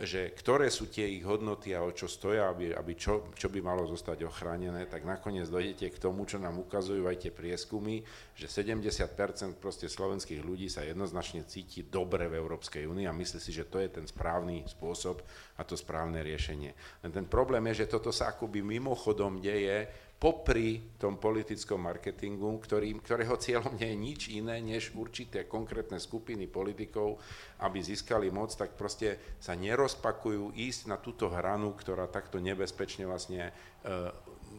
[0.00, 3.60] že ktoré sú tie ich hodnoty a o čo stoja, aby, aby čo, čo by
[3.60, 8.00] malo zostať ochránené, tak nakoniec dojdete k tomu, čo nám ukazujú aj tie prieskumy,
[8.32, 13.52] že 70% proste slovenských ľudí sa jednoznačne cíti dobre v Európskej únii a myslí si,
[13.52, 15.20] že to je ten správny spôsob
[15.60, 16.72] a to správne riešenie.
[17.04, 19.84] Len ten problém je, že toto sa akoby mimochodom deje
[20.20, 26.44] popri tom politickom marketingu, ktorý, ktorého cieľom nie je nič iné, než určité konkrétne skupiny
[26.44, 27.16] politikov,
[27.64, 33.48] aby získali moc, tak proste sa nerozpakujú ísť na túto hranu, ktorá takto nebezpečne vlastne
[33.48, 33.52] e,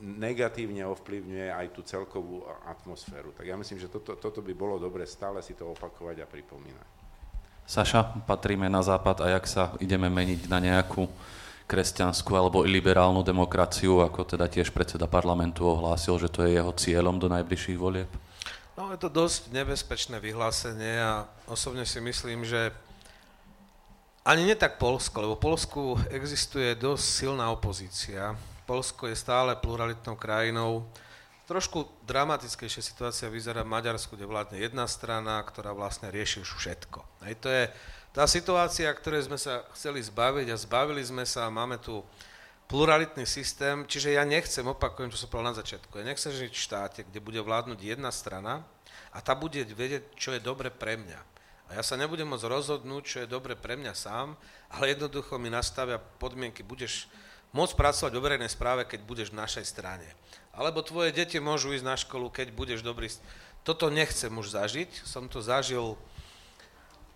[0.02, 3.30] negatívne ovplyvňuje aj tú celkovú atmosféru.
[3.38, 6.90] Tak ja myslím, že toto, toto by bolo dobre stále si to opakovať a pripomínať.
[7.70, 11.06] Saša, patríme na západ a jak sa ideme meniť na nejakú
[11.72, 17.16] kresťanskú alebo liberálnu demokraciu, ako teda tiež predseda parlamentu ohlásil, že to je jeho cieľom
[17.16, 18.12] do najbližších volieb?
[18.76, 22.76] No je to dosť nebezpečné vyhlásenie a osobne si myslím, že
[24.28, 28.36] ani nie tak Polsko, lebo Polsku existuje dosť silná opozícia,
[28.68, 30.86] Polsko je stále pluralitnou krajinou.
[31.50, 37.04] Trošku dramatickejšia situácia vyzerá v Maďarsku, kde vládne jedna strana, ktorá vlastne rieši už všetko.
[37.28, 37.64] Hej, to je
[38.12, 42.04] tá situácia, ktorej sme sa chceli zbaviť a zbavili sme sa máme tu
[42.68, 46.66] pluralitný systém, čiže ja nechcem, opakujem, čo som povedal na začiatku, ja nechcem žiť v
[46.68, 48.64] štáte, kde bude vládnuť jedna strana
[49.12, 51.20] a tá bude vedieť, čo je dobre pre mňa.
[51.72, 54.36] A ja sa nebudem môcť rozhodnúť, čo je dobre pre mňa sám,
[54.72, 57.08] ale jednoducho mi nastavia podmienky, budeš
[57.56, 60.08] môcť pracovať v verejnej správe, keď budeš v našej strane.
[60.52, 63.08] Alebo tvoje deti môžu ísť na školu, keď budeš dobrý.
[63.64, 65.96] Toto nechcem už zažiť, som to zažil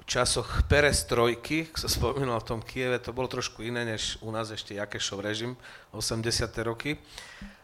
[0.05, 4.77] časoch perestrojky, sa spomínal v tom Kieve, to bolo trošku iné, než u nás ešte
[4.77, 5.57] Jakešov režim,
[5.91, 6.45] 80.
[6.61, 7.01] roky.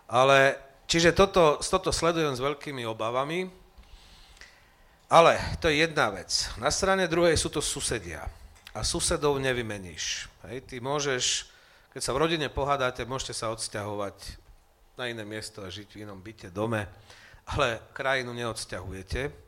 [0.09, 0.57] Ale,
[0.89, 3.47] čiže toto, toto sledujem s veľkými obavami,
[5.11, 6.49] ale to je jedna vec.
[6.57, 8.25] Na strane druhej sú to susedia.
[8.71, 10.31] A susedov nevymeníš.
[10.47, 11.51] Hej, ty môžeš,
[11.91, 14.17] keď sa v rodine pohádate, môžete sa odsťahovať
[14.95, 16.87] na iné miesto a žiť v inom byte, dome,
[17.51, 19.40] ale krajinu neodsťahujete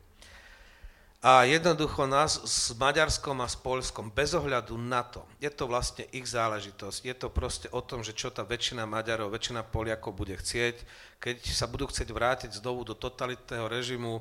[1.24, 6.04] a jednoducho nás s Maďarskom a s Polskom, bez ohľadu na to, je to vlastne
[6.12, 10.36] ich záležitosť, je to proste o tom, že čo tá väčšina Maďarov, väčšina Poliakov bude
[10.36, 10.84] chcieť,
[11.16, 14.20] keď sa budú chcieť vrátiť znovu do totalitného režimu,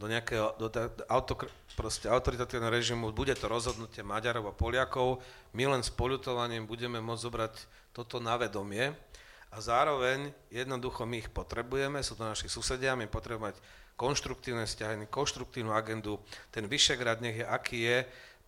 [0.00, 1.44] do nejakého do, do, auto,
[1.76, 5.20] proste autoritatívneho režimu, bude to rozhodnutie Maďarov a Poliakov,
[5.52, 7.54] my len s poľutovaním budeme môcť zobrať
[7.92, 8.96] toto na vedomie.
[9.50, 13.58] A zároveň jednoducho my ich potrebujeme, sú to naši susedia, my potrebujeme mať
[14.00, 16.16] konštruktívne vzťahy, konštruktívnu agendu.
[16.48, 17.98] Ten Vyšegrad nech je aký je,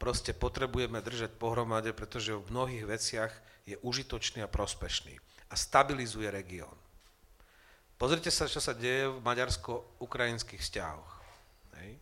[0.01, 3.33] proste potrebujeme držať pohromade, pretože v mnohých veciach
[3.69, 5.21] je užitočný a prospešný
[5.53, 6.73] a stabilizuje región.
[8.01, 11.13] Pozrite sa, čo sa deje v maďarsko-ukrajinských vzťahoch.
[11.79, 12.01] Hej.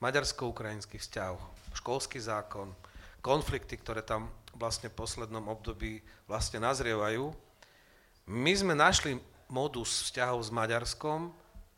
[0.00, 1.42] Maďarsko-ukrajinských vzťahoch,
[1.76, 2.72] školský zákon,
[3.20, 7.28] konflikty, ktoré tam vlastne v poslednom období vlastne nazrievajú.
[8.30, 9.20] My sme našli
[9.52, 11.28] modus vzťahov s Maďarskom,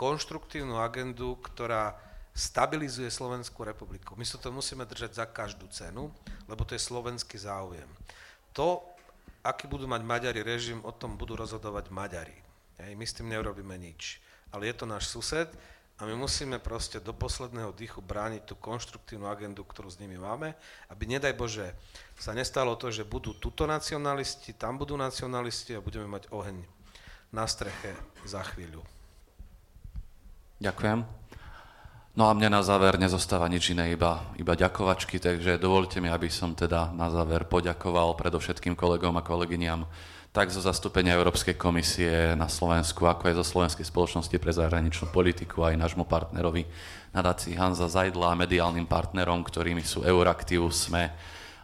[0.03, 1.95] konštruktívnu agendu, ktorá
[2.35, 4.19] stabilizuje Slovenskú republiku.
[4.19, 6.11] My sa to musíme držať za každú cenu,
[6.51, 7.87] lebo to je slovenský záujem.
[8.59, 8.83] To,
[9.47, 12.35] aký budú mať Maďari režim, o tom budú rozhodovať Maďari.
[12.83, 14.19] Hej, my s tým neurobíme nič.
[14.51, 15.47] Ale je to náš sused
[15.95, 20.59] a my musíme proste do posledného dýchu brániť tú konštruktívnu agendu, ktorú s nimi máme,
[20.91, 21.79] aby nedaj Bože
[22.19, 26.59] sa nestalo to, že budú tuto nacionalisti, tam budú nacionalisti a budeme mať oheň
[27.31, 27.95] na streche
[28.27, 28.83] za chvíľu.
[30.63, 31.03] Ďakujem.
[32.15, 36.31] No a mne na záver nezostáva nič iné, iba, iba ďakovačky, takže dovolte mi, aby
[36.31, 39.83] som teda na záver poďakoval predovšetkým kolegom a kolegyňam
[40.31, 45.67] tak zo zastúpenia Európskej komisie na Slovensku, ako aj zo Slovenskej spoločnosti pre zahraničnú politiku,
[45.67, 46.65] aj nášmu partnerovi
[47.11, 51.11] nadácii Hanza Zajdla a mediálnym partnerom, ktorými sú Euraktiv, SME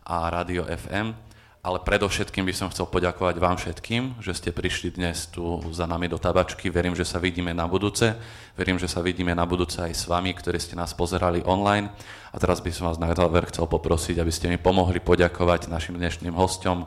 [0.04, 1.27] a Radio FM
[1.58, 6.06] ale predovšetkým by som chcel poďakovať vám všetkým, že ste prišli dnes tu za nami
[6.06, 6.70] do tabačky.
[6.70, 8.14] Verím, že sa vidíme na budúce.
[8.54, 11.90] Verím, že sa vidíme na budúce aj s vami, ktorí ste nás pozerali online.
[12.30, 15.98] A teraz by som vás na záver chcel poprosiť, aby ste mi pomohli poďakovať našim
[15.98, 16.86] dnešným hostom,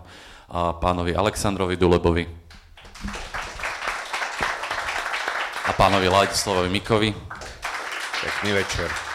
[0.80, 2.24] pánovi Aleksandrovi Dulebovi
[5.68, 7.10] a pánovi Ladislavovi Mikovi.
[8.22, 9.11] Pekný večer.